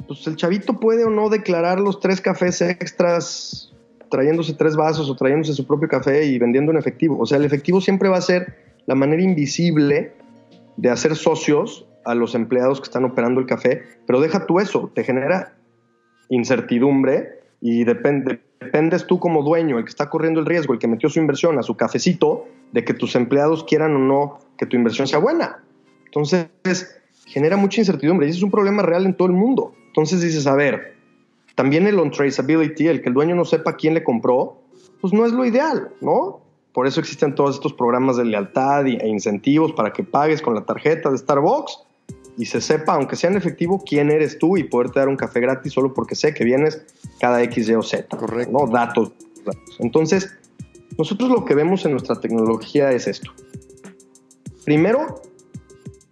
Pues 0.06 0.26
el 0.26 0.36
chavito 0.36 0.78
puede 0.78 1.04
o 1.04 1.10
no 1.10 1.28
declarar 1.28 1.80
los 1.80 2.00
tres 2.00 2.20
cafés 2.20 2.60
extras 2.60 3.72
trayéndose 4.10 4.54
tres 4.54 4.76
vasos 4.76 5.10
o 5.10 5.16
trayéndose 5.16 5.54
su 5.54 5.66
propio 5.66 5.88
café 5.88 6.26
y 6.26 6.38
vendiendo 6.38 6.72
en 6.72 6.78
efectivo. 6.78 7.18
O 7.18 7.26
sea, 7.26 7.38
el 7.38 7.44
efectivo 7.44 7.80
siempre 7.80 8.08
va 8.08 8.18
a 8.18 8.22
ser 8.22 8.54
la 8.86 8.94
manera 8.94 9.22
invisible 9.22 10.12
de 10.76 10.90
hacer 10.90 11.16
socios 11.16 11.86
a 12.04 12.14
los 12.14 12.34
empleados 12.34 12.80
que 12.80 12.84
están 12.84 13.04
operando 13.04 13.40
el 13.40 13.46
café, 13.46 13.82
pero 14.06 14.20
deja 14.20 14.46
tú 14.46 14.60
eso, 14.60 14.92
te 14.94 15.02
genera 15.02 15.54
incertidumbre 16.28 17.40
y 17.60 17.84
depende, 17.84 18.40
dependes 18.60 19.06
tú 19.06 19.18
como 19.18 19.42
dueño, 19.42 19.78
el 19.78 19.84
que 19.84 19.90
está 19.90 20.08
corriendo 20.08 20.38
el 20.38 20.46
riesgo, 20.46 20.72
el 20.72 20.78
que 20.78 20.86
metió 20.86 21.08
su 21.08 21.18
inversión 21.18 21.58
a 21.58 21.62
su 21.62 21.76
cafecito, 21.76 22.46
de 22.72 22.84
que 22.84 22.94
tus 22.94 23.16
empleados 23.16 23.64
quieran 23.64 23.96
o 23.96 23.98
no 23.98 24.38
que 24.58 24.66
tu 24.66 24.76
inversión 24.76 25.06
sea 25.08 25.18
buena. 25.18 25.64
Entonces, 26.04 26.48
genera 27.26 27.56
mucha 27.56 27.80
incertidumbre 27.80 28.26
y 28.26 28.30
es 28.30 28.42
un 28.42 28.50
problema 28.50 28.82
real 28.82 29.04
en 29.04 29.14
todo 29.14 29.28
el 29.28 29.34
mundo. 29.34 29.74
Entonces 29.88 30.22
dices, 30.22 30.46
a 30.46 30.54
ver, 30.54 30.96
también 31.54 31.86
el 31.86 31.98
on-traceability, 31.98 32.86
el 32.86 33.02
que 33.02 33.08
el 33.08 33.14
dueño 33.14 33.34
no 33.34 33.44
sepa 33.44 33.76
quién 33.76 33.94
le 33.94 34.02
compró, 34.02 34.62
pues 35.00 35.12
no 35.12 35.26
es 35.26 35.32
lo 35.32 35.44
ideal, 35.44 35.90
¿no? 36.00 36.40
Por 36.72 36.86
eso 36.86 37.00
existen 37.00 37.34
todos 37.34 37.56
estos 37.56 37.72
programas 37.72 38.16
de 38.16 38.24
lealtad 38.24 38.86
e 38.86 39.08
incentivos 39.08 39.72
para 39.72 39.92
que 39.92 40.04
pagues 40.04 40.42
con 40.42 40.54
la 40.54 40.64
tarjeta 40.64 41.10
de 41.10 41.18
Starbucks 41.18 41.78
y 42.36 42.44
se 42.44 42.60
sepa, 42.60 42.94
aunque 42.94 43.16
sea 43.16 43.30
en 43.30 43.36
efectivo, 43.38 43.82
quién 43.84 44.10
eres 44.10 44.38
tú 44.38 44.58
y 44.58 44.64
poderte 44.64 45.00
dar 45.00 45.08
un 45.08 45.16
café 45.16 45.40
gratis 45.40 45.72
solo 45.72 45.94
porque 45.94 46.14
sé 46.14 46.34
que 46.34 46.44
vienes 46.44 46.82
cada 47.18 47.42
X, 47.44 47.68
Y 47.68 47.74
o 47.74 47.82
Z. 47.82 48.14
Correcto. 48.16 48.52
¿no? 48.52 48.70
Datos, 48.70 49.12
Entonces, 49.78 50.30
nosotros 50.98 51.30
lo 51.30 51.44
que 51.44 51.54
vemos 51.54 51.84
en 51.86 51.92
nuestra 51.92 52.20
tecnología 52.20 52.92
es 52.92 53.06
esto. 53.06 53.32
Primero, 54.66 55.22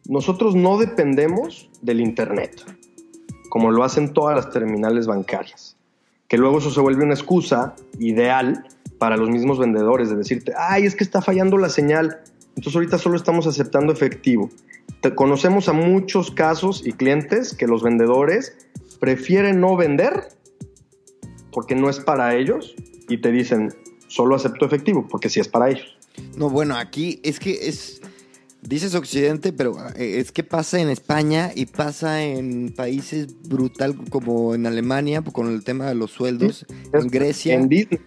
nosotros 0.07 0.55
no 0.55 0.79
dependemos 0.79 1.71
del 1.83 2.01
Internet, 2.01 2.64
como 3.49 3.71
lo 3.71 3.85
hacen 3.85 4.12
todas 4.12 4.37
las 4.37 4.51
terminales 4.51 5.07
bancarias, 5.07 5.77
que 6.29 6.38
luego 6.38 6.59
eso 6.59 6.71
se 6.71 6.81
vuelve 6.81 7.05
una 7.05 7.14
excusa 7.14 7.75
ideal 7.99 8.67
para 8.99 9.17
los 9.17 9.31
mismos 9.31 9.59
vendedores 9.59 10.11
de 10.11 10.17
decirte, 10.17 10.53
ay, 10.57 10.85
es 10.85 10.95
que 10.95 11.05
está 11.05 11.23
fallando 11.23 11.59
la 11.59 11.69
señal, 11.69 12.21
entonces 12.51 12.75
ahorita 12.75 12.99
solo 12.99 13.17
estamos 13.17 13.47
aceptando 13.47 13.93
efectivo 13.93 14.51
conocemos 15.12 15.69
a 15.69 15.73
muchos 15.73 16.31
casos 16.31 16.87
y 16.87 16.93
clientes 16.93 17.55
que 17.55 17.67
los 17.67 17.83
vendedores 17.83 18.57
prefieren 19.01 19.61
no 19.61 19.77
vender 19.77 20.29
porque 21.53 21.75
no 21.75 21.90
es 21.90 22.01
para 22.01 22.35
ellos 22.35 22.75
y 23.09 23.19
te 23.19 23.31
dicen, 23.31 23.75
solo 24.09 24.35
acepto 24.35 24.64
efectivo 24.64 25.07
porque 25.09 25.29
sí 25.29 25.40
es 25.40 25.49
para 25.49 25.71
ellos. 25.71 25.99
No, 26.37 26.49
bueno, 26.49 26.77
aquí 26.77 27.21
es 27.23 27.38
que 27.38 27.69
es, 27.69 28.01
dices 28.66 28.94
Occidente, 28.94 29.53
pero 29.53 29.77
eh, 29.96 30.18
es 30.18 30.33
que 30.33 30.42
pasa 30.42 30.81
en 30.81 30.88
España 30.88 31.50
y 31.55 31.66
pasa 31.66 32.22
en 32.22 32.72
países 32.74 33.29
brutal 33.48 33.96
como 34.11 34.55
en 34.55 34.66
Alemania 34.66 35.22
con 35.22 35.48
el 35.48 35.64
tema 35.64 35.87
de 35.87 35.94
los 35.94 36.11
sueldos, 36.11 36.66
en 36.92 37.09
Grecia. 37.09 37.55
En 37.55 37.68
Disney, 37.68 38.00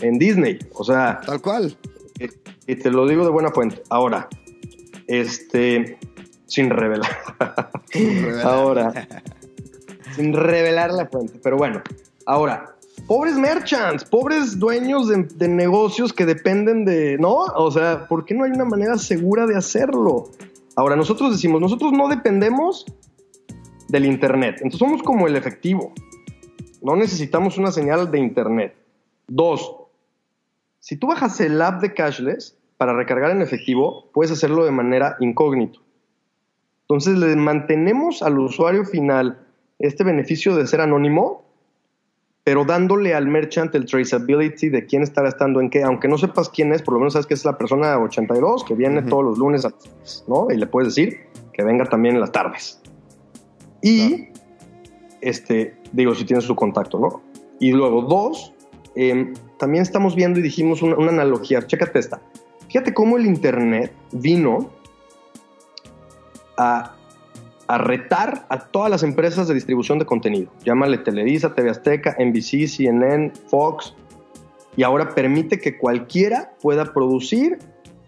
en 0.00 0.18
Disney, 0.18 0.58
o 0.72 0.84
sea. 0.84 1.20
Tal 1.24 1.40
cual. 1.40 1.76
Y, 2.18 2.72
y 2.72 2.76
te 2.76 2.90
lo 2.90 3.06
digo 3.06 3.24
de 3.24 3.30
buena 3.30 3.50
fuente. 3.50 3.82
Ahora, 3.90 4.28
este, 5.06 5.98
sin 6.46 6.70
revelar. 6.70 7.18
ahora, 8.44 9.06
sin 10.16 10.32
revelar 10.32 10.92
la 10.92 11.06
fuente. 11.06 11.38
Pero 11.42 11.56
bueno, 11.56 11.82
ahora, 12.26 12.77
pobres 13.06 13.36
merchants, 13.36 14.04
pobres 14.04 14.58
dueños 14.58 15.08
de, 15.08 15.48
negocios 15.48 16.12
que 16.12 16.26
dependen 16.26 16.84
de, 16.84 17.16
¿no? 17.18 17.34
O 17.34 17.70
sea, 17.70 18.06
¿por 18.08 18.24
qué 18.24 18.34
no 18.34 18.44
hay 18.44 18.50
una 18.50 18.64
manera 18.64 18.98
segura 18.98 19.46
de 19.46 19.56
hacerlo? 19.56 20.30
Ahora, 20.76 20.96
nosotros 20.96 21.32
decimos, 21.32 21.60
nosotros 21.60 21.92
no 21.92 22.08
dependemos 22.08 22.86
del 23.88 24.06
Internet. 24.06 24.56
Entonces 24.56 24.78
somos 24.78 25.02
como 25.02 25.26
el 25.26 25.36
efectivo. 25.36 25.92
No 26.82 26.96
necesitamos 26.96 27.58
una 27.58 27.72
señal 27.72 28.10
de 28.10 28.18
Internet. 28.18 28.74
Dos, 29.26 29.78
si 30.80 30.96
tú 30.96 31.08
bajas 31.08 31.40
el 31.40 31.60
app 31.60 31.82
de 31.82 31.92
cashless 31.92 32.56
para 32.76 32.94
recargar 32.94 33.32
en 33.32 33.42
efectivo, 33.42 34.10
puedes 34.12 34.32
hacerlo 34.32 34.64
de 34.64 34.70
manera 34.70 35.16
incógnito. 35.20 35.80
Entonces 36.82 37.18
le 37.18 37.36
mantenemos 37.36 38.22
al 38.22 38.38
usuario 38.38 38.84
final 38.84 39.46
este 39.78 40.04
beneficio 40.04 40.56
de 40.56 40.66
ser 40.66 40.80
anónimo, 40.80 41.44
pero 42.48 42.64
dándole 42.64 43.12
al 43.14 43.26
merchant 43.26 43.74
el 43.74 43.84
traceability 43.84 44.70
de 44.70 44.86
quién 44.86 45.02
está 45.02 45.20
gastando 45.20 45.60
en 45.60 45.68
qué, 45.68 45.82
aunque 45.82 46.08
no 46.08 46.16
sepas 46.16 46.48
quién 46.48 46.72
es, 46.72 46.80
por 46.80 46.94
lo 46.94 47.00
menos 47.00 47.12
sabes 47.12 47.26
que 47.26 47.34
es 47.34 47.44
la 47.44 47.58
persona 47.58 47.98
82 47.98 48.64
que 48.64 48.72
viene 48.72 49.02
todos 49.02 49.22
los 49.22 49.36
lunes, 49.36 49.68
¿no? 50.26 50.46
Y 50.50 50.56
le 50.56 50.66
puedes 50.66 50.94
decir 50.94 51.26
que 51.52 51.62
venga 51.62 51.84
también 51.84 52.14
en 52.14 52.22
las 52.22 52.32
tardes. 52.32 52.80
Y, 53.82 54.28
este, 55.20 55.76
digo, 55.92 56.14
si 56.14 56.24
tienes 56.24 56.46
su 56.46 56.56
contacto, 56.56 56.98
¿no? 56.98 57.20
Y 57.60 57.72
luego, 57.72 58.00
dos, 58.00 58.54
em, 58.94 59.34
también 59.58 59.82
estamos 59.82 60.16
viendo 60.16 60.40
y 60.40 60.42
dijimos 60.42 60.80
una, 60.80 60.96
una 60.96 61.10
analogía, 61.10 61.66
chécate 61.66 61.98
esta. 61.98 62.22
Fíjate 62.68 62.94
cómo 62.94 63.18
el 63.18 63.26
Internet 63.26 63.92
vino 64.12 64.70
a, 66.56 66.94
a 67.68 67.76
retar 67.76 68.46
a 68.48 68.58
todas 68.58 68.90
las 68.90 69.02
empresas 69.02 69.46
de 69.46 69.54
distribución 69.54 69.98
de 69.98 70.06
contenido. 70.06 70.50
Llámale 70.64 70.98
Televisa, 70.98 71.54
TV 71.54 71.70
Azteca, 71.70 72.16
NBC, 72.18 72.66
CNN, 72.66 73.32
Fox. 73.48 73.94
Y 74.74 74.82
ahora 74.82 75.14
permite 75.14 75.60
que 75.60 75.76
cualquiera 75.76 76.52
pueda 76.62 76.92
producir 76.92 77.58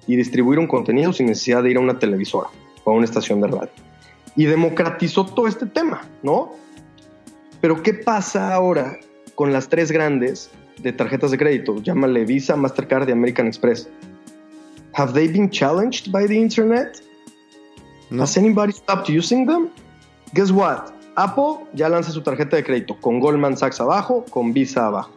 y 0.07 0.17
distribuir 0.17 0.59
un 0.59 0.67
contenido 0.67 1.13
sin 1.13 1.27
necesidad 1.27 1.63
de 1.63 1.73
ir 1.73 1.77
a 1.77 1.81
una 1.81 1.99
televisora 1.99 2.49
o 2.85 2.91
a 2.91 2.95
una 2.95 3.05
estación 3.05 3.41
de 3.43 3.49
radio. 3.49 3.71
Y 4.35 4.47
democratizó 4.47 5.27
todo 5.27 5.47
este 5.47 5.67
tema, 5.67 6.09
¿no? 6.23 6.53
Pero 7.61 7.83
¿qué 7.83 7.93
pasa 7.93 8.55
ahora 8.55 8.99
con 9.35 9.53
las 9.53 9.69
tres 9.69 9.93
grandes 9.93 10.51
de 10.79 10.93
tarjetas 10.93 11.33
de 11.33 11.39
crédito? 11.39 11.77
Llámale 11.83 12.25
Visa, 12.25 12.57
Mastercard 12.57 13.09
y 13.11 13.13
American 13.13 13.47
Express. 13.47 13.91
Have 14.95 15.13
they 15.13 15.29
been 15.29 15.51
challenged 15.51 16.11
by 16.11 16.27
the 16.27 16.35
internet? 16.35 17.03
No. 18.11 18.25
Has 18.25 18.37
anybody 18.37 18.73
stopped 18.73 19.09
using 19.09 19.47
them? 19.47 19.71
Guess 20.35 20.51
what? 20.51 20.93
Apple 21.17 21.67
ya 21.75 21.89
lanza 21.89 22.11
su 22.11 22.23
tarjeta 22.23 22.57
de 22.57 22.65
crédito 22.65 22.97
con 23.01 23.21
Goldman 23.21 23.57
Sachs 23.57 23.81
abajo, 23.81 24.25
con 24.31 24.53
Visa 24.53 24.87
abajo. 24.87 25.11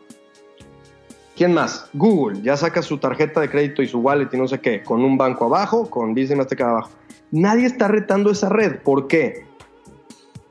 ¿Quién 1.36 1.54
más? 1.54 1.90
Google 1.94 2.42
ya 2.44 2.56
saca 2.56 2.82
su 2.82 3.00
tarjeta 3.00 3.42
de 3.42 3.50
crédito 3.50 3.82
y 3.82 3.88
su 3.88 4.00
wallet 4.00 4.30
y 4.32 4.38
no 4.38 4.48
sé 4.48 4.60
qué, 4.60 4.84
con 4.84 5.04
un 5.04 5.18
banco 5.18 5.46
abajo, 5.46 5.90
con 5.90 6.14
Visa 6.14 6.34
y 6.34 6.36
Mastercard 6.36 6.70
abajo. 6.70 6.92
Nadie 7.32 7.66
está 7.66 7.88
retando 7.88 8.30
esa 8.30 8.50
red. 8.50 8.80
¿Por 8.82 9.08
qué? 9.08 9.46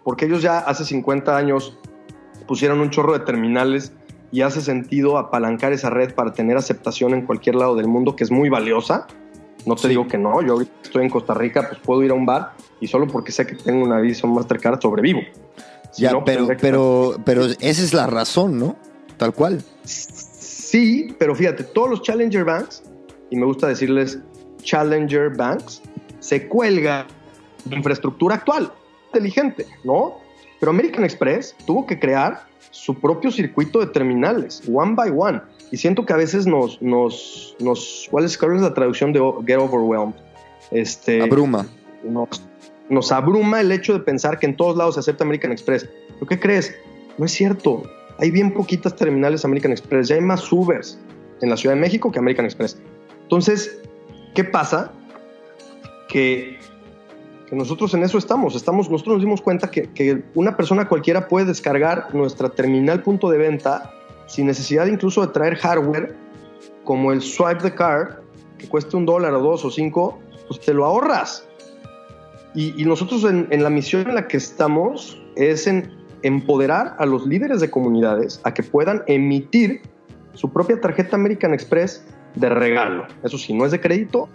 Porque 0.03 0.25
ellos 0.25 0.43
ya 0.43 0.59
hace 0.59 0.85
50 0.85 1.37
años 1.37 1.79
pusieron 2.49 2.81
un 2.81 2.91
chorro 2.91 3.13
de 3.13 3.21
terminales 3.21 3.93
y 4.33 4.41
hace 4.41 4.61
sentido 4.61 5.19
apalancar 5.19 5.73
esa 5.73 5.91
red 5.91 6.15
para 6.15 6.33
tener 6.33 6.57
aceptación 6.57 7.15
en 7.15 7.27
cualquier 7.27 7.55
lado 7.55 7.77
del 7.77 7.87
mundo, 7.87 8.17
que 8.17 8.25
es 8.25 8.33
muy 8.33 8.49
valiosa. 8.49 9.07
No 9.67 9.75
te 9.77 9.83
Sí. 9.83 9.89
digo 9.89 10.07
que 10.09 10.19
no, 10.19 10.43
yo 10.43 10.55
ahorita 10.55 10.73
estoy 10.83 11.05
en 11.05 11.11
Costa 11.11 11.35
Rica, 11.35 11.69
pues 11.69 11.81
puedo 11.81 12.03
ir 12.03 12.11
a 12.11 12.15
un 12.15 12.27
bar 12.27 12.53
y 12.81 12.87
solo 12.89 13.07
porque 13.07 13.31
sé 13.33 13.47
que 13.47 13.55
tengo 13.55 13.85
una 13.85 14.01
Visa 14.01 14.27
Mastercard 14.27 14.81
sobrevivo. 14.81 15.21
Si 15.93 16.03
Ya, 16.03 16.13
no, 16.13 16.25
pero, 16.25 16.49
pero, 16.61 17.17
pero 17.25 17.45
esa 17.45 17.83
es 17.83 17.93
la 17.95 18.07
razón, 18.07 18.59
¿no? 18.59 18.77
Tal 19.19 19.33
cual. 19.35 19.63
Sí, 19.85 21.15
pero 21.19 21.35
fíjate, 21.35 21.65
todos 21.65 21.91
los 21.91 22.03
Challenger 22.03 22.45
Banks, 22.45 22.83
y 23.31 23.37
me 23.37 23.45
gusta 23.47 23.69
decirles 23.69 24.19
Challenger 24.63 25.31
Banks, 25.37 25.83
se 26.19 26.49
cuelga 26.49 27.07
de 27.65 27.77
infraestructura 27.77 28.37
actual, 28.37 28.73
inteligente, 29.13 29.67
¿no? 29.85 30.17
Pero 30.59 30.71
American 30.71 31.05
Express 31.05 31.55
tuvo 31.67 31.87
que 31.87 31.99
crear 31.99 32.47
su 32.71 32.95
propio 32.99 33.31
circuito 33.31 33.81
de 33.81 33.87
terminales, 33.89 34.63
one 34.73 34.95
by 34.95 35.11
one. 35.15 35.41
Y 35.73 35.79
siento 35.79 36.05
que 36.05 36.13
a 36.13 36.17
veces 36.17 36.47
nos, 36.47 36.81
nos, 36.83 37.57
nos 37.59 38.07
¿cuál 38.11 38.27
es, 38.27 38.37
cuál 38.37 38.57
es 38.57 38.63
la 38.63 38.75
traducción 38.75 39.13
de 39.15 39.21
get 39.47 39.59
overwhelmed? 39.59 40.15
Este, 40.71 41.23
Abruma. 41.23 41.67
nos, 42.05 42.29
nos 42.91 43.11
abruma 43.11 43.63
el 43.63 43.73
hecho 43.73 43.95
de 43.95 44.01
pensar 44.01 44.39
que 44.39 44.45
en 44.45 44.55
todos 44.55 44.77
lados 44.77 44.95
se 44.95 45.01
acepta 45.01 45.25
American 45.25 45.51
Express. 45.51 45.89
¿Pero 46.13 46.27
qué 46.27 46.39
crees? 46.39 46.75
No 47.17 47.25
es 47.25 47.33
cierto. 47.33 47.85
Hay 48.19 48.31
bien 48.31 48.53
poquitas 48.53 48.95
terminales 48.95 49.47
American 49.47 49.73
Express. 49.73 50.09
Ya 50.09 50.17
hay 50.17 50.21
más 50.21 50.53
Ubers 50.53 51.01
en 51.41 51.49
la 51.49 51.57
Ciudad 51.57 51.75
de 51.75 51.81
México 51.81 52.13
que 52.13 52.19
American 52.19 52.45
Express. 52.45 52.79
Entonces, 53.23 53.81
¿qué 54.35 54.45
pasa? 54.45 54.93
Que, 56.07 56.59
que 57.49 57.57
nosotros 57.57 57.95
en 57.95 58.03
eso 58.03 58.19
estamos. 58.19 58.55
estamos. 58.57 58.91
Nosotros 58.91 59.15
nos 59.15 59.23
dimos 59.23 59.41
cuenta 59.41 59.71
que, 59.71 59.89
que 59.89 60.23
una 60.35 60.55
persona 60.55 60.87
cualquiera 60.87 61.29
puede 61.29 61.47
descargar 61.47 62.15
nuestra 62.15 62.51
terminal 62.51 63.03
punto 63.03 63.31
de 63.31 63.39
venta 63.39 63.91
sin 64.33 64.47
necesidad 64.47 64.87
incluso 64.87 65.21
de 65.21 65.31
traer 65.31 65.57
hardware 65.57 66.17
como 66.85 67.13
el 67.13 67.21
swipe 67.21 67.61
the 67.61 67.75
card, 67.75 68.15
que 68.57 68.67
cueste 68.67 68.97
un 68.97 69.05
dólar 69.05 69.35
o 69.35 69.41
dos 69.41 69.63
o 69.63 69.71
cinco, 69.71 70.19
pues 70.49 70.59
te 70.59 70.73
lo 70.73 70.87
ahorras. 70.87 71.47
Y, 72.55 72.81
y 72.81 72.87
nosotros 72.87 73.25
en, 73.25 73.47
en 73.51 73.63
la 73.63 73.69
misión 73.69 74.09
en 74.09 74.15
la 74.15 74.27
que 74.27 74.39
estamos 74.39 75.21
es 75.37 75.67
en 75.67 75.93
empoderar 76.23 76.97
a 76.99 77.05
los 77.05 77.27
líderes 77.27 77.61
de 77.61 77.69
comunidades 77.71 78.41
a 78.45 78.55
que 78.55 78.63
puedan 78.63 79.03
emitir 79.07 79.83
su 80.33 80.51
propia 80.51 80.81
tarjeta 80.81 81.17
American 81.17 81.53
Express 81.53 82.03
de 82.35 82.49
regalo. 82.49 83.07
Eso 83.23 83.37
sí, 83.37 83.53
no 83.53 83.67
es 83.67 83.73
de 83.73 83.81
crédito, 83.81 84.31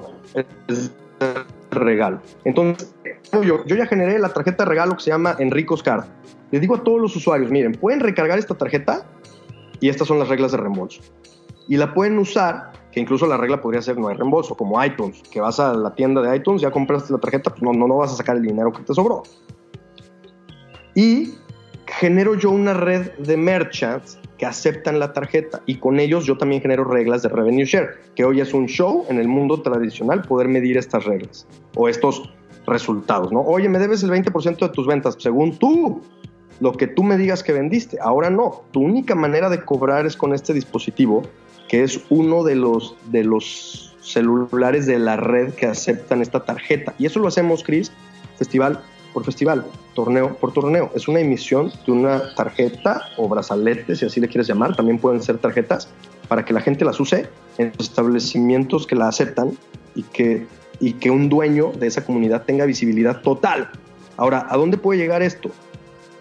es 0.68 0.92
de 1.20 1.44
regalo. 1.72 2.22
Entonces, 2.46 2.94
yo, 3.32 3.66
yo 3.66 3.76
ya 3.76 3.88
generé 3.88 4.20
la 4.20 4.30
tarjeta 4.30 4.64
de 4.64 4.70
regalo 4.70 4.96
que 4.96 5.02
se 5.02 5.10
llama 5.10 5.36
Enrico's 5.40 5.82
Card. 5.82 6.06
Les 6.52 6.62
digo 6.62 6.76
a 6.76 6.84
todos 6.84 7.02
los 7.02 7.16
usuarios, 7.16 7.50
miren, 7.50 7.72
pueden 7.74 8.00
recargar 8.00 8.38
esta 8.38 8.56
tarjeta 8.56 9.06
y 9.80 9.90
estas 9.90 10.08
son 10.08 10.20
las 10.20 10.30
reglas 10.30 10.52
de 10.52 10.58
reembolso. 10.58 11.02
Y 11.68 11.78
la 11.78 11.94
pueden 11.94 12.18
usar, 12.18 12.72
que 12.92 13.00
incluso 13.00 13.28
la 13.28 13.38
regla 13.38 13.62
podría 13.62 13.82
ser 13.82 13.98
no 13.98 14.08
hay 14.08 14.16
reembolso, 14.16 14.56
como 14.56 14.84
iTunes, 14.84 15.22
que 15.32 15.42
vas 15.42 15.60
a 15.60 15.74
la 15.74 15.94
tienda 15.94 16.22
de 16.22 16.36
iTunes, 16.36 16.62
ya 16.62 16.72
compraste 16.72 17.12
la 17.12 17.20
tarjeta, 17.20 17.50
pues 17.50 17.62
no, 17.62 17.74
no, 17.74 17.88
no 17.88 17.98
vas 17.98 18.14
a 18.14 18.16
sacar 18.16 18.38
el 18.38 18.44
dinero 18.44 18.72
que 18.72 18.84
te 18.84 18.94
sobró. 18.94 19.24
Y 20.96 21.34
genero 21.86 22.36
yo 22.36 22.52
una 22.52 22.74
red 22.74 23.12
de 23.18 23.38
merchants 23.38 24.20
que 24.38 24.46
aceptan 24.46 25.00
la 25.00 25.14
tarjeta 25.14 25.62
y 25.66 25.76
con 25.76 26.00
ellos 26.00 26.26
yo 26.26 26.38
también 26.38 26.62
genero 26.62 26.84
reglas 26.84 27.24
de 27.24 27.30
revenue 27.30 27.66
share, 27.66 28.00
que 28.16 28.24
hoy 28.24 28.40
es 28.42 28.54
un 28.54 28.68
show 28.68 29.06
en 29.10 29.20
el 29.20 29.28
mundo 29.28 29.62
tradicional 29.62 30.22
poder 30.22 30.48
medir 30.48 30.78
estas 30.78 31.06
reglas 31.06 31.48
o 31.76 31.90
estos 31.90 32.30
resultados, 32.68 33.32
¿no? 33.32 33.42
Oye, 33.42 33.70
me 33.70 33.80
debes 33.80 34.04
el 34.04 34.12
20% 34.12 34.60
de 34.60 34.70
tus 34.70 34.86
ventas, 34.86 35.16
según 35.18 35.58
tú, 35.58 36.02
lo 36.60 36.74
que 36.74 36.88
tú 36.88 37.04
me 37.04 37.18
digas 37.18 37.44
que 37.44 37.54
vendiste. 37.54 37.98
Ahora 38.02 38.30
no, 38.30 38.64
tu 38.72 38.82
única 38.82 39.16
manera 39.16 39.50
de 39.50 39.64
cobrar 39.64 40.06
es 40.06 40.16
con 40.16 40.34
este 40.34 40.54
dispositivo, 40.54 41.24
que 41.68 41.84
es 41.84 42.00
uno 42.10 42.44
de 42.44 42.56
los, 42.56 42.96
de 43.12 43.24
los 43.24 43.96
celulares 44.02 44.86
de 44.86 45.00
la 45.00 45.18
red 45.18 45.54
que 45.54 45.66
aceptan 45.66 46.22
esta 46.22 46.46
tarjeta. 46.46 46.94
Y 46.98 47.06
eso 47.06 47.20
lo 47.20 47.28
hacemos, 47.28 47.64
Chris, 47.64 47.92
festival 48.38 48.82
por 49.14 49.26
festival, 49.26 49.66
torneo 49.96 50.36
por 50.36 50.54
torneo. 50.54 50.92
Es 50.94 51.08
una 51.08 51.20
emisión 51.20 51.72
de 51.86 51.92
una 51.92 52.36
tarjeta 52.36 53.02
o 53.18 53.28
brazalete, 53.28 53.96
si 53.96 54.06
así 54.06 54.20
le 54.20 54.28
quieres 54.28 54.48
llamar. 54.48 54.76
También 54.76 55.00
pueden 55.00 55.22
ser 55.22 55.38
tarjetas 55.40 55.90
para 56.28 56.46
que 56.46 56.54
la 56.54 56.62
gente 56.62 56.86
las 56.86 57.00
use 57.00 57.28
en 57.58 57.74
los 57.78 57.90
establecimientos 57.90 58.86
que 58.86 58.96
la 58.96 59.08
aceptan 59.08 59.58
y 59.96 60.04
que, 60.04 60.46
y 60.80 60.94
que 60.94 61.10
un 61.10 61.30
dueño 61.30 61.72
de 61.72 61.88
esa 61.88 62.06
comunidad 62.06 62.44
tenga 62.44 62.66
visibilidad 62.66 63.22
total. 63.22 63.70
Ahora, 64.18 64.46
¿a 64.50 64.58
dónde 64.58 64.78
puede 64.78 65.00
llegar 65.00 65.22
esto? 65.22 65.52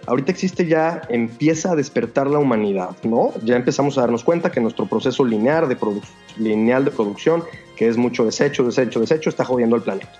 Ahorita 0.07 0.31
existe 0.31 0.67
ya, 0.67 1.03
empieza 1.09 1.73
a 1.73 1.77
despertar 1.77 2.29
la 2.29 2.39
humanidad, 2.39 2.91
¿no? 3.03 3.33
Ya 3.43 3.57
empezamos 3.57 3.99
a 3.99 4.03
darnos 4.03 4.23
cuenta 4.23 4.53
que 4.53 4.61
nuestro 4.61 4.87
proceso 4.87 5.25
lineal 5.25 5.69
de, 5.69 5.77
producción, 5.77 7.43
que 7.77 7.89
es 7.89 7.97
mucho 7.97 8.25
desecho, 8.25 8.63
desecho, 8.65 9.01
desecho, 9.01 9.31
está 9.31 9.45
jodiendo 9.45 9.75
al 9.75 9.83
planeta. 9.83 10.13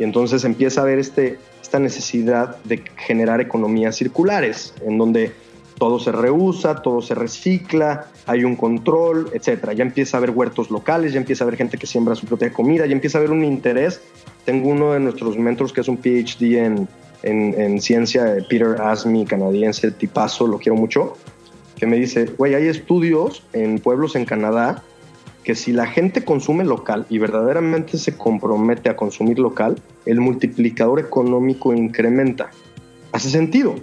Y 0.00 0.04
entonces 0.04 0.44
empieza 0.44 0.80
a 0.80 0.84
haber 0.84 0.98
este, 0.98 1.38
esta 1.62 1.78
necesidad 1.78 2.56
de 2.64 2.82
generar 2.96 3.40
economías 3.40 3.94
circulares, 3.94 4.74
en 4.84 4.98
donde 4.98 5.32
todo 5.78 6.00
se 6.00 6.10
reusa, 6.10 6.82
todo 6.82 7.00
se 7.00 7.14
recicla, 7.14 8.06
hay 8.26 8.42
un 8.44 8.56
control, 8.56 9.30
etcétera. 9.32 9.74
Ya 9.74 9.84
empieza 9.84 10.16
a 10.16 10.18
haber 10.18 10.30
huertos 10.30 10.70
locales, 10.70 11.12
ya 11.12 11.20
empieza 11.20 11.44
a 11.44 11.46
haber 11.46 11.56
gente 11.56 11.78
que 11.78 11.86
siembra 11.86 12.16
su 12.16 12.26
propia 12.26 12.52
comida, 12.52 12.84
ya 12.84 12.92
empieza 12.92 13.18
a 13.18 13.20
haber 13.20 13.30
un 13.30 13.44
interés. 13.44 14.00
Tengo 14.44 14.68
uno 14.68 14.92
de 14.92 15.00
nuestros 15.00 15.38
mentors 15.38 15.72
que 15.72 15.80
es 15.82 15.88
un 15.88 15.96
PhD 15.96 16.58
en, 16.58 16.88
en, 17.22 17.60
en 17.60 17.80
ciencia, 17.80 18.36
Peter 18.48 18.80
Asmi, 18.80 19.24
canadiense, 19.24 19.90
tipazo, 19.90 20.46
lo 20.46 20.58
quiero 20.58 20.76
mucho, 20.76 21.16
que 21.76 21.86
me 21.86 21.96
dice, 21.96 22.26
güey, 22.36 22.54
hay 22.54 22.68
estudios 22.68 23.42
en 23.52 23.78
pueblos 23.78 24.16
en 24.16 24.24
Canadá 24.24 24.82
que 25.44 25.54
si 25.54 25.72
la 25.72 25.86
gente 25.86 26.24
consume 26.24 26.64
local 26.64 27.06
y 27.08 27.18
verdaderamente 27.18 27.96
se 27.96 28.16
compromete 28.16 28.90
a 28.90 28.96
consumir 28.96 29.38
local, 29.38 29.80
el 30.04 30.20
multiplicador 30.20 31.00
económico 31.00 31.72
incrementa. 31.72 32.50
Hace 33.12 33.30
sentido. 33.30 33.74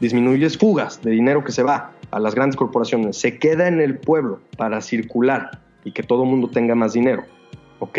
Disminuyes 0.00 0.58
fugas 0.58 1.00
de 1.02 1.10
dinero 1.10 1.42
que 1.42 1.52
se 1.52 1.62
va 1.62 1.92
a 2.10 2.20
las 2.20 2.34
grandes 2.34 2.56
corporaciones, 2.56 3.16
se 3.16 3.38
queda 3.38 3.66
en 3.66 3.80
el 3.80 3.98
pueblo 3.98 4.40
para 4.58 4.82
circular 4.82 5.62
y 5.84 5.92
que 5.92 6.02
todo 6.02 6.24
el 6.24 6.28
mundo 6.28 6.50
tenga 6.50 6.74
más 6.74 6.92
dinero. 6.92 7.24
¿Ok? 7.78 7.98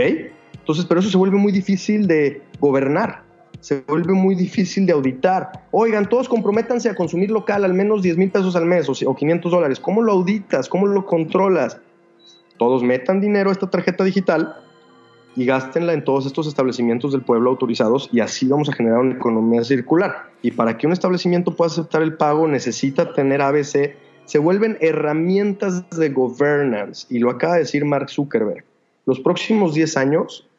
Entonces, 0.53 0.85
pero 0.85 0.99
eso 0.99 1.09
se 1.09 1.17
vuelve 1.17 1.37
muy 1.37 1.51
difícil 1.51 2.07
de 2.07 2.41
gobernar, 2.59 3.23
se 3.60 3.84
vuelve 3.88 4.14
muy 4.14 4.36
difícil 4.36 4.86
de 4.86 4.93
auditar. 4.93 5.66
Oigan, 5.72 6.08
todos 6.08 6.30
comprométanse 6.30 6.89
a 6.89 6.95
consumir 6.95 7.32
local 7.32 7.66
al 7.66 7.74
menos 7.74 8.01
10 8.01 8.18
mil 8.18 8.32
pesos 8.32 8.55
al 8.55 8.66
mes 8.66 8.88
o, 8.89 8.93
o 9.10 9.16
500 9.16 9.51
dólares. 9.51 9.80
¿Cómo 9.80 10.01
lo 10.01 10.14
auditas? 10.14 10.70
¿Cómo 10.70 10.88
lo 10.88 11.05
controlas? 11.05 11.80
Todos 12.58 12.84
metan 12.84 13.22
dinero 13.22 13.49
a 13.49 13.53
esta 13.53 13.70
tarjeta 13.70 14.03
digital 14.03 14.55
y 15.36 15.45
gástenla 15.45 15.93
en 15.93 16.03
todos 16.03 16.26
estos 16.26 16.47
establecimientos 16.47 17.12
del 17.12 17.22
pueblo 17.22 17.51
autorizados 17.51 18.10
y 18.12 18.22
así 18.22 18.47
vamos 18.47 18.70
a 18.70 18.74
generar 18.74 18.99
una 18.99 19.16
economía 19.16 19.64
circular. 19.64 20.32
Y 20.41 20.51
para 20.51 20.78
que 20.78 20.88
un 20.88 20.93
establecimiento 20.93 21.55
pueda 21.55 21.70
aceptar 21.70 22.01
el 22.01 22.16
pago 22.16 22.47
necesita 22.47 23.14
tener 23.14 23.41
ABC. 23.41 23.95
Se 24.26 24.39
vuelven 24.39 24.78
herramientas 24.82 25.89
de 25.91 26.10
governance 26.10 27.08
y 27.10 27.20
lo 27.20 27.30
acaba 27.30 27.53
de 27.53 27.60
decir 27.60 27.86
Mark 27.86 28.10
Zuckerberg. 28.10 28.66
Los 29.05 29.20
próximos 29.20 29.74
10 29.74 29.95
años, 29.95 30.49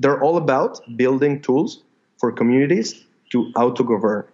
they're 0.00 0.18
all 0.20 0.36
about 0.36 0.80
building 0.88 1.40
tools 1.40 1.86
for 2.18 2.34
communities 2.34 3.06
to 3.30 3.46
auto-govern. 3.54 4.26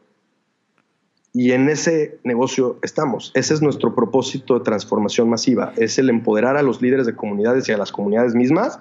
Y 1.32 1.50
en 1.52 1.68
ese 1.68 2.18
negocio 2.22 2.78
estamos. 2.82 3.32
Ese 3.34 3.54
es 3.54 3.62
nuestro 3.62 3.94
propósito 3.94 4.58
de 4.58 4.64
transformación 4.64 5.28
masiva. 5.28 5.72
Es 5.76 5.98
el 5.98 6.08
empoderar 6.08 6.56
a 6.56 6.62
los 6.62 6.80
líderes 6.80 7.06
de 7.06 7.16
comunidades 7.16 7.68
y 7.68 7.72
a 7.72 7.76
las 7.76 7.90
comunidades 7.90 8.34
mismas 8.34 8.78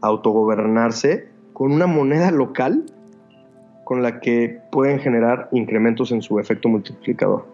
a 0.00 0.06
autogobernarse 0.06 1.28
con 1.52 1.72
una 1.72 1.86
moneda 1.86 2.30
local 2.30 2.84
con 3.84 4.02
la 4.02 4.20
que 4.20 4.60
pueden 4.72 4.98
generar 4.98 5.48
incrementos 5.52 6.10
en 6.10 6.22
su 6.22 6.38
efecto 6.38 6.70
multiplicador. 6.70 7.46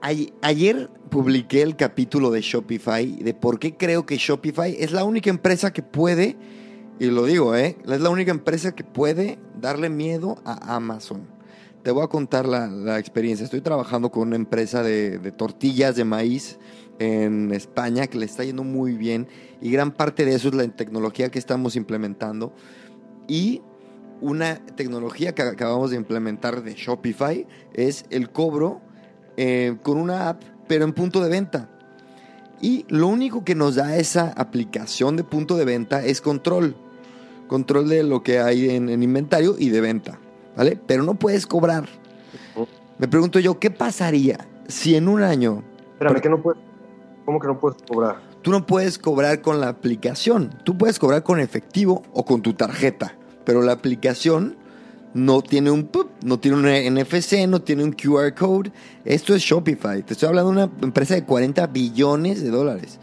Ayer 0.00 0.88
publiqué 1.10 1.62
el 1.62 1.74
capítulo 1.74 2.30
de 2.30 2.40
Shopify 2.40 3.16
de 3.16 3.34
por 3.34 3.58
qué 3.58 3.76
creo 3.76 4.06
que 4.06 4.16
Shopify 4.16 4.76
es 4.78 4.92
la 4.92 5.02
única 5.02 5.28
empresa 5.28 5.72
que 5.72 5.82
puede, 5.82 6.36
y 6.98 7.06
lo 7.06 7.24
digo, 7.24 7.54
¿eh? 7.54 7.76
es 7.86 8.00
la 8.00 8.10
única 8.10 8.30
empresa 8.30 8.74
que 8.74 8.84
puede 8.84 9.38
darle 9.60 9.88
miedo 9.88 10.38
a 10.44 10.76
Amazon. 10.76 11.22
Te 11.82 11.90
voy 11.90 12.04
a 12.04 12.08
contar 12.08 12.46
la, 12.46 12.98
experiencia. 12.98 13.44
Estoy 13.44 13.60
trabajando 13.60 14.10
con 14.10 14.28
una 14.28 14.36
empresa 14.36 14.82
de, 14.82 15.18
de 15.18 15.32
tortillas 15.32 15.96
de 15.96 16.04
maíz 16.04 16.58
en 16.98 17.52
España 17.52 18.08
que 18.08 18.18
le 18.18 18.26
está 18.26 18.44
yendo 18.44 18.64
muy 18.64 18.96
bien 18.96 19.28
y 19.60 19.70
gran 19.70 19.92
parte 19.92 20.24
de 20.24 20.34
eso 20.34 20.48
es 20.48 20.54
la 20.54 20.66
tecnología 20.68 21.30
que 21.30 21.38
estamos 21.38 21.76
implementando 21.76 22.52
y 23.28 23.62
una 24.20 24.64
tecnología 24.74 25.34
que 25.34 25.42
acabamos 25.42 25.90
de 25.90 25.96
implementar 25.96 26.62
de 26.62 26.74
Shopify 26.74 27.46
es 27.74 28.04
el 28.10 28.30
cobro 28.30 28.80
eh, 29.36 29.76
con 29.82 29.98
una 29.98 30.30
app, 30.30 30.42
pero 30.66 30.84
en 30.84 30.92
punto 30.92 31.22
de 31.22 31.28
venta. 31.28 31.68
Y 32.60 32.84
lo 32.88 33.06
único 33.06 33.44
que 33.44 33.54
nos 33.54 33.76
da 33.76 33.96
esa 33.96 34.32
aplicación 34.36 35.16
de 35.16 35.22
punto 35.22 35.56
de 35.56 35.64
venta 35.64 36.04
es 36.04 36.20
control. 36.20 36.76
Control 37.48 37.88
de 37.88 38.04
lo 38.04 38.22
que 38.22 38.38
hay 38.38 38.70
en, 38.70 39.02
inventario 39.02 39.56
y 39.58 39.70
de 39.70 39.80
venta. 39.80 40.18
¿Vale? 40.56 40.78
Pero 40.86 41.02
no 41.02 41.14
puedes 41.14 41.46
cobrar. 41.46 41.88
Me 42.98 43.08
pregunto 43.08 43.38
yo, 43.38 43.58
¿qué 43.58 43.70
pasaría 43.70 44.46
si 44.68 44.94
en 44.94 45.08
un 45.08 45.22
año... 45.22 45.62
Espérame, 45.92 46.20
¿qué 46.20 46.28
no 46.28 46.42
puedes, 46.42 46.60
¿cómo 47.24 47.40
que 47.40 47.46
no 47.46 47.58
puedes 47.58 47.82
cobrar? 47.82 48.16
Tú 48.42 48.50
no 48.50 48.66
puedes 48.66 48.98
cobrar 48.98 49.40
con 49.40 49.60
la 49.60 49.68
aplicación. 49.68 50.54
Tú 50.64 50.76
puedes 50.78 50.98
cobrar 50.98 51.22
con 51.22 51.40
efectivo 51.40 52.02
o 52.12 52.24
con 52.24 52.42
tu 52.42 52.54
tarjeta. 52.54 53.16
Pero 53.44 53.62
la 53.62 53.72
aplicación 53.72 54.56
no 55.14 55.42
tiene 55.42 55.70
un 55.70 55.90
no 56.22 56.38
tiene 56.38 56.56
un 56.56 56.94
NFC, 56.94 57.46
no 57.48 57.62
tiene 57.62 57.84
un 57.84 57.92
QR 57.92 58.34
code. 58.34 58.72
Esto 59.04 59.34
es 59.34 59.42
Shopify. 59.42 60.02
Te 60.02 60.12
estoy 60.12 60.28
hablando 60.28 60.52
de 60.52 60.64
una 60.64 60.72
empresa 60.82 61.14
de 61.14 61.24
40 61.24 61.66
billones 61.68 62.42
de 62.42 62.50
dólares 62.50 62.98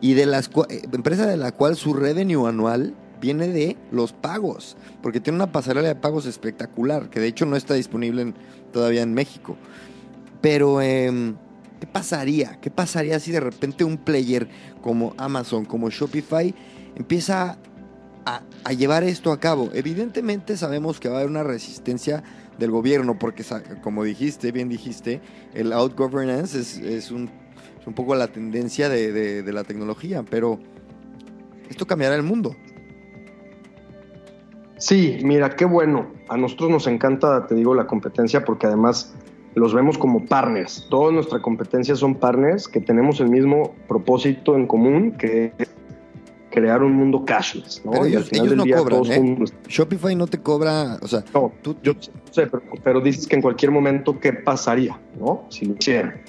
y 0.00 0.14
de 0.14 0.26
las 0.26 0.50
eh, 0.68 0.82
empresa 0.92 1.26
de 1.26 1.36
la 1.36 1.52
cual 1.52 1.76
su 1.76 1.94
revenue 1.94 2.46
anual 2.46 2.94
viene 3.20 3.48
de 3.48 3.76
los 3.90 4.12
pagos, 4.12 4.76
porque 5.02 5.20
tiene 5.20 5.36
una 5.36 5.52
pasarela 5.52 5.88
de 5.88 5.94
pagos 5.94 6.26
espectacular, 6.26 7.10
que 7.10 7.20
de 7.20 7.28
hecho 7.28 7.46
no 7.46 7.56
está 7.56 7.74
disponible 7.74 8.34
todavía 8.72 9.02
en 9.02 9.14
México. 9.14 9.56
Pero 10.40 10.80
em, 10.80 11.36
¿qué 11.80 11.86
pasaría? 11.86 12.58
¿Qué 12.60 12.70
pasaría 12.70 13.18
si 13.20 13.32
de 13.32 13.40
repente 13.40 13.84
un 13.84 13.96
player 13.96 14.48
como 14.82 15.14
Amazon, 15.16 15.64
como 15.64 15.90
Shopify 15.90 16.54
empieza 16.94 17.58
a, 18.26 18.72
llevar 18.72 19.04
esto 19.04 19.30
a 19.32 19.38
cabo. 19.38 19.70
Evidentemente 19.72 20.56
sabemos 20.56 20.98
que 20.98 21.08
va 21.08 21.16
a 21.16 21.18
haber 21.18 21.30
una 21.30 21.44
resistencia 21.44 22.24
del 22.58 22.70
gobierno, 22.70 23.18
porque 23.18 23.44
como 23.82 24.02
dijiste, 24.02 24.50
bien 24.50 24.68
dijiste, 24.68 25.20
el 25.54 25.72
out-governance 25.72 26.58
es, 26.58 27.10
un, 27.10 27.30
poco 27.94 28.14
la 28.16 28.26
tendencia 28.28 28.88
de, 28.88 29.44
la 29.52 29.62
tecnología, 29.62 30.24
pero 30.28 30.58
esto 31.70 31.86
cambiará 31.86 32.16
el 32.16 32.24
mundo. 32.24 32.56
Sí, 34.78 35.18
mira, 35.22 35.50
qué 35.50 35.64
bueno. 35.64 36.06
A 36.28 36.36
nosotros 36.36 36.70
nos 36.70 36.86
encanta, 36.86 37.46
te 37.46 37.54
digo, 37.54 37.74
la 37.74 37.86
competencia 37.86 38.44
porque 38.44 38.66
además 38.66 39.14
los 39.54 39.72
vemos 39.72 39.96
como 39.96 40.24
partners. 40.26 40.86
Toda 40.90 41.12
nuestra 41.12 41.40
competencia 41.40 41.96
son 41.96 42.14
partners 42.14 42.68
que 42.68 42.80
tenemos 42.80 43.20
el 43.20 43.30
mismo 43.30 43.74
propósito 43.88 44.54
en 44.54 44.66
común, 44.66 45.12
que 45.12 45.52
es 45.56 45.70
crear 46.50 46.82
un 46.82 46.92
mundo 46.92 47.24
cashless, 47.24 47.82
¿no? 47.84 47.90
Pero 47.92 48.04
ellos, 48.06 48.30
no 48.32 48.64
cobran, 48.64 49.04
¿eh? 49.12 49.44
Shopify 49.68 50.14
no 50.14 50.26
te 50.26 50.38
cobra, 50.38 50.98
o 51.02 51.06
sea, 51.06 51.22
no, 51.34 51.52
tú, 51.60 51.76
yo 51.82 51.92
sé, 52.30 52.48
pero, 52.82 53.00
dices 53.02 53.26
que 53.26 53.36
en 53.36 53.42
cualquier 53.42 53.70
momento 53.72 54.18
qué 54.18 54.32
pasaría, 54.32 54.98
¿no? 55.18 55.44
Si 55.50 55.66
lo 55.66 55.74
hicieran. 55.74 56.22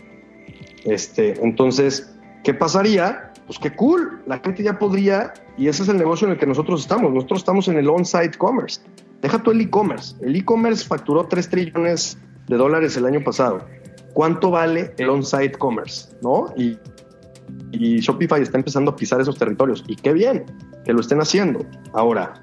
Este, 0.84 1.42
entonces, 1.42 2.14
¿qué 2.44 2.54
pasaría? 2.54 3.27
Pues 3.48 3.58
qué 3.60 3.74
cool, 3.76 4.22
la 4.28 4.40
gente 4.40 4.62
ya 4.62 4.78
podría, 4.78 5.34
y 5.58 5.68
ese 5.70 5.84
es 5.84 5.90
el 5.90 5.98
negocio 5.98 6.28
en 6.28 6.34
el 6.34 6.40
que 6.40 6.46
nosotros 6.46 6.82
estamos. 6.82 7.12
Nosotros 7.12 7.40
estamos 7.40 7.68
en 7.70 7.78
el 7.78 7.90
on-site 7.90 8.38
commerce. 8.38 8.82
Deja 9.22 9.42
tú 9.42 9.52
el 9.52 9.62
e-commerce. 9.62 10.16
El 10.22 10.36
e-commerce 10.36 10.86
facturó 10.86 11.26
3 11.26 11.50
trillones 11.50 12.18
de 12.48 12.58
dólares 12.58 12.98
el 12.98 13.06
año 13.06 13.24
pasado. 13.24 13.66
¿Cuánto 14.14 14.52
vale 14.52 14.94
el 14.98 15.10
on-site 15.10 15.58
commerce? 15.58 16.10
¿No? 16.22 16.54
Y 16.58 18.00
Shopify 18.00 18.42
está 18.42 18.58
empezando 18.58 18.92
a 18.92 18.96
pisar 18.96 19.22
esos 19.22 19.38
territorios. 19.38 19.84
Y 19.88 19.96
qué 19.96 20.14
bien 20.14 20.46
que 20.86 20.94
lo 20.94 21.00
estén 21.00 21.22
haciendo. 21.22 21.66
Ahora, 21.94 22.34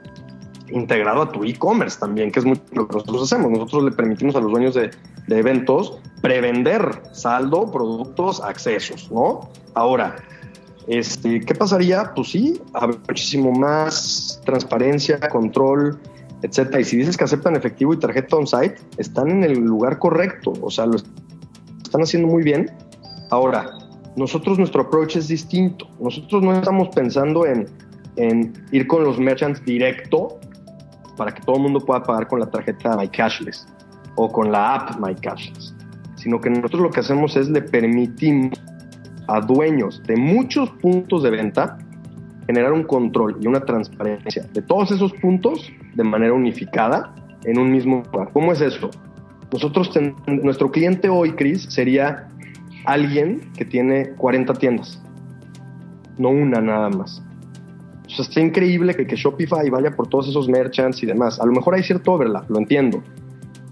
integrado 0.68 1.22
a 1.22 1.28
tu 1.30 1.44
e-commerce 1.44 1.98
también, 1.98 2.30
que 2.32 2.40
es 2.40 2.46
lo 2.46 2.55
que 2.88 2.96
nosotros 2.96 3.22
hacemos. 3.22 3.50
Nosotros 3.50 3.84
le 3.84 3.92
permitimos 3.92 4.34
a 4.36 4.40
los 4.40 4.50
dueños 4.50 4.74
de, 4.74 4.90
eventos 5.28 5.98
prevender 6.20 7.02
saldo, 7.12 7.70
productos, 7.70 8.42
accesos, 8.42 9.11
¿no? 9.11 9.48
Ahora, 9.74 10.16
este, 10.87 11.41
¿qué 11.41 11.55
pasaría? 11.55 12.12
Pues 12.14 12.30
sí, 12.30 12.61
haber 12.72 12.99
muchísimo 13.09 13.53
más 13.53 14.41
transparencia, 14.45 15.18
control, 15.28 15.99
etcétera. 16.43 16.80
Y 16.80 16.85
si 16.85 16.97
dices 16.99 17.16
que 17.16 17.24
aceptan 17.24 17.57
efectivo 17.57 17.95
y 17.95 17.99
tarjeta 17.99 18.37
on-site, 18.37 18.76
están 18.99 19.30
en 19.30 19.45
el 19.45 19.61
lugar 19.61 19.99
correcto, 19.99 20.53
o 20.61 20.70
sea, 20.70 20.87
lo 20.87 20.97
están 20.97 22.03
haciendo 22.03 22.28
muy 22.28 22.43
bien. 22.43 22.70
Ahora, 23.30 23.70
nosotros 24.16 24.59
nuestro 24.59 24.82
approach 24.82 25.16
es 25.16 25.28
distinto. 25.28 25.89
Nosotros 25.99 26.43
no 26.43 26.53
estamos 26.53 26.89
pensando 26.95 27.47
en, 27.47 27.66
ir 28.70 28.87
con 28.87 29.03
los 29.05 29.18
merchants 29.18 29.64
directo 29.64 30.39
para 31.16 31.32
que 31.32 31.43
todo 31.43 31.57
el 31.57 31.62
mundo 31.62 31.80
pueda 31.80 32.03
pagar 32.03 32.28
con 32.28 32.41
la 32.41 32.47
tarjeta 32.47 32.97
My 32.97 33.09
Cashless 33.09 33.66
o 34.16 34.30
con 34.30 34.53
la 34.53 34.74
app 34.74 35.01
My 35.01 35.14
Cashless, 35.14 35.74
sino 36.16 36.41
que 36.41 36.51
nosotros 36.51 36.82
lo 36.82 36.91
que 36.91 37.01
hacemos 37.01 37.37
es 37.37 37.49
le 37.49 37.62
permitimos 37.62 38.59
a 39.27 39.41
dueños 39.41 40.03
de 40.07 40.16
muchos 40.16 40.70
puntos 40.70 41.22
de 41.22 41.31
venta 41.31 41.79
generar 42.47 42.72
un 42.72 42.85
control 42.85 43.39
y 43.41 43.47
una 43.47 43.61
transparencia 43.61 44.47
de 44.53 44.62
todos 44.62 44.91
esos 44.91 45.12
puntos 45.14 45.72
de 45.95 46.05
manera 46.05 46.33
unificada 46.33 47.14
en 47.45 47.59
un 47.59 47.70
mismo 47.70 48.03
lugar. 48.12 48.31
¿Cómo 48.33 48.53
es 48.53 48.61
eso? 48.61 48.91
Nosotros, 49.53 49.91
nuestro 50.27 50.70
cliente 50.70 51.09
hoy, 51.09 51.33
Chris, 51.33 51.66
sería 51.68 52.29
alguien 52.85 53.53
que 53.57 53.64
tiene 53.64 54.11
40 54.11 54.55
tiendas, 54.55 55.03
no 56.18 56.31
una 56.31 56.61
nada 56.61 56.91
más. 56.91 57.22
O 58.07 58.11
sea, 58.11 58.25
está 58.25 58.41
increíble 58.41 58.95
que, 58.95 59.07
que 59.07 59.16
Shopify 59.16 59.68
vaya 59.70 59.91
por 59.91 60.09
todos 60.09 60.29
esos 60.29 60.49
merchants 60.49 61.03
y 61.03 61.07
demás. 61.07 61.41
A 61.41 61.47
lo 61.47 61.53
mejor 61.53 61.75
hay 61.75 61.83
cierto 61.83 62.12
overlap, 62.12 62.51
lo 62.51 62.59
entiendo. 62.59 63.03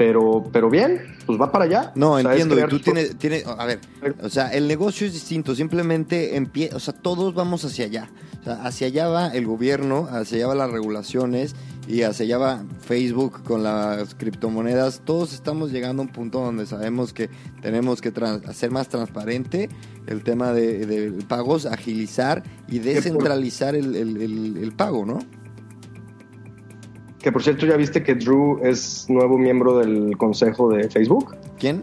Pero, 0.05 0.43
pero 0.53 0.69
bien, 0.69 1.01
pues 1.27 1.41
va 1.41 1.53
para 1.53 1.65
allá. 1.67 1.93
No, 1.95 2.19
entiendo. 2.19 2.57
tú 2.67 2.81
tienes, 2.81 3.17
tiene, 3.19 3.45
a 3.47 3.65
ver, 3.65 3.79
o 4.21 4.29
sea, 4.29 4.49
el 4.49 4.67
negocio 4.67 5.07
es 5.07 5.13
distinto. 5.13 5.55
Simplemente, 5.55 6.37
o 6.75 6.81
sea, 6.81 6.93
todos 6.93 7.35
vamos 7.35 7.65
hacia 7.65 7.85
allá. 7.85 8.11
O 8.41 8.43
sea, 8.43 8.55
hacia 8.65 8.89
allá 8.89 9.07
va 9.07 9.29
el 9.29 9.47
gobierno, 9.47 10.09
hacia 10.11 10.39
allá 10.39 10.47
va 10.49 10.55
las 10.57 10.73
regulaciones 10.73 11.55
y 11.87 12.03
hacia 12.03 12.25
allá 12.25 12.39
va 12.39 12.65
Facebook 12.81 13.45
con 13.45 13.63
las 13.63 14.17
criptomonedas. 14.17 15.03
Todos 15.05 15.35
estamos 15.35 15.71
llegando 15.71 16.03
a 16.03 16.07
un 16.07 16.11
punto 16.11 16.41
donde 16.41 16.67
sabemos 16.67 17.13
que 17.13 17.31
tenemos 17.61 18.01
que 18.01 18.13
hacer 18.49 18.73
más 18.73 18.89
transparente 18.89 19.69
el 20.09 20.25
tema 20.25 20.53
de, 20.53 21.13
pagos, 21.29 21.65
agilizar 21.65 22.43
y 22.67 22.81
descentralizar 22.81 23.77
el, 23.77 24.73
pago, 24.77 25.07
¿no? 25.07 25.21
Que 27.23 27.31
por 27.31 27.43
cierto, 27.43 27.67
ya 27.67 27.77
viste 27.77 28.03
que 28.03 28.15
Drew 28.15 28.59
es 28.63 29.07
nuevo 29.09 29.39
miembro 29.39 29.79
del 29.79 30.17
consejo 30.17 30.69
de 30.71 30.89
Facebook. 30.91 31.37
¿Quién? 31.59 31.81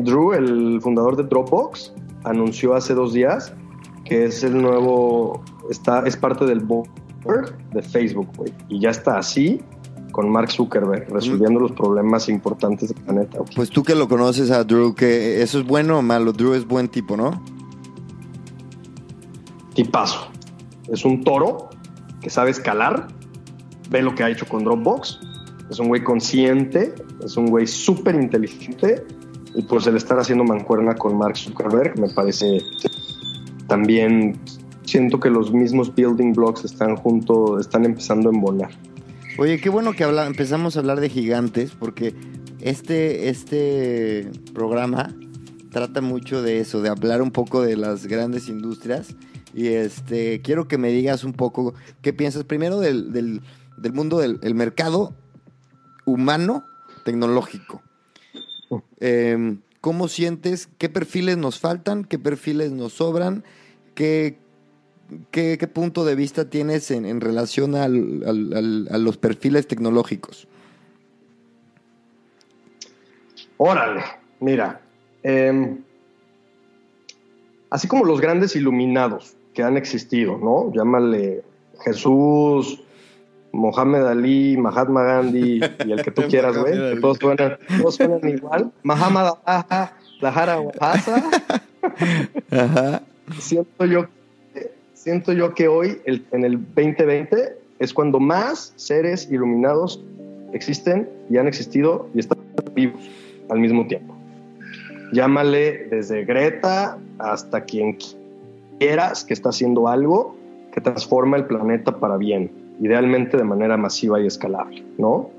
Drew, 0.00 0.32
el 0.32 0.80
fundador 0.82 1.16
de 1.16 1.22
Dropbox, 1.22 1.92
anunció 2.24 2.74
hace 2.74 2.94
dos 2.94 3.12
días 3.12 3.52
que 4.06 4.24
es 4.24 4.44
el 4.44 4.60
nuevo, 4.60 5.42
está, 5.68 6.06
es 6.06 6.16
parte 6.16 6.46
del 6.46 6.60
board 6.60 6.88
de 7.72 7.82
Facebook, 7.82 8.28
güey. 8.36 8.52
Y 8.68 8.80
ya 8.80 8.90
está 8.90 9.18
así 9.18 9.60
con 10.12 10.30
Mark 10.30 10.50
Zuckerberg, 10.50 11.12
resolviendo 11.12 11.60
los 11.60 11.72
problemas 11.72 12.28
importantes 12.28 12.88
del 12.88 13.02
planeta. 13.02 13.40
Pues 13.54 13.68
tú 13.68 13.82
que 13.82 13.94
lo 13.94 14.08
conoces 14.08 14.50
a 14.50 14.64
Drew, 14.64 14.94
que 14.94 15.42
¿eso 15.42 15.58
es 15.58 15.66
bueno 15.66 15.98
o 15.98 16.02
malo? 16.02 16.32
Drew 16.32 16.54
es 16.54 16.66
buen 16.66 16.88
tipo, 16.88 17.16
¿no? 17.16 17.42
Tipazo. 19.74 20.28
Es 20.88 21.04
un 21.04 21.22
toro 21.22 21.68
que 22.22 22.30
sabe 22.30 22.50
escalar, 22.50 23.08
ve 23.90 24.02
lo 24.02 24.14
que 24.14 24.24
ha 24.24 24.30
hecho 24.30 24.46
con 24.46 24.64
Dropbox, 24.64 25.20
es 25.70 25.78
un 25.78 25.88
güey 25.88 26.02
consciente, 26.02 26.94
es 27.24 27.36
un 27.36 27.46
güey 27.46 27.66
súper 27.66 28.14
inteligente 28.14 29.04
y 29.54 29.62
pues 29.62 29.86
el 29.86 29.96
estar 29.96 30.18
haciendo 30.18 30.44
mancuerna 30.44 30.94
con 30.94 31.16
Mark 31.16 31.36
Zuckerberg 31.36 31.98
me 31.98 32.08
parece 32.08 32.60
también 33.66 34.38
siento 34.84 35.18
que 35.18 35.30
los 35.30 35.52
mismos 35.52 35.94
building 35.94 36.32
blocks 36.32 36.64
están 36.64 36.96
juntos, 36.96 37.60
están 37.60 37.84
empezando 37.84 38.30
a 38.30 38.32
embonar. 38.32 38.70
Oye, 39.38 39.60
qué 39.60 39.68
bueno 39.68 39.92
que 39.92 40.04
habla, 40.04 40.26
empezamos 40.26 40.76
a 40.76 40.80
hablar 40.80 41.00
de 41.00 41.10
gigantes, 41.10 41.72
porque 41.78 42.14
este, 42.60 43.28
este 43.28 44.30
programa 44.54 45.14
trata 45.70 46.00
mucho 46.00 46.42
de 46.42 46.60
eso, 46.60 46.80
de 46.80 46.88
hablar 46.88 47.20
un 47.20 47.30
poco 47.30 47.60
de 47.60 47.76
las 47.76 48.06
grandes 48.06 48.48
industrias. 48.48 49.14
Y 49.52 49.68
este 49.68 50.40
quiero 50.42 50.68
que 50.68 50.78
me 50.78 50.88
digas 50.88 51.24
un 51.24 51.32
poco 51.32 51.74
qué 52.02 52.12
piensas 52.12 52.44
primero 52.44 52.78
del, 52.80 53.12
del, 53.12 53.42
mundo 53.92 54.18
del 54.18 54.54
mercado 54.54 55.14
humano 56.04 56.64
tecnológico. 57.04 57.82
Em, 59.00 59.60
¿Cómo 59.80 60.08
sientes? 60.08 60.68
¿Qué 60.78 60.88
perfiles 60.88 61.36
nos 61.36 61.60
faltan? 61.60 62.04
¿Qué 62.04 62.18
perfiles 62.18 62.72
nos 62.72 62.94
sobran? 62.94 63.44
¿Qué, 63.94 64.38
qué, 65.30 65.56
punto 65.72 66.04
de 66.04 66.16
vista 66.16 66.50
tienes 66.50 66.90
en, 66.90 67.20
relación 67.20 67.76
a 67.76 67.86
los 67.86 69.16
perfiles 69.16 69.68
tecnológicos? 69.68 70.48
Órale, 73.58 74.02
mira, 74.40 74.80
em, 75.22 75.82
así 77.70 77.86
como 77.86 78.04
los 78.04 78.20
grandes 78.20 78.56
iluminados 78.56 79.36
que 79.54 79.62
han 79.62 79.76
existido, 79.76 80.36
¿no? 80.36 80.72
Llámale 80.74 81.44
Jesús, 81.84 82.82
Mohamed 83.56 84.04
Ali, 84.04 84.56
Mahatma 84.56 85.02
Gandhi 85.02 85.60
y 85.86 85.92
el 85.92 86.02
que 86.02 86.10
tú 86.10 86.22
quieras, 86.28 86.56
güey, 86.56 86.94
que 86.94 87.00
todos 87.00 87.18
suenan, 87.18 87.58
todos 87.80 87.94
suenan 87.96 88.28
igual. 88.28 88.70
Mahamad 88.82 89.34
Lahara 90.20 90.58
Ajá. 92.50 93.02
Siento 93.38 93.84
yo, 93.86 94.06
siento 94.94 95.32
yo 95.32 95.54
que 95.54 95.68
hoy, 95.68 96.00
en 96.04 96.44
el 96.44 96.58
2020, 96.58 97.56
es 97.78 97.92
cuando 97.92 98.20
más 98.20 98.72
seres 98.76 99.28
iluminados 99.30 100.02
existen 100.52 101.08
y 101.28 101.36
han 101.36 101.48
existido 101.48 102.08
y 102.14 102.20
están 102.20 102.38
vivos 102.74 103.00
al 103.50 103.58
mismo 103.58 103.86
tiempo. 103.86 104.14
Llámale 105.12 105.86
desde 105.88 106.24
Greta 106.24 106.98
hasta 107.18 107.64
quien 107.64 107.98
quieras 108.78 109.24
que 109.24 109.34
está 109.34 109.50
haciendo 109.50 109.88
algo 109.88 110.36
que 110.72 110.80
transforma 110.80 111.36
el 111.36 111.46
planeta 111.46 111.98
para 111.98 112.16
bien, 112.16 112.50
idealmente 112.80 113.36
de 113.36 113.44
manera 113.44 113.76
masiva 113.76 114.20
y 114.20 114.26
escalable, 114.26 114.84
¿no? 114.98 115.30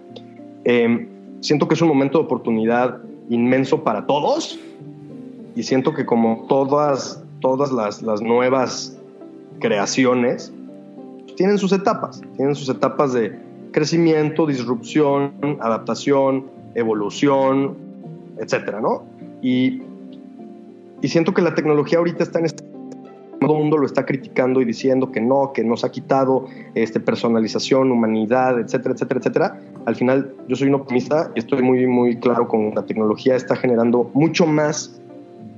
Em, 0.63 1.07
siento 1.41 1.67
que 1.67 1.75
es 1.75 1.81
un 1.81 1.88
momento 1.88 2.17
de 2.17 2.25
oportunidad 2.25 2.99
inmenso 3.29 3.83
para 3.83 4.05
todos 4.05 4.59
y 5.55 5.63
siento 5.63 5.93
que 5.93 6.05
como 6.05 6.45
todas, 6.47 7.23
todas 7.41 7.71
las, 7.71 8.01
las 8.01 8.21
nuevas 8.21 8.97
creaciones, 9.59 10.53
tienen 11.35 11.57
sus 11.57 11.71
etapas, 11.71 12.21
tienen 12.35 12.55
sus 12.55 12.69
etapas 12.69 13.13
de 13.13 13.39
crecimiento, 13.71 14.45
disrupción, 14.45 15.33
adaptación, 15.61 16.45
evolución, 16.75 17.75
etcétera, 18.39 18.81
¿no? 18.81 19.03
Y, 19.41 19.81
y 21.01 21.07
siento 21.07 21.33
que 21.33 21.41
la 21.41 21.53
tecnología 21.53 21.99
ahorita 21.99 22.23
está 22.23 22.39
en 22.39 22.45
este 22.45 22.63
todo 23.39 23.55
mundo 23.55 23.77
lo 23.77 23.85
está 23.85 24.05
criticando 24.05 24.61
y 24.61 24.65
diciendo 24.65 25.11
que 25.11 25.21
no, 25.21 25.51
que 25.53 25.63
nos 25.63 25.83
ha 25.83 25.91
quitado 25.91 26.45
este, 26.75 26.99
personalización, 26.99 27.91
humanidad, 27.91 28.59
etcétera, 28.59 28.95
etcétera, 28.95 29.19
etcétera. 29.19 29.59
Al 29.85 29.95
final, 29.95 30.33
yo 30.47 30.55
soy 30.55 30.69
un 30.69 30.75
optimista 30.75 31.31
y 31.35 31.39
estoy 31.39 31.61
muy, 31.61 31.85
muy 31.88 32.17
claro 32.17 32.47
con 32.47 32.73
la 32.75 32.85
tecnología 32.85 33.35
está 33.35 33.55
generando 33.55 34.09
mucho 34.13 34.45
más 34.45 34.99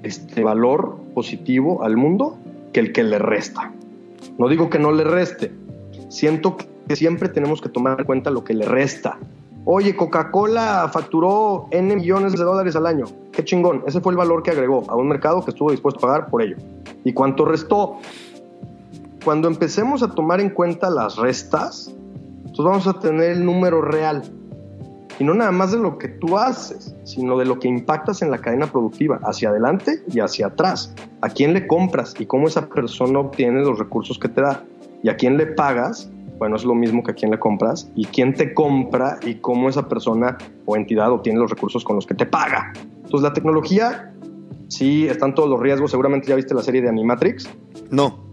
este 0.04 0.44
valor 0.44 0.98
positivo 1.14 1.84
al 1.84 1.98
mundo 1.98 2.38
que 2.74 2.80
el 2.80 2.94
que 2.94 3.04
le 3.04 3.20
resta. 3.20 3.72
No 4.38 4.48
digo 4.48 4.70
que 4.70 4.80
no 4.80 4.92
le 4.92 5.04
reste, 5.04 5.52
siento 6.10 6.58
que 6.58 6.96
siempre 6.96 7.30
tenemos 7.30 7.62
que 7.62 7.70
tomar 7.70 8.00
en 8.00 8.06
cuenta 8.06 8.32
lo 8.32 8.44
que 8.44 8.54
le 8.54 8.66
resta 8.66 9.18
Oye, 9.66 9.96
Coca-Cola 9.96 10.90
facturó 10.92 11.68
N 11.72 11.96
millones 11.96 12.34
de 12.34 12.44
dólares 12.44 12.76
al 12.76 12.88
año. 12.88 13.06
Qué 13.32 13.44
chingón. 13.44 13.84
Ese 13.86 14.02
fue 14.02 14.14
el 14.14 14.18
valor 14.18 14.42
que 14.42 14.52
agregó 14.52 14.84
a 14.90 14.96
un 14.96 15.08
mercado 15.08 15.44
que 15.44 15.52
estuvo 15.52 15.72
dispuesto 15.72 16.00
a 16.00 16.10
pagar 16.10 16.30
por 16.30 16.42
ello. 16.42 16.56
¿Y 17.04 17.14
cuánto 17.14 17.46
restó? 17.46 17.98
Cuando 19.24 19.48
empecemos 19.48 20.02
a 20.02 20.10
tomar 20.10 20.40
en 20.40 20.50
cuenta 20.50 20.90
las 20.90 21.18
restas, 21.18 21.94
entonces 22.38 22.66
vamos 22.66 22.88
a 22.88 23.00
tener 23.00 23.32
el 23.32 23.46
número 23.46 23.82
real. 23.82 24.24
Y 25.20 25.26
no 25.26 25.34
nada 25.34 25.52
más 25.52 25.74
de 25.74 25.78
lo 25.78 25.98
que 25.98 26.08
tú 26.08 26.38
haces, 26.38 26.96
sino 27.04 27.38
de 27.38 27.44
lo 27.44 27.60
que 27.60 27.68
impactas 27.68 28.22
en 28.22 28.32
la 28.32 28.38
cadena 28.38 28.68
productiva, 28.68 29.20
hacia 29.24 29.50
adelante 29.50 30.02
y 30.08 30.22
hacia 30.22 30.48
atrás. 30.48 30.96
A 31.22 31.30
quién 31.30 31.54
le 31.54 31.68
compras 31.68 32.16
y 32.18 32.26
cómo 32.26 32.48
esa 32.48 32.70
persona 32.70 33.20
obtiene 33.20 33.62
los 33.62 33.78
recursos 33.78 34.18
que 34.18 34.30
te 34.30 34.42
da. 34.42 34.64
Y 35.04 35.10
a 35.10 35.18
quién 35.18 35.36
le 35.36 35.46
pagas 35.46 36.10
bueno, 36.40 36.56
es 36.56 36.64
lo 36.64 36.74
mismo 36.74 37.04
que 37.04 37.12
a 37.12 37.14
quién 37.14 37.32
le 37.32 37.38
compras 37.38 37.92
y 37.96 38.06
quién 38.06 38.34
te 38.34 38.54
compra 38.54 39.20
y 39.26 39.36
cómo 39.36 39.68
esa 39.68 39.90
persona 39.90 40.38
o 40.66 40.78
entidad 40.78 41.12
obtiene 41.12 41.38
los 41.38 41.52
recursos 41.52 41.84
con 41.84 41.98
los 41.98 42.08
que 42.08 42.16
te 42.16 42.26
paga. 42.26 42.72
Entonces, 42.96 43.22
la 43.22 43.34
tecnología, 43.34 44.14
sí, 44.70 45.06
están 45.06 45.36
todos 45.36 45.50
los 45.50 45.60
riesgos. 45.60 45.92
Seguramente 45.92 46.30
ya 46.30 46.36
viste 46.36 46.54
la 46.54 46.64
serie 46.64 46.82
de 46.82 46.88
Animatrix. 46.88 47.50
No. 47.92 48.24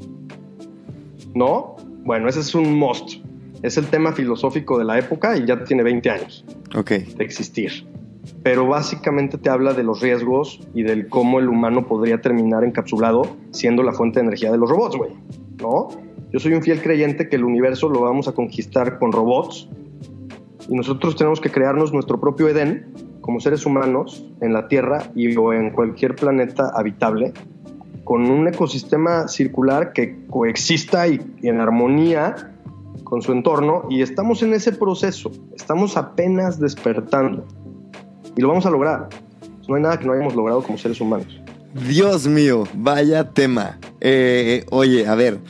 ¿No? 1.34 1.76
Bueno, 2.04 2.28
ese 2.28 2.40
es 2.40 2.54
un 2.54 2.78
must. 2.78 3.24
Es 3.62 3.76
el 3.76 3.86
tema 3.86 4.12
filosófico 4.12 4.78
de 4.78 4.84
la 4.84 4.98
época 4.98 5.36
y 5.36 5.44
ya 5.44 5.64
tiene 5.64 5.82
20 5.82 6.08
años 6.08 6.44
okay. 6.76 7.12
de 7.16 7.24
existir. 7.24 7.88
Pero 8.44 8.68
básicamente 8.68 9.36
te 9.36 9.50
habla 9.50 9.72
de 9.72 9.82
los 9.82 10.00
riesgos 10.00 10.60
y 10.74 10.84
del 10.84 11.08
cómo 11.08 11.40
el 11.40 11.48
humano 11.48 11.86
podría 11.86 12.20
terminar 12.20 12.62
encapsulado 12.62 13.36
siendo 13.50 13.82
la 13.82 13.92
fuente 13.92 14.20
de 14.20 14.26
energía 14.26 14.52
de 14.52 14.58
los 14.58 14.70
robots, 14.70 14.96
güey. 14.96 15.10
¿No? 15.60 15.88
Yo 16.36 16.40
soy 16.40 16.52
un 16.52 16.60
fiel 16.60 16.82
creyente 16.82 17.30
que 17.30 17.36
el 17.36 17.44
universo 17.44 17.88
lo 17.88 18.02
vamos 18.02 18.28
a 18.28 18.32
conquistar 18.32 18.98
con 18.98 19.10
robots 19.10 19.70
y 20.68 20.74
nosotros 20.74 21.16
tenemos 21.16 21.40
que 21.40 21.50
crearnos 21.50 21.94
nuestro 21.94 22.20
propio 22.20 22.46
Edén 22.46 22.92
como 23.22 23.40
seres 23.40 23.64
humanos 23.64 24.22
en 24.42 24.52
la 24.52 24.68
Tierra 24.68 25.10
y 25.14 25.34
o 25.34 25.54
en 25.54 25.70
cualquier 25.70 26.14
planeta 26.14 26.70
habitable 26.74 27.32
con 28.04 28.30
un 28.30 28.46
ecosistema 28.46 29.28
circular 29.28 29.94
que 29.94 30.26
coexista 30.26 31.08
y, 31.08 31.22
en 31.40 31.58
armonía 31.58 32.52
con 33.02 33.22
su 33.22 33.32
entorno 33.32 33.86
y 33.88 34.02
estamos 34.02 34.42
en 34.42 34.52
ese 34.52 34.72
proceso, 34.72 35.32
estamos 35.54 35.96
apenas 35.96 36.60
despertando 36.60 37.46
y 38.36 38.42
lo 38.42 38.48
vamos 38.48 38.66
a 38.66 38.70
lograr. 38.70 39.08
No 39.66 39.76
hay 39.76 39.80
nada 39.80 39.98
que 39.98 40.04
no 40.04 40.12
hayamos 40.12 40.36
logrado 40.36 40.62
como 40.62 40.76
seres 40.76 41.00
humanos. 41.00 41.40
Dios 41.88 42.26
mío, 42.26 42.64
vaya 42.74 43.32
tema. 43.32 43.78
Eh, 44.02 44.66
oye, 44.70 45.06
a 45.06 45.14
ver, 45.14 45.40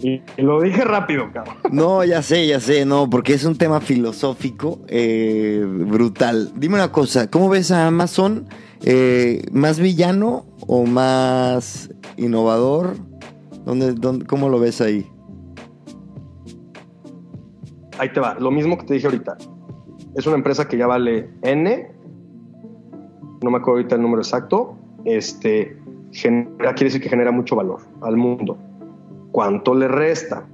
y, 0.00 0.22
lo 0.36 0.60
dije 0.60 0.84
rápido, 0.84 1.30
cabrón. 1.32 1.56
No, 1.72 2.04
ya 2.04 2.22
sé, 2.22 2.46
ya 2.46 2.60
sé, 2.60 2.84
no, 2.84 3.10
porque 3.10 3.34
es 3.34 3.44
un 3.44 3.56
tema 3.56 3.80
filosófico 3.80 4.80
eh, 4.86 5.64
brutal. 5.66 6.52
Dime 6.54 6.76
una 6.76 6.92
cosa, 6.92 7.28
¿cómo 7.28 7.48
ves 7.48 7.72
a 7.72 7.88
Amazon? 7.88 8.46
Eh, 8.82 9.42
¿Más 9.50 9.80
villano 9.80 10.46
o 10.66 10.86
más 10.86 11.90
innovador? 12.16 12.94
¿Dónde, 13.64 13.92
dónde, 13.94 14.24
cómo 14.26 14.48
lo 14.48 14.60
ves 14.60 14.80
ahí? 14.80 15.04
Ahí 17.98 18.12
te 18.12 18.20
va, 18.20 18.34
lo 18.38 18.52
mismo 18.52 18.78
que 18.78 18.86
te 18.86 18.94
dije 18.94 19.06
ahorita. 19.06 19.36
Es 20.14 20.26
una 20.26 20.36
empresa 20.36 20.68
que 20.68 20.76
ya 20.76 20.86
vale 20.86 21.28
N, 21.42 21.90
no 23.42 23.50
me 23.50 23.56
acuerdo 23.58 23.78
ahorita 23.78 23.96
el 23.96 24.02
número 24.02 24.22
exacto, 24.22 24.76
este, 25.04 25.76
genera, 26.12 26.74
quiere 26.74 26.84
decir 26.84 27.00
que 27.00 27.08
genera 27.08 27.32
mucho 27.32 27.56
valor 27.56 27.80
al 28.00 28.16
mundo 28.16 28.58
¿Cuánto 29.38 29.72
le 29.72 29.86
resta? 29.86 30.48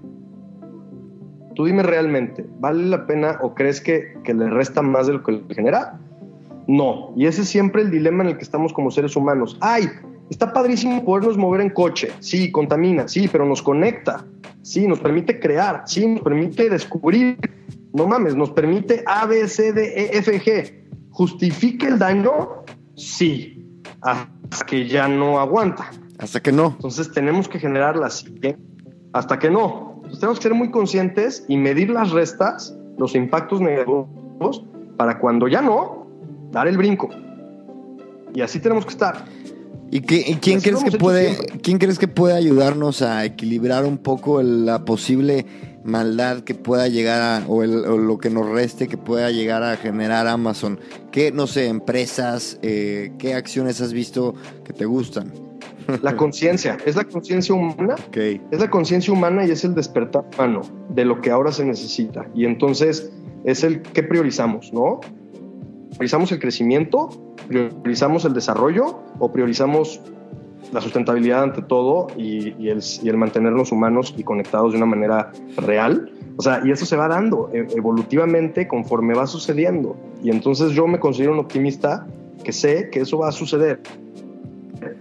Tú 1.54 1.64
dime 1.64 1.82
realmente, 1.82 2.44
¿vale 2.60 2.84
la 2.84 3.06
pena 3.06 3.38
o 3.40 3.54
crees 3.54 3.80
que, 3.80 4.12
le 4.26 4.50
resta 4.50 4.82
más 4.82 5.06
de 5.06 5.14
lo 5.14 5.22
que 5.22 5.32
le 5.32 5.54
genera? 5.54 5.98
No. 6.68 7.14
Y 7.16 7.24
ese 7.24 7.40
es 7.40 7.48
siempre 7.48 7.80
el 7.80 7.90
dilema 7.90 8.24
en 8.24 8.28
el 8.28 8.36
que 8.36 8.42
estamos 8.42 8.74
como 8.74 8.90
seres 8.90 9.16
humanos. 9.16 9.56
¡Ay! 9.62 9.88
Está 10.28 10.52
padrísimo 10.52 11.02
podernos 11.02 11.38
mover 11.38 11.62
en 11.62 11.70
coche. 11.70 12.10
Sí, 12.20 12.52
contamina, 12.52 13.08
sí, 13.08 13.26
pero 13.26 13.46
nos 13.46 13.62
conecta. 13.62 14.22
Sí, 14.60 14.86
nos 14.86 15.00
permite 15.00 15.40
crear. 15.40 15.84
Sí, 15.86 16.06
nos 16.06 16.20
permite 16.20 16.68
descubrir. 16.68 17.38
No 17.94 18.06
mames, 18.06 18.36
nos 18.36 18.50
permite 18.50 19.02
A, 19.06 19.24
B, 19.24 19.48
C, 19.48 19.72
D, 19.72 19.94
E, 19.96 20.18
F, 20.18 20.38
G. 20.42 20.84
¿Justifica 21.08 21.88
el 21.88 21.98
daño? 21.98 22.64
Sí. 22.96 23.66
Hasta 24.02 24.66
que 24.66 24.86
ya 24.86 25.08
no 25.08 25.40
aguanta. 25.40 25.90
Hasta 26.18 26.40
que 26.40 26.52
no. 26.52 26.66
Entonces 26.76 27.10
tenemos 27.12 27.48
que 27.48 27.58
generar 27.58 27.96
la 27.96 28.10
siguiente. 28.10 28.73
Hasta 29.14 29.38
que 29.38 29.48
no. 29.48 29.94
Entonces 29.96 30.18
tenemos 30.18 30.38
que 30.38 30.42
ser 30.42 30.54
muy 30.54 30.70
conscientes 30.70 31.44
y 31.48 31.56
medir 31.56 31.88
las 31.88 32.10
restas, 32.10 32.76
los 32.98 33.14
impactos 33.14 33.60
negativos, 33.60 34.64
para 34.96 35.18
cuando 35.18 35.48
ya 35.48 35.62
no, 35.62 36.06
dar 36.50 36.66
el 36.66 36.76
brinco. 36.76 37.08
Y 38.34 38.40
así 38.40 38.58
tenemos 38.58 38.84
que 38.84 38.90
estar. 38.90 39.24
¿Y, 39.92 40.00
qué, 40.00 40.36
quién, 40.40 40.60
crees 40.60 40.82
que 40.82 40.98
puede, 40.98 41.36
quién 41.62 41.78
crees 41.78 42.00
que 42.00 42.08
puede 42.08 42.34
ayudarnos 42.34 43.02
a 43.02 43.24
equilibrar 43.24 43.84
un 43.84 43.98
poco 43.98 44.42
la 44.42 44.84
posible 44.84 45.46
maldad 45.84 46.40
que 46.40 46.56
pueda 46.56 46.88
llegar 46.88 47.22
a, 47.22 47.46
o, 47.46 47.64
lo 47.64 48.18
que 48.18 48.30
nos 48.30 48.48
reste 48.48 48.88
que 48.88 48.96
pueda 48.96 49.30
llegar 49.30 49.62
a 49.62 49.76
generar 49.76 50.26
Amazon? 50.26 50.80
¿Qué, 51.12 51.30
no 51.30 51.46
sé, 51.46 51.68
empresas, 51.68 52.58
eh, 52.62 53.12
qué 53.18 53.34
acciones 53.34 53.80
has 53.80 53.92
visto 53.92 54.34
que 54.64 54.72
te 54.72 54.84
gustan? 54.84 55.32
La 56.02 56.16
conciencia, 56.16 56.76
es 56.84 56.96
la 56.96 57.04
conciencia 57.04 57.54
humana. 57.54 57.96
Es 58.50 58.60
la 58.60 58.70
conciencia 58.70 59.12
humana 59.12 59.44
y 59.44 59.50
es 59.50 59.64
el 59.64 59.74
despertar 59.74 60.24
humano 60.34 60.62
de 60.90 61.04
lo 61.04 61.20
que 61.20 61.30
ahora 61.30 61.52
se 61.52 61.64
necesita. 61.64 62.26
Y 62.34 62.46
entonces 62.46 63.12
es 63.44 63.64
el 63.64 63.82
que 63.82 64.02
priorizamos, 64.02 64.72
¿no? 64.72 65.00
¿Priorizamos 65.90 66.32
el 66.32 66.40
crecimiento? 66.40 67.08
¿Priorizamos 67.48 68.24
el 68.24 68.34
desarrollo? 68.34 69.00
¿O 69.18 69.32
priorizamos 69.32 70.00
la 70.72 70.80
sustentabilidad 70.80 71.42
ante 71.42 71.62
todo 71.62 72.08
y, 72.16 72.68
el, 72.68 72.82
y 73.02 73.08
el 73.08 73.16
mantenernos 73.16 73.70
humanos 73.70 74.14
y 74.16 74.24
conectados 74.24 74.72
de 74.72 74.78
una 74.78 74.86
manera 74.86 75.30
real? 75.58 76.10
O 76.36 76.42
sea, 76.42 76.62
y 76.64 76.72
eso 76.72 76.84
se 76.84 76.96
va 76.96 77.06
dando 77.06 77.50
e, 77.52 77.66
evolutivamente 77.76 78.66
conforme 78.66 79.14
va 79.14 79.26
sucediendo. 79.26 79.96
Y 80.22 80.30
entonces 80.30 80.72
yo 80.72 80.86
me 80.86 80.98
considero 80.98 81.32
un 81.32 81.38
optimista 81.38 82.06
que 82.42 82.52
sé 82.52 82.90
que 82.90 83.00
eso 83.00 83.18
va 83.18 83.28
a 83.28 83.32
suceder 83.32 83.80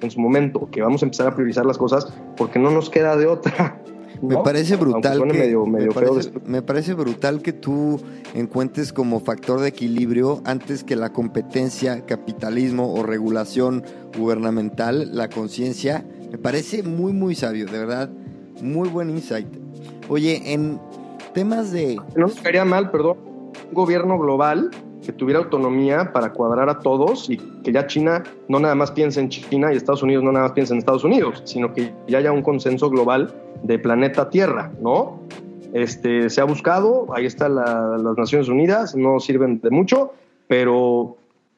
en 0.04 0.12
su 0.12 0.20
momento, 0.20 0.70
que 0.70 0.82
vamos 0.82 1.02
a 1.02 1.06
empezar 1.06 1.28
a 1.28 1.36
priorizar 1.36 1.66
las 1.66 1.78
cosas 1.78 2.14
porque 2.38 2.60
no 2.60 2.70
nos 2.70 2.90
queda 2.90 3.16
de 3.16 3.26
otra. 3.28 3.82
Me 4.22 4.38
parece 4.38 4.78
brutal 4.78 5.22
que, 5.30 5.58
me, 6.46 6.62
parece, 6.62 6.94
brutal 6.94 7.42
que 7.42 7.52
tú 7.52 8.00
encuentres 8.34 8.94
como 8.94 9.20
factor 9.20 9.60
de 9.60 9.68
equilibrio 9.68 10.42
antes 10.46 10.86
que 10.86 10.96
la 10.96 11.12
competencia, 11.12 12.06
capitalismo 12.06 12.94
o 12.94 13.04
regulación 13.04 13.84
gubernamental, 14.18 15.14
la 15.14 15.30
conciencia. 15.30 16.06
Me 16.32 16.38
parece 16.38 16.84
muy 16.84 17.12
muy 17.12 17.36
sabio, 17.36 17.66
de 17.66 17.78
verdad, 17.78 18.10
muy 18.62 18.88
buen 18.88 19.10
insight. 19.10 19.48
Oye, 20.08 20.54
en 20.54 20.80
temas 21.34 21.72
de 21.72 21.98
no 22.16 22.28
nos 22.28 22.40
caería 22.40 22.64
mal, 22.64 22.92
perdón, 22.92 23.18
un 23.68 23.74
gobierno 23.74 24.18
global 24.18 24.72
que 25.06 25.12
tuviera 25.12 25.40
autonomía 25.40 26.12
para 26.14 26.32
cuadrar 26.34 26.70
a 26.70 26.80
todos 26.80 27.30
y 27.30 27.38
que 27.38 27.72
ya 27.72 27.88
China 27.88 28.24
no 28.48 28.60
nada 28.60 28.76
más 28.76 28.92
piense 28.92 29.20
en 29.20 29.30
China 29.30 29.74
y 29.74 29.78
Estados 29.78 30.04
Unidos 30.04 30.24
no 30.24 30.32
nada 30.32 30.46
más 30.46 30.54
piense 30.54 30.74
en 30.74 30.80
Estados 30.80 31.04
Unidos, 31.04 31.42
sino 31.46 31.74
que 31.74 31.94
ya 32.08 32.20
haya 32.20 32.32
un 32.32 32.42
consenso 32.42 32.90
global 32.90 33.34
de 33.64 33.80
planeta 33.80 34.30
Tierra, 34.30 34.72
¿no? 34.82 35.20
Este, 35.74 36.30
se 36.30 36.40
ha 36.40 36.44
buscado, 36.44 37.08
ahí 37.16 37.26
están 37.26 37.56
las 37.56 38.18
Naciones 38.18 38.48
Unidas, 38.48 38.96
no 38.96 39.20
sirven 39.20 39.60
de 39.60 39.72
mucho, 39.72 40.14
pero 40.48 41.18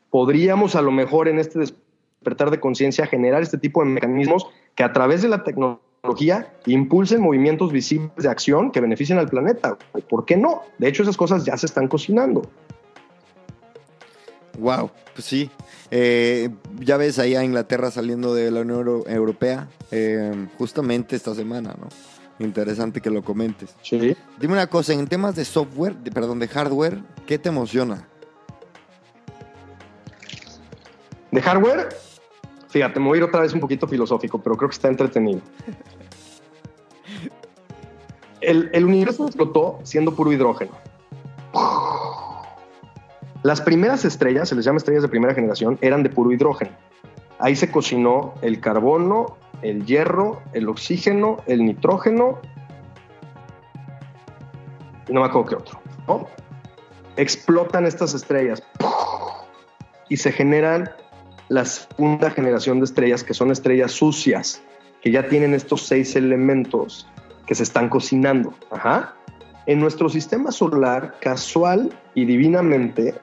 podríamos 0.09 0.75
a 0.75 0.81
lo 0.81 0.91
mejor 0.91 1.27
en 1.27 1.39
este 1.39 1.59
despertar 1.59 2.49
de 2.49 2.59
conciencia 2.59 3.05
generar 3.05 3.41
este 3.41 3.57
tipo 3.57 3.83
de 3.83 3.89
mecanismos 3.89 4.47
que 4.73 4.83
a 4.83 4.93
través 4.93 5.21
de 5.21 5.27
la 5.27 5.43
tecnología 5.43 6.53
impulsen 6.65 7.21
movimientos 7.21 7.71
visibles 7.71 8.11
de 8.15 8.29
acción 8.29 8.71
que 8.71 8.79
beneficien 8.79 9.19
al 9.19 9.27
planeta. 9.27 9.77
¿Por 10.09 10.25
qué 10.25 10.37
no? 10.37 10.61
De 10.77 10.87
hecho, 10.87 11.03
esas 11.03 11.17
cosas 11.17 11.43
ya 11.45 11.57
se 11.57 11.65
están 11.65 11.87
cocinando. 11.87 12.43
Wow, 14.59 14.91
pues 15.13 15.25
sí. 15.25 15.49
Eh, 15.91 16.49
ya 16.79 16.97
ves 16.97 17.19
ahí 17.19 17.35
a 17.35 17.43
Inglaterra 17.43 17.91
saliendo 17.91 18.33
de 18.33 18.51
la 18.51 18.61
Unión 18.61 19.03
Europea 19.07 19.67
eh, 19.91 20.47
justamente 20.57 21.15
esta 21.15 21.35
semana, 21.35 21.75
¿no? 21.79 21.87
Interesante 22.39 23.01
que 23.01 23.09
lo 23.09 23.23
comentes. 23.23 23.75
Sí. 23.81 24.15
Dime 24.39 24.53
una 24.53 24.67
cosa, 24.67 24.93
en 24.93 25.07
temas 25.07 25.35
de 25.35 25.45
software, 25.45 25.95
de, 25.95 26.11
perdón, 26.11 26.39
de 26.39 26.47
hardware, 26.47 26.99
¿qué 27.25 27.37
te 27.37 27.49
emociona? 27.49 28.07
De 31.31 31.41
hardware, 31.41 31.89
fíjate, 32.69 32.99
me 32.99 33.07
voy 33.07 33.17
a 33.17 33.19
ir 33.19 33.23
otra 33.23 33.41
vez 33.41 33.53
un 33.53 33.59
poquito 33.59 33.87
filosófico, 33.87 34.41
pero 34.41 34.57
creo 34.57 34.69
que 34.69 34.75
está 34.75 34.87
entretenido. 34.87 35.41
El, 38.41 38.69
el 38.73 38.85
universo 38.85 39.25
explotó 39.25 39.79
siendo 39.81 40.13
puro 40.13 40.31
hidrógeno. 40.31 40.69
Las 43.45 43.61
primeras 43.61 44.03
estrellas, 44.05 44.49
se 44.49 44.55
les 44.55 44.65
llama 44.65 44.77
estrellas 44.77 45.03
de 45.03 45.07
primera 45.07 45.35
generación, 45.35 45.77
eran 45.81 46.01
de 46.01 46.09
puro 46.09 46.31
hidrógeno. 46.31 46.71
Ahí 47.37 47.55
se 47.55 47.69
cocinó 47.69 48.33
el 48.41 48.59
carbono, 48.59 49.37
el 49.61 49.85
hierro, 49.85 50.41
el 50.53 50.67
oxígeno, 50.67 51.43
el 51.45 51.63
nitrógeno. 51.63 52.39
Y 55.07 55.13
no 55.13 55.21
me 55.21 55.27
acuerdo 55.27 55.47
qué 55.47 55.55
otro. 55.57 55.79
Explotan 57.17 57.85
estas 57.85 58.15
estrellas 58.15 58.63
y 60.09 60.17
se 60.17 60.31
generan 60.31 60.89
la 61.47 61.65
segunda 61.65 62.31
generación 62.31 62.79
de 62.79 62.85
estrellas, 62.85 63.23
que 63.23 63.35
son 63.35 63.51
estrellas 63.51 63.91
sucias, 63.91 64.63
que 65.03 65.11
ya 65.11 65.29
tienen 65.29 65.53
estos 65.53 65.85
seis 65.85 66.15
elementos 66.15 67.07
que 67.45 67.53
se 67.53 67.61
están 67.61 67.89
cocinando. 67.89 68.55
En 69.67 69.79
nuestro 69.79 70.09
sistema 70.09 70.51
solar, 70.51 71.19
casual 71.21 71.95
y 72.15 72.25
divinamente, 72.25 73.13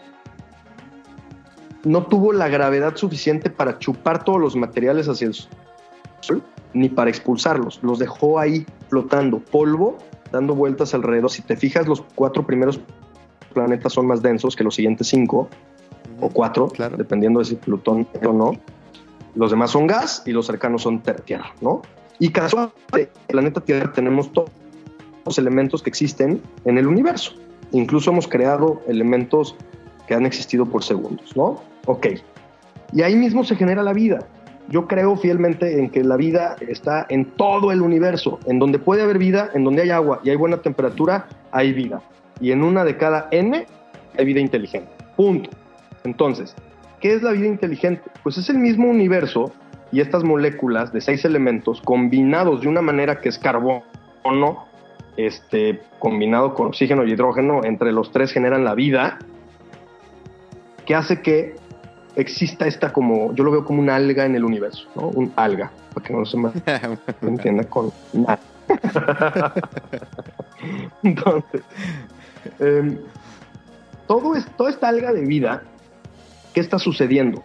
no 1.84 2.06
tuvo 2.06 2.32
la 2.32 2.48
gravedad 2.48 2.96
suficiente 2.96 3.50
para 3.50 3.78
chupar 3.78 4.24
todos 4.24 4.40
los 4.40 4.56
materiales 4.56 5.08
hacia 5.08 5.28
el 5.28 5.34
sol, 5.34 6.42
ni 6.72 6.88
para 6.88 7.10
expulsarlos. 7.10 7.80
Los 7.82 7.98
dejó 7.98 8.38
ahí 8.38 8.66
flotando, 8.88 9.40
polvo, 9.40 9.98
dando 10.30 10.54
vueltas 10.54 10.94
alrededor. 10.94 11.30
Si 11.30 11.42
te 11.42 11.56
fijas, 11.56 11.86
los 11.86 12.02
cuatro 12.14 12.46
primeros 12.46 12.80
planetas 13.52 13.92
son 13.92 14.06
más 14.06 14.22
densos 14.22 14.56
que 14.56 14.64
los 14.64 14.74
siguientes 14.74 15.08
cinco 15.08 15.48
o 16.20 16.28
cuatro, 16.28 16.72
dependiendo 16.96 17.40
de 17.40 17.46
si 17.46 17.54
Plutón 17.56 18.06
o 18.24 18.32
no. 18.32 18.52
Los 19.34 19.50
demás 19.50 19.70
son 19.70 19.86
gas 19.86 20.22
y 20.26 20.32
los 20.32 20.46
cercanos 20.46 20.82
son 20.82 21.02
Tierra, 21.02 21.52
¿no? 21.60 21.82
Y 22.18 22.30
casualmente, 22.30 22.76
en 22.92 23.00
el 23.00 23.08
planeta 23.26 23.60
Tierra 23.60 23.92
tenemos 23.92 24.32
todos 24.32 24.50
los 25.24 25.38
elementos 25.38 25.82
que 25.82 25.90
existen 25.90 26.40
en 26.64 26.78
el 26.78 26.86
universo. 26.86 27.32
Incluso 27.72 28.10
hemos 28.10 28.28
creado 28.28 28.82
elementos 28.86 29.56
que 30.06 30.14
han 30.14 30.26
existido 30.26 30.66
por 30.66 30.84
segundos, 30.84 31.36
¿no? 31.36 31.60
Ok. 31.86 32.06
Y 32.92 33.02
ahí 33.02 33.16
mismo 33.16 33.44
se 33.44 33.56
genera 33.56 33.82
la 33.82 33.92
vida. 33.92 34.20
Yo 34.68 34.86
creo 34.86 35.16
fielmente 35.16 35.78
en 35.78 35.90
que 35.90 36.04
la 36.04 36.16
vida 36.16 36.56
está 36.66 37.06
en 37.08 37.24
todo 37.24 37.72
el 37.72 37.82
universo. 37.82 38.38
En 38.46 38.58
donde 38.58 38.78
puede 38.78 39.02
haber 39.02 39.18
vida, 39.18 39.50
en 39.54 39.64
donde 39.64 39.82
hay 39.82 39.90
agua 39.90 40.20
y 40.22 40.30
hay 40.30 40.36
buena 40.36 40.58
temperatura, 40.58 41.26
hay 41.50 41.72
vida. 41.72 42.02
Y 42.40 42.52
en 42.52 42.62
una 42.62 42.84
de 42.84 42.96
cada 42.96 43.28
N 43.30 43.66
hay 44.18 44.24
vida 44.24 44.40
inteligente. 44.40 44.90
Punto. 45.16 45.50
Entonces, 46.04 46.54
¿qué 47.00 47.14
es 47.14 47.22
la 47.22 47.32
vida 47.32 47.46
inteligente? 47.46 48.02
Pues 48.22 48.38
es 48.38 48.48
el 48.50 48.58
mismo 48.58 48.88
universo 48.88 49.52
y 49.90 50.00
estas 50.00 50.24
moléculas 50.24 50.92
de 50.92 51.00
seis 51.00 51.24
elementos 51.24 51.80
combinados 51.82 52.62
de 52.62 52.68
una 52.68 52.82
manera 52.82 53.20
que 53.20 53.28
es 53.28 53.38
carbono, 53.38 53.84
este, 55.16 55.80
combinado 55.98 56.54
con 56.54 56.68
oxígeno 56.68 57.04
y 57.04 57.12
hidrógeno, 57.12 57.62
entre 57.64 57.92
los 57.92 58.10
tres 58.10 58.32
generan 58.32 58.64
la 58.64 58.74
vida, 58.74 59.18
que 60.86 60.94
hace 60.94 61.20
que 61.20 61.56
exista 62.16 62.66
esta 62.66 62.92
como, 62.92 63.34
yo 63.34 63.44
lo 63.44 63.50
veo 63.50 63.64
como 63.64 63.80
un 63.80 63.90
alga 63.90 64.24
en 64.24 64.34
el 64.34 64.44
universo, 64.44 64.88
¿no? 64.94 65.08
Un 65.08 65.32
alga, 65.36 65.70
para 65.94 66.06
que 66.06 66.12
no 66.12 66.24
se 66.24 66.36
me 66.36 66.50
entienda 67.22 67.64
con 67.64 67.92
Entonces, 71.02 71.62
em, 72.60 72.98
todo 74.06 74.36
es, 74.36 74.46
toda 74.56 74.70
esta 74.70 74.88
alga 74.88 75.12
de 75.12 75.22
vida, 75.22 75.62
¿qué 76.54 76.60
está 76.60 76.78
sucediendo? 76.78 77.42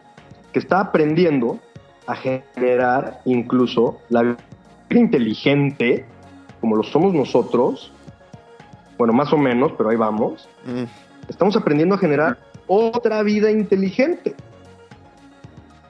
Que 0.53 0.59
está 0.59 0.79
aprendiendo 0.79 1.59
a 2.05 2.15
generar 2.15 3.21
incluso 3.25 3.99
la 4.09 4.21
vida 4.21 4.37
inteligente, 4.89 6.05
como 6.61 6.75
lo 6.75 6.83
somos 6.83 7.13
nosotros, 7.13 7.91
bueno, 8.97 9.13
más 9.13 9.31
o 9.33 9.37
menos, 9.37 9.73
pero 9.77 9.89
ahí 9.89 9.95
vamos. 9.95 10.49
Mm. 10.65 10.83
Estamos 11.29 11.55
aprendiendo 11.55 11.95
a 11.95 11.97
generar 11.97 12.37
otra 12.67 13.21
vida 13.23 13.51
inteligente. 13.51 14.35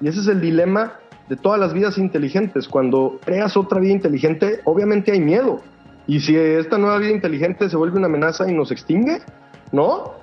Y 0.02 0.08
ese 0.08 0.20
es 0.20 0.28
el 0.28 0.41
dilema 0.41 0.93
de 1.30 1.36
todas 1.36 1.60
las 1.60 1.74
vidas 1.74 1.98
inteligentes. 1.98 2.68
Cuando 2.68 3.20
creas 3.26 3.58
otra 3.58 3.80
vida 3.80 3.93
inteligente, 3.93 4.62
obviamente 4.66 5.12
hay 5.12 5.20
miedo. 5.20 5.62
Y 6.06 6.20
si 6.22 6.36
esta 6.36 6.78
nueva 6.78 7.00
vida 7.00 7.12
inteligente 7.12 7.70
se 7.70 7.76
vuelve 7.76 7.98
una 7.98 8.08
amenaza 8.08 8.50
y 8.50 8.54
nos 8.54 8.72
extingue, 8.72 9.20
¿no? 9.72 10.14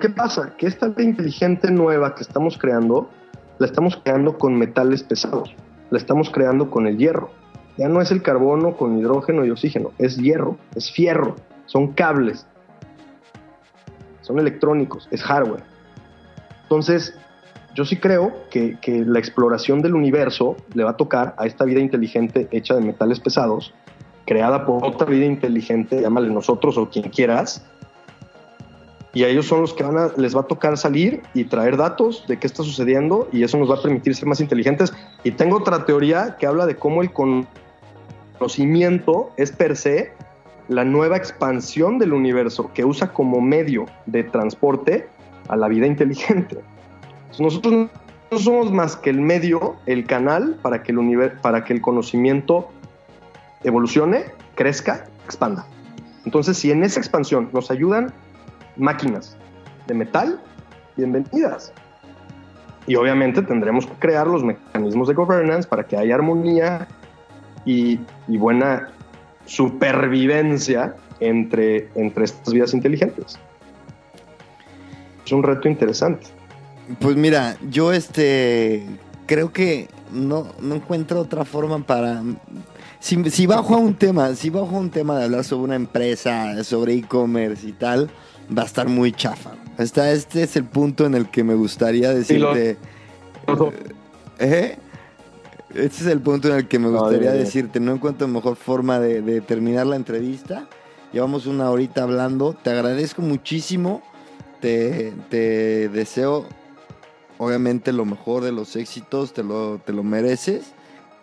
¿Qué 0.00 0.08
pasa? 0.08 0.54
Que 0.56 0.66
esta 0.66 0.88
vida 0.88 1.04
inteligente 1.04 1.70
nueva 1.70 2.14
que 2.14 2.22
estamos 2.22 2.58
creando, 2.58 3.10
la 3.58 3.66
estamos 3.66 3.96
creando 4.02 4.36
con 4.38 4.56
metales 4.56 5.04
pesados, 5.04 5.54
la 5.90 5.98
estamos 5.98 6.30
creando 6.30 6.70
con 6.70 6.86
el 6.86 6.98
hierro. 6.98 7.30
Ya 7.76 7.88
no 7.88 8.00
es 8.00 8.10
el 8.10 8.22
carbono 8.22 8.76
con 8.76 8.98
hidrógeno 8.98 9.44
y 9.44 9.50
oxígeno, 9.50 9.92
es 9.98 10.16
hierro, 10.16 10.56
es 10.74 10.90
fierro, 10.90 11.36
son 11.66 11.92
cables, 11.92 12.46
son 14.20 14.38
electrónicos, 14.38 15.08
es 15.10 15.22
hardware. 15.22 15.64
Entonces, 16.62 17.16
yo 17.74 17.84
sí 17.84 17.96
creo 17.96 18.32
que, 18.50 18.78
la 19.06 19.18
exploración 19.18 19.82
del 19.82 19.94
universo 19.94 20.56
le 20.74 20.84
va 20.84 20.90
a 20.90 20.96
tocar 20.96 21.34
a 21.38 21.46
esta 21.46 21.64
vida 21.64 21.80
inteligente 21.80 22.48
hecha 22.50 22.74
de 22.74 22.80
metales 22.80 23.20
pesados, 23.20 23.74
creada 24.26 24.64
por 24.64 24.84
otra 24.84 25.06
vida 25.06 25.24
inteligente, 25.24 26.00
llámale 26.00 26.30
nosotros 26.30 26.78
o 26.78 26.88
quien 26.88 27.10
quieras, 27.10 27.66
y 29.12 29.22
a 29.22 29.28
ellos 29.28 29.46
son 29.46 29.60
los 29.60 29.74
que 29.74 29.84
van 29.84 29.96
a, 29.96 30.10
les 30.16 30.34
va 30.36 30.40
a 30.40 30.44
tocar 30.44 30.76
salir 30.76 31.22
y 31.34 31.44
traer 31.44 31.76
datos 31.76 32.24
de 32.26 32.38
qué 32.38 32.48
está 32.48 32.64
sucediendo 32.64 33.28
y 33.32 33.44
eso 33.44 33.56
nos 33.58 33.70
va 33.70 33.76
a 33.76 33.82
permitir 33.82 34.16
ser 34.16 34.26
más 34.26 34.40
inteligentes. 34.40 34.92
Y 35.22 35.30
tengo 35.30 35.58
otra 35.58 35.84
teoría 35.84 36.36
que 36.36 36.46
habla 36.46 36.66
de 36.66 36.74
cómo 36.74 37.00
el 37.00 37.12
conocimiento 38.40 39.30
es 39.36 39.52
per 39.52 39.76
se 39.76 40.12
la 40.66 40.84
nueva 40.84 41.16
expansión 41.16 42.00
del 42.00 42.12
universo 42.12 42.72
que 42.74 42.84
usa 42.84 43.12
como 43.12 43.40
medio 43.40 43.86
de 44.06 44.24
transporte 44.24 45.08
a 45.46 45.54
la 45.54 45.68
vida 45.68 45.86
inteligente. 45.86 46.58
Nosotros 47.38 47.88
no 48.30 48.38
somos 48.38 48.72
más 48.72 48.96
que 48.96 49.10
el 49.10 49.20
medio, 49.20 49.76
el 49.86 50.06
canal 50.06 50.56
para 50.62 50.82
que 50.82 50.92
el, 50.92 51.32
para 51.42 51.64
que 51.64 51.72
el 51.72 51.80
conocimiento 51.80 52.70
evolucione, 53.62 54.24
crezca, 54.54 55.06
expanda. 55.24 55.66
Entonces, 56.24 56.56
si 56.56 56.70
en 56.70 56.84
esa 56.84 57.00
expansión 57.00 57.50
nos 57.52 57.70
ayudan 57.70 58.12
máquinas 58.76 59.36
de 59.86 59.94
metal, 59.94 60.40
bienvenidas. 60.96 61.72
Y 62.86 62.96
obviamente 62.96 63.42
tendremos 63.42 63.86
que 63.86 63.94
crear 63.94 64.26
los 64.26 64.44
mecanismos 64.44 65.08
de 65.08 65.14
governance 65.14 65.68
para 65.68 65.84
que 65.84 65.96
haya 65.96 66.14
armonía 66.14 66.86
y, 67.64 67.98
buena 68.28 68.90
supervivencia 69.46 70.94
entre, 71.20 71.88
entre 71.94 72.24
estas 72.24 72.52
vidas 72.52 72.74
inteligentes. 72.74 73.38
Es 75.24 75.32
un 75.32 75.42
reto 75.42 75.68
interesante. 75.68 76.26
Pues 77.00 77.16
mira, 77.16 77.56
yo 77.70 77.92
este 77.92 78.86
creo 79.26 79.52
que 79.52 79.88
no, 80.12 80.48
no 80.60 80.74
encuentro 80.74 81.20
otra 81.20 81.44
forma 81.44 81.84
para. 81.84 82.22
Si, 83.00 83.30
si, 83.30 83.46
bajo 83.46 83.74
a 83.74 83.78
un 83.78 83.94
tema, 83.94 84.34
si 84.34 84.50
bajo 84.50 84.76
a 84.76 84.78
un 84.78 84.90
tema 84.90 85.18
de 85.18 85.24
hablar 85.24 85.44
sobre 85.44 85.64
una 85.64 85.76
empresa, 85.76 86.62
sobre 86.64 86.94
e-commerce 86.94 87.66
y 87.66 87.72
tal, 87.72 88.10
va 88.56 88.62
a 88.62 88.66
estar 88.66 88.88
muy 88.88 89.12
chafa. 89.12 89.52
Está, 89.78 90.10
este 90.12 90.42
es 90.42 90.56
el 90.56 90.64
punto 90.64 91.04
en 91.04 91.14
el 91.14 91.28
que 91.28 91.44
me 91.44 91.54
gustaría 91.54 92.10
decirte. 92.14 92.78
¿eh? 94.38 94.78
Este 95.74 96.04
es 96.04 96.06
el 96.06 96.20
punto 96.20 96.48
en 96.48 96.56
el 96.56 96.68
que 96.68 96.78
me 96.78 96.88
gustaría 96.88 97.32
decirte. 97.32 97.80
No 97.80 97.92
encuentro 97.92 98.28
mejor 98.28 98.56
forma 98.56 99.00
de, 99.00 99.20
de 99.20 99.40
terminar 99.40 99.86
la 99.86 99.96
entrevista. 99.96 100.66
Llevamos 101.12 101.46
una 101.46 101.70
horita 101.70 102.04
hablando. 102.04 102.54
Te 102.54 102.70
agradezco 102.70 103.20
muchísimo. 103.20 104.02
Te, 104.60 105.12
te 105.28 105.90
deseo 105.90 106.46
obviamente 107.44 107.92
lo 107.92 108.04
mejor 108.04 108.42
de 108.42 108.52
los 108.52 108.76
éxitos, 108.76 109.32
te 109.32 109.42
lo, 109.42 109.78
te 109.78 109.92
lo 109.92 110.02
mereces. 110.02 110.72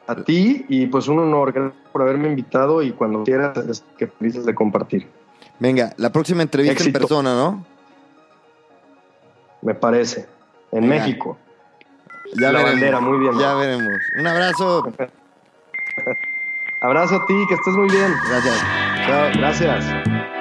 A 0.08 0.16
ti 0.16 0.66
y 0.68 0.88
pues 0.88 1.08
un 1.08 1.20
honor, 1.20 1.54
gracias 1.54 1.80
por 1.92 2.02
haberme 2.02 2.28
invitado 2.28 2.82
y 2.82 2.92
cuando 2.92 3.24
quieras, 3.24 3.58
es 3.58 3.84
que 3.98 4.08
felices 4.08 4.46
de 4.46 4.56
compartir. 4.56 5.08
Venga, 5.60 5.94
la 5.98 6.12
próxima 6.12 6.42
entrevista 6.42 6.84
en 6.84 6.92
persona, 6.92 7.36
¿no? 7.36 7.64
Me 9.62 9.76
parece, 9.76 10.28
en 10.72 10.88
México. 10.88 11.38
Ya 12.34 12.52
la 12.52 12.64
bandera, 12.64 13.00
muy 13.00 13.20
bien. 13.20 13.38
Ya 13.38 13.54
veremos. 13.54 13.94
Un 14.18 14.28
abrazo. 14.28 14.84
abrazo 16.82 17.16
a 17.16 17.26
ti, 17.26 17.36
que 17.48 17.56
estés 17.56 17.76
muy 17.76 17.90
bien. 17.90 18.12
Gracias. 18.30 18.58
Chao. 19.06 19.30
Gracias. 19.38 20.41